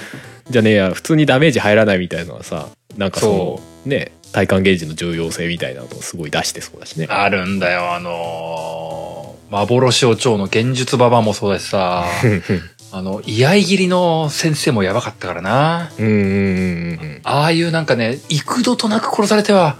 [0.48, 7.06] じゃねえや普通にダメージ入らないみたいなのはさなんかそのね体感ゲージの重要性みたいなのをすごい出してそうだしね。
[7.08, 12.06] あるんだよ、あのー幻を蝶の現術ババもそうだしさ、
[12.96, 15.90] あの、居合切りの先生もやばかったからな。
[15.98, 19.78] うんうんうんうんああいうなんかね、幾度となく殺されては、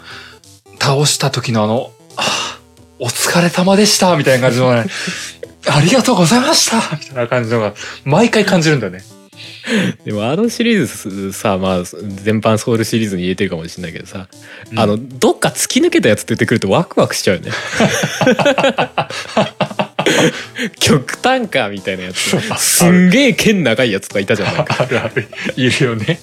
[0.80, 4.86] 倒した時のあの、あーお疲れ様でしたみたいな感じのね、
[5.68, 7.74] ありがとうございましたみたいな感じのが、
[8.04, 9.04] 毎回感じるんだよね。
[10.04, 14.28] でもあのシリーズさまあ全般ソウルシリーズに入れてるかもしれないけどさ、
[14.72, 17.52] うんあのどっか突き抜けたやつ出てくるとワクワクしちゃうよね。
[20.80, 22.18] 極端かみたいなやつ
[22.58, 25.26] すんげえ剣長いやつとかいたじゃんないか あるある。
[25.56, 26.20] いるよね。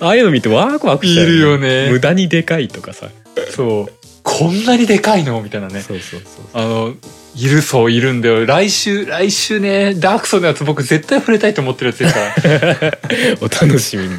[0.00, 3.08] ああいうの見てワクワクしちゃういるよね無駄にでかいとかさ
[3.54, 3.92] そう。
[4.22, 5.80] こんなにでかいのみたいなね。
[5.80, 6.94] そうそうそうあの、
[7.36, 8.44] いるそういるんだよ。
[8.44, 12.20] 来週、来週ね、ダークソウルのやつ僕絶対触れたいと思ってるやつですか
[12.86, 12.98] ら。
[13.40, 14.16] お楽しみに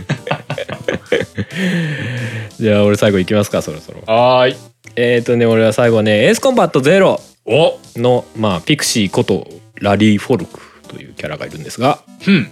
[2.60, 4.56] じゃあ俺最後いきますかそろそろはーい。
[4.96, 12.04] えっ、ー、とね俺は最後はねエースコンバットゼロおのまあピクシーことラリー・フォルクというキャラがいるんですが。
[12.28, 12.52] うん。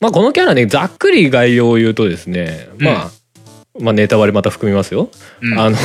[0.00, 3.10] まあこのキャラねざっくり概要を言うとですね、まあ
[3.78, 5.58] まあネタバレまた含みますよ、うん。
[5.58, 5.76] あの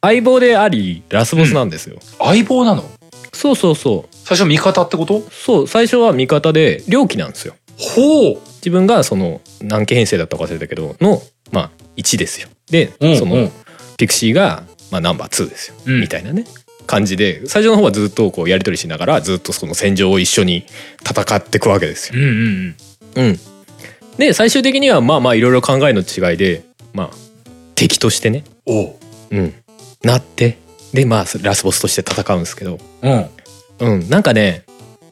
[0.00, 2.84] 相棒でありラスボスなんですよ、相棒なの？
[3.32, 4.14] そうそうそう。
[4.14, 5.20] 最初味方ってこと？
[5.30, 7.54] そう最初は味方で猟奇なんですよ。
[7.78, 8.38] ほう。
[8.56, 11.22] 自分がその何期編成だったか忘れたけどの
[11.52, 12.48] まあ1ですよ。
[12.70, 13.50] で、うんその、うん。
[13.96, 16.00] ピクシーが、まあ、ナンバー2ですよ、うん。
[16.00, 16.44] みたいなね
[16.90, 20.66] 感じで最初の方はずっとこうやり取りしながらずっとその戦場を一緒に
[21.08, 22.20] 戦っていくわけですよ。
[22.20, 22.74] うん
[23.16, 23.38] うんうん、
[24.18, 27.10] で最終的にはまあまあいろいろ考えの違いでまあ
[27.76, 28.76] 敵としてね、うん。
[28.76, 28.94] おう。
[29.30, 29.54] うん、
[30.02, 30.58] なって
[30.92, 33.26] でまあラスボスとして戦うんですけど、うん。
[33.78, 34.64] うん、なんかね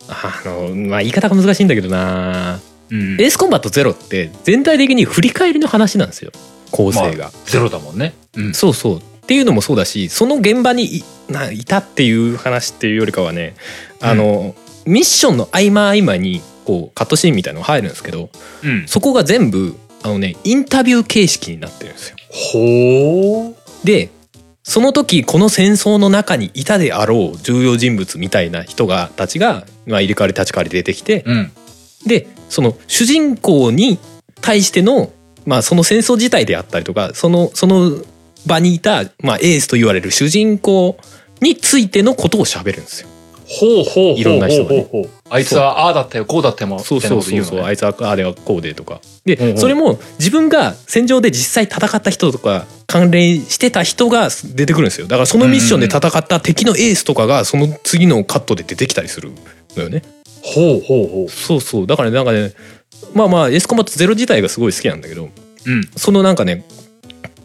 [0.08, 2.58] あのまあ言い方が難しいんだけどな
[2.90, 6.32] うんエースコンバットゼロって全体的に振り返りの話なんですよ
[6.72, 7.30] 構成が。
[7.46, 8.14] ゼロだもんね。
[8.34, 8.54] うん。
[8.54, 13.56] そうそうっていうのもそうだしその現場にいないたっていう話っていうよりかはね
[14.00, 14.54] あの、
[14.86, 18.30] ミッションの合間合間にこうカットシーンみたいのが入るんですけど
[18.64, 18.88] うん。
[18.88, 22.16] そこが全部あのねインタビュー形式になってるんですよ。
[22.30, 23.86] ほう。
[23.86, 24.08] で
[24.62, 31.52] その時この戦争の中にいたであろう重要人物みたいな人がたちが、まあ、入れ替わり立ち替わり出てきてうん。
[32.06, 33.98] でその主人公に
[34.40, 35.12] 対しての、
[35.44, 38.02] まあ、その戦争自体であったりとかそのその
[38.48, 40.98] 場にいた、まあ、エースと言われる主人公
[41.40, 43.08] についてのことを喋るんですよ。
[43.48, 44.14] ほうほう。
[44.14, 44.86] いろんな人がね
[45.30, 46.78] あいつはああだったよ、こうだったよも。
[46.80, 59.32] そうそうそうそう、あいいつはあれはこうでとかで、うんうんそれも自分が戦場で実際戦った人とか関連してた人が出てくるんですよだからそのミッションで戦った敵のエースとかがその次のカットで出てきたりする
[59.76, 60.02] のよね
[60.42, 61.28] ほうほうほう。
[61.28, 62.52] そうそうだからねなんかね
[63.14, 65.28] まあまあエースコンバットゼロ自体がすごい好きなんだけど
[65.66, 65.82] うん。
[65.96, 66.64] そのなんかね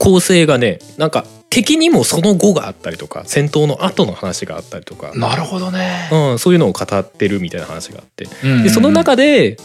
[0.03, 6.09] 構成がねなんか敵にもその後があったりとか戦闘の後の話があったりとか、なるほどね。
[6.11, 9.57] うん、そういうのを語ってるみたいな話があってうんでその中で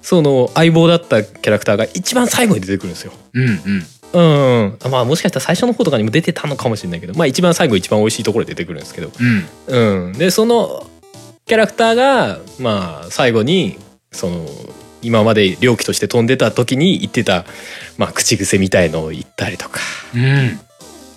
[0.00, 3.12] その相棒だったキャラクターが一番最後に出てくるんですよ。
[3.34, 3.86] うんうん。
[4.14, 9.10] うん、まあもしかしたら最初の方とかにも出てたのかもしれないけど、まあ一番最後一番美味しいところで出てくるんですけど、
[9.68, 10.06] うん。
[10.06, 10.86] うん、でその
[11.46, 13.78] キャラクターがまあ最後に
[14.10, 14.46] その
[15.02, 17.44] 今まで猟奇として飛んでた時に言ってた、
[17.98, 19.80] まあ、口癖みたいのを言ったりとか、
[20.14, 20.60] うん。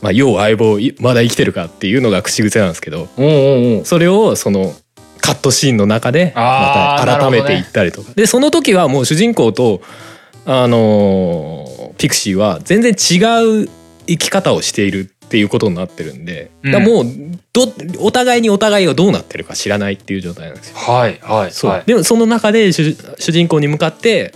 [0.01, 3.07] まあ、要相棒いまだ生きてるかっていうのが口癖なんですけど
[3.85, 4.73] それをその
[5.19, 9.81] カットシーンの中でまた改めていったりとか、でその時はもう主人公と
[10.45, 13.69] あのーピクシーは全然違う
[14.07, 16.83] 生き方をしているっていうことになってるんで、うん。
[16.83, 17.05] もう
[17.51, 17.67] ど
[17.99, 20.77] お互いにお互いがどうなってるか知らないっていう状態なんですよ。
[20.77, 21.71] はいはいそう。
[21.71, 21.83] はい。
[21.85, 24.33] でもその中で主主人公に向かって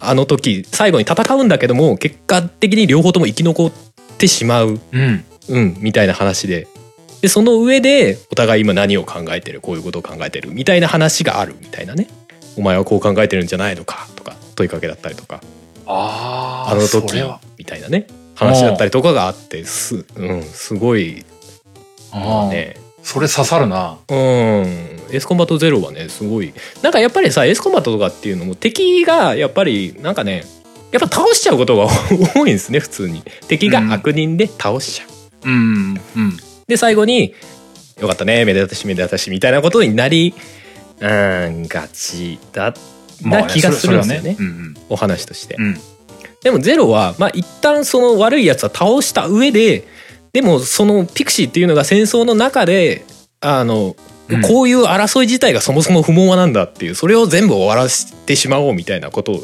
[0.00, 3.72] あの時最後に戦うんだけども結果的に両方とも生き残っ
[4.18, 5.24] てしまう、うん。
[5.48, 6.68] うん、みたいな話で。
[7.22, 12.08] でその上でお互い今何を考えてるこういうことを考えてるみたいな話があるみたいなね。
[12.58, 15.40] お前はこう考えてるんじゃないのかとか問いかけだったりとか。
[15.86, 17.14] あああの時
[17.56, 18.06] みたいなね
[18.44, 21.24] 話だったりとかがあってす,、うん、すごい
[22.12, 22.76] あーね。
[23.02, 23.98] それ刺さるな。
[24.08, 24.16] うん。
[24.16, 26.54] エースコンバットゼロはねすごい。
[26.82, 30.44] なんかやっぱりさエースコンバットとかっていうのも敵がやっぱりなんかね
[30.90, 31.86] やっぱ倒しちゃうことが
[32.34, 33.22] 多いんですね普通に。
[33.46, 35.04] 敵が悪人で倒しちゃ
[35.44, 36.00] う、うん。
[36.16, 36.36] うん。
[36.66, 37.34] で最後に
[38.00, 40.34] 「よかったねめでたしめでたし」みたいなことになり
[41.00, 42.74] うんがちだ
[43.22, 44.34] まあな気がするんですよね。
[44.36, 44.76] それはうん。
[44.88, 45.80] お話として、うん
[46.44, 49.88] でもゼロはまあ一旦その悪いやつは倒した上で
[50.32, 53.04] でもそのピクシーっていうのが戦争の中で
[53.40, 53.96] あの、
[54.28, 54.42] うん。
[54.42, 59.42] こういう争い自体がそもそも不毛なんだっていうそれを全部終わらせてしまおうみたいなことを、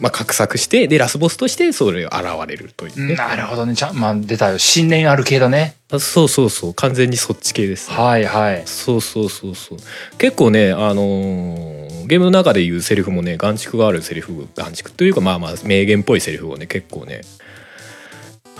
[0.00, 3.74] まあ、画策してでラスボスとしてそれが現れるというね、なるほどね。
[3.76, 4.58] ちゃんまあ出たよ。
[4.58, 5.76] 信念ある系だね。
[5.90, 6.74] あそうそうそう。
[6.74, 7.90] 完全にそっち系です。
[7.90, 8.62] ね、はいはい。
[8.66, 9.78] そうそうそうそう。
[10.18, 17.22] 結構ねあのーゲームの中で言うセリフもね眼蓄があるセリフ眼蓄というかまあまあ名言っぽいセリフをね結構ね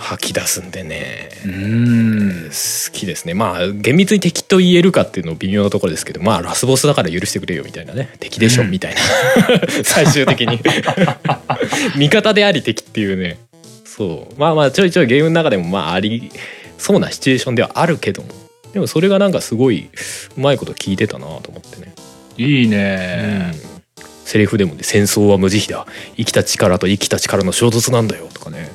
[0.03, 1.29] 吐き出すんでね。
[1.45, 2.49] うーん。
[2.49, 3.33] 好きですね。
[3.33, 8.09] まあ厳密に敵と言えるかっていうの微妙なところですけどまあラスボスだから許してくれよみたいなね。
[8.19, 8.71] 敵でしょうん。
[8.71, 8.99] みたいな。
[9.83, 10.59] 最終的に。
[11.95, 13.37] 味方であり敵っていうね。
[13.85, 14.39] そう。
[14.39, 16.31] まあまあちょいちょいゲームの中でもまああり
[16.77, 18.29] そうなシチュエーションではあるけども。
[18.73, 19.89] でもそれがなんかすごい
[20.35, 21.92] うまいこと聞いてたなと思ってね、
[22.37, 22.71] いいうん。
[22.71, 23.53] ね、
[24.25, 25.87] セリフでもね「戦争は無慈悲だ。
[26.17, 28.71] 生きた力と生きた力の衝突なんだよ」とかね、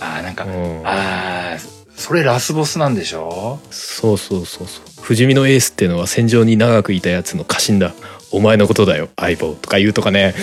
[0.00, 0.82] あーなんか、うん。
[0.84, 3.60] あーそれラスボスなんでしょ？
[3.70, 5.02] そうそうそうそう。
[5.02, 7.92] 不死身のエースっていうのは戦場に長くいたやつの家臣だ。
[8.32, 9.54] お前のことだよ相棒。
[9.54, 10.34] とか言うとかね。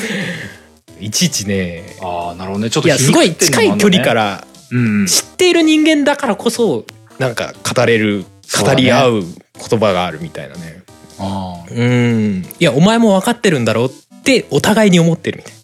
[1.00, 1.96] いちいちね。
[2.02, 2.70] ああなるほどね。
[2.70, 5.08] ちょっといやすごい近い距離かららうん。
[5.08, 6.86] 知っている人間だからこそ
[7.18, 8.26] なんか語れる
[8.64, 10.84] 語り合う言葉があるみたいなね
[11.20, 12.46] うん。
[12.60, 15.58] いやお前も分かってるんだろうってお互いに思ってるみたいな。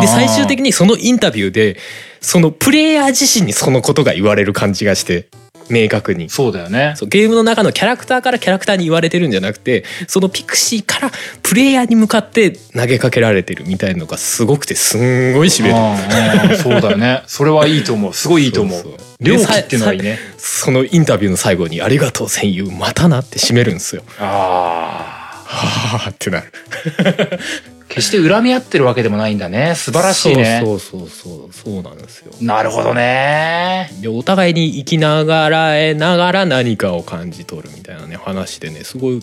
[0.00, 1.76] で最終的にそのインタビューで
[2.20, 5.28] そのプレイヤー自身にそのことが言われる感じがして
[5.72, 6.28] 明確に。
[6.28, 6.94] そうだよね。
[6.96, 11.10] そうゲームの中のキャラクターからキャラクターに言われてるんじゃなくてそのピクシーから
[11.42, 17.22] プレイヤーに向かって投げかけられてるみたいなのがすごくてすんごいしびれてあーあーそうだよね。
[17.26, 18.12] それはいいと思う。
[18.14, 18.80] すごいいいと思う。
[18.80, 18.98] そうそう。
[19.20, 22.70] 猟奇っていうのがいいねそのインタビューの最後に「ありがとう戦友。
[22.70, 24.02] またな」って締めるんですよ。
[24.18, 25.32] ああ。
[25.52, 26.52] はあってなる。
[27.92, 29.74] 決して恨み合ってるわけでもないんだね。
[29.76, 30.62] 素晴らしいね。
[30.64, 32.32] そうそうそうそうそうなんですよ。
[32.40, 33.90] なるほどね。
[34.00, 39.20] でお互いに生きながらえながら何かを感じ取るみたいなね話でねすごく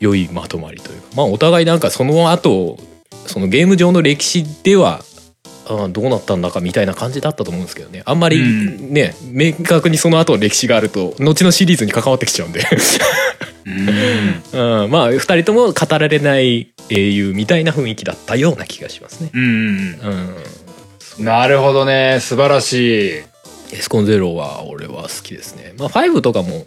[0.00, 1.06] 良いまとまりというか。
[1.14, 2.76] まあお互いなんかその後
[3.26, 5.04] そのゲーム上の歴史では
[5.68, 8.02] あどうなったんだかみたいな感じだったと思うんですけどね。
[8.06, 8.92] あんまりうん。
[8.92, 12.62] ね、明確にその後の歴史があると後のシリーズに関わってきちゃうんで、
[13.66, 14.82] うん。
[14.84, 19.30] うん、まあ2人とも語られない英雄みたいな雰囲気だったような気がしますね。
[19.34, 20.36] うんうん
[21.18, 22.18] なるほどね。
[22.20, 23.22] 素晴らしい。
[23.72, 25.74] エスコンゼロは俺は好きですね。
[25.76, 26.64] まあ5とかも、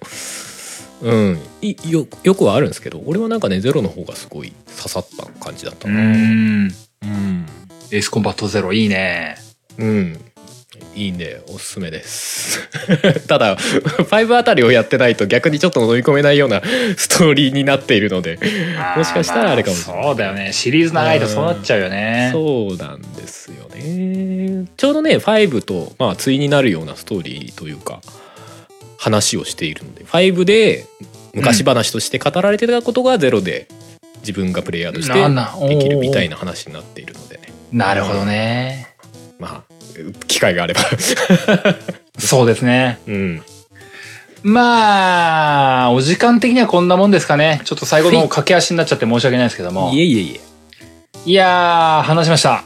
[1.02, 6.00] うん、いよよくはあるんですけど俺はなんかねゼロの方がすごい刺さった感じだったうな。
[6.00, 6.72] ん。
[7.04, 7.46] うん、
[7.92, 9.36] エースコンバットゼロいいね。
[9.78, 10.18] うん、
[10.96, 12.70] いいんでおすすめです。
[13.28, 16.62] ただ5あたりをやってないと逆にちょっと飲み込めないような
[16.96, 18.40] ストーリーになっているので
[18.96, 20.04] もしかしたらあれかもしれない。
[20.04, 20.54] まあそうだよね。
[20.54, 22.30] シリーズ長いとそうなっちゃうよね。
[22.32, 24.66] そうなんですよね。
[24.78, 28.02] ちょうどね5と、まあ、対になるようなストーリーというか
[28.98, 30.86] 話をしているので5で
[31.34, 33.68] 昔話として語られてたことが0で
[34.20, 37.31] 自分がプレイヤーとしてできるみたいな話になっているのでね
[37.72, 38.96] なるほどね。
[39.40, 39.74] まあ
[40.28, 40.82] 機会があれば。
[42.20, 43.00] そうですね。
[43.08, 43.44] うん。
[44.44, 47.62] まあお時間的にはこんなもんですかね。
[47.64, 49.92] ちょっと最後の方駆け足になっちゃって申し訳ないですけども。
[49.94, 50.40] いえいえい
[51.26, 52.64] いやー話しました。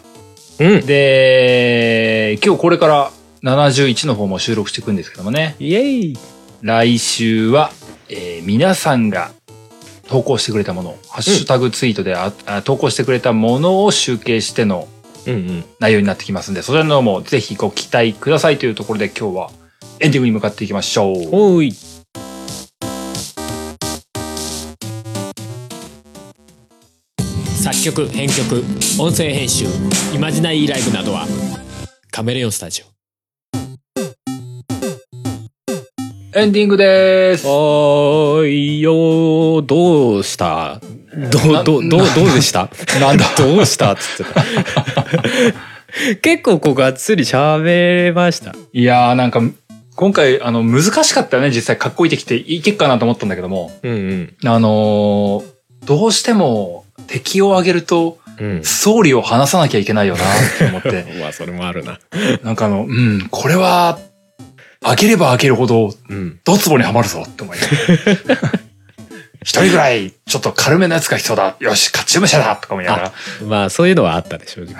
[0.60, 0.86] えうん。
[0.86, 3.11] で今日これから
[3.44, 5.56] 71の方も収録していくんですけどもね。
[5.60, 6.18] イエイ。
[6.61, 7.72] 来週は、
[8.10, 9.32] えー皆さんが
[10.07, 14.95] 投稿してくれたもの、ハッシュタグツイートであ、あ投稿してくれたものを集計してのうんうん
[15.80, 19.52] 内容になってきますんで、そちらの方もぜひご期待くださいというところで今日は
[20.00, 21.16] エンディングに向かっていきましょう。
[21.32, 21.74] おーい。
[27.56, 28.64] 作曲編曲
[29.00, 29.66] 音声編集
[30.14, 31.26] イマジナリーライブなどは
[32.12, 32.86] カメレオンスタジオ。
[36.38, 37.48] エンディングです。
[37.48, 40.80] おーいよどうした？
[41.32, 42.70] どなうどうどうどうでした？
[43.00, 44.85] なんだどうしたっつってた
[46.22, 49.42] 結構こうがっつり喋れましたいやーなんか、
[49.96, 51.52] 今回、あの、難しかったよね。
[51.52, 53.72] 実際、かっこいい敵っていけっかなと思ったんだけども。
[53.82, 55.56] うんうんあのー
[55.86, 60.26] どうしても敵を挙げると、うん総理を話さなきゃいけないよなっ
[60.58, 61.06] て思って。
[61.22, 62.00] まあそれもあるな
[62.44, 64.00] なんかあの、うん、これは、
[64.82, 68.52] 開ければ開けるほど、うんドツボにはまるぞって思いながら。
[69.46, 71.56] 一人ぐらい、ちょっと軽めのやつが必要だ。
[71.60, 72.56] よし、勝ち武者だ。
[72.56, 73.14] とか思いながら、
[73.48, 74.80] まあそういうのはあったね正直ね。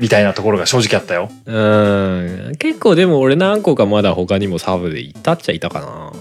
[0.00, 1.30] みたいなところが正直あったよ。
[1.46, 1.52] う
[2.52, 2.56] ん。
[2.58, 6.12] 結構でも俺何個かまだ他にもサブでいたっちゃいたかな。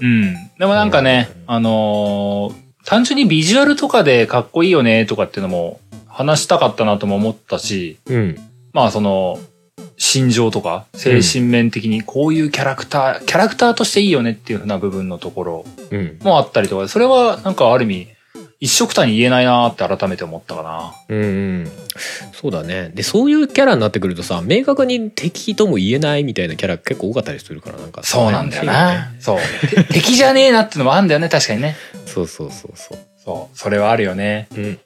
[0.00, 0.34] うん。
[0.58, 8.38] でもなんかね、あのー単純にビジュアルとかでかっこいいよねとかっていうのも話したかったなとも思ったし、うん。
[8.72, 9.38] まあその、
[9.98, 18.08] 心情とか、精神面的にこういうキャラクター、キャラクターとしていいよねっていうふうな部分のところうんもあったりとかで、それはなんかある意味、
[18.60, 20.94] 一色単に言えないなーって改めて思ったかな。
[21.08, 21.24] うんう
[21.64, 21.70] ん
[22.32, 29.12] そうだねでそういうキャラになってくるとさ明確に敵とも言えないみたいなキャラ結構多かったりするからなんかそうなんだよな。
[29.18, 29.38] そう。
[29.68, 31.76] て 敵じゃねえなってのもあるんだよね、確かにね。
[32.06, 33.58] そうそうそうそうそう。
[33.58, 34.46] それはあるよね。
[34.56, 34.78] うん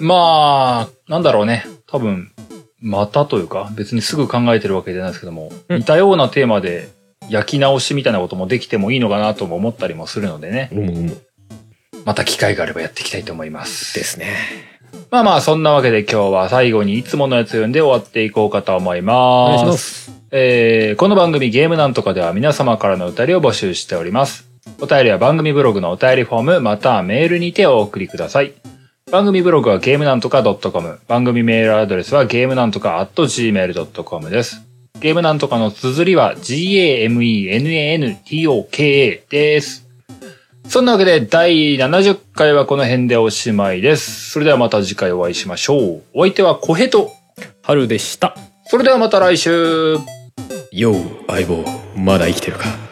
[0.00, 1.66] まあ、なんだろうね。
[1.86, 2.32] 多分、
[2.82, 6.88] またというか、別にすぐ考えてるわけじゃないですけども、うん似たようなテーマで
[7.28, 10.68] 焼き直しみたいなこともできてもいいのかなとも思ったりもするのでね。
[10.72, 11.16] うむうむ
[12.04, 13.94] また機会があればやっていきたいと思います。
[13.94, 14.36] ですね
[15.10, 19.60] まあまあ、そんなわけで今日は最後にいつものやつ読んで終わっていこうかと思いお願います。
[19.60, 19.72] しま
[20.18, 24.50] すえーこの番組ゲームなんとかでは皆様からのお便りを募集しております。
[24.80, 28.52] お便りは番組ブログのお便りフォームまたはメールにてお送りください。
[29.12, 30.98] 番組ブログはゲームなんとか .com。
[31.06, 34.62] 番組メールアドレスはゲームなんとか .gmail.com です。
[35.00, 39.86] ゲームなんとかの綴りは gamenantoka です。
[40.66, 44.30] そんなわけで第70回はこの辺でおしまいです。
[44.30, 46.02] それではまた次回お会いしましょう。
[46.14, 47.10] お相手は小ヘと。
[47.60, 48.34] 春でした
[48.64, 49.98] それではまた来週。
[50.70, 50.94] よう
[51.28, 51.62] 相棒
[51.94, 52.91] まだ生きてるか？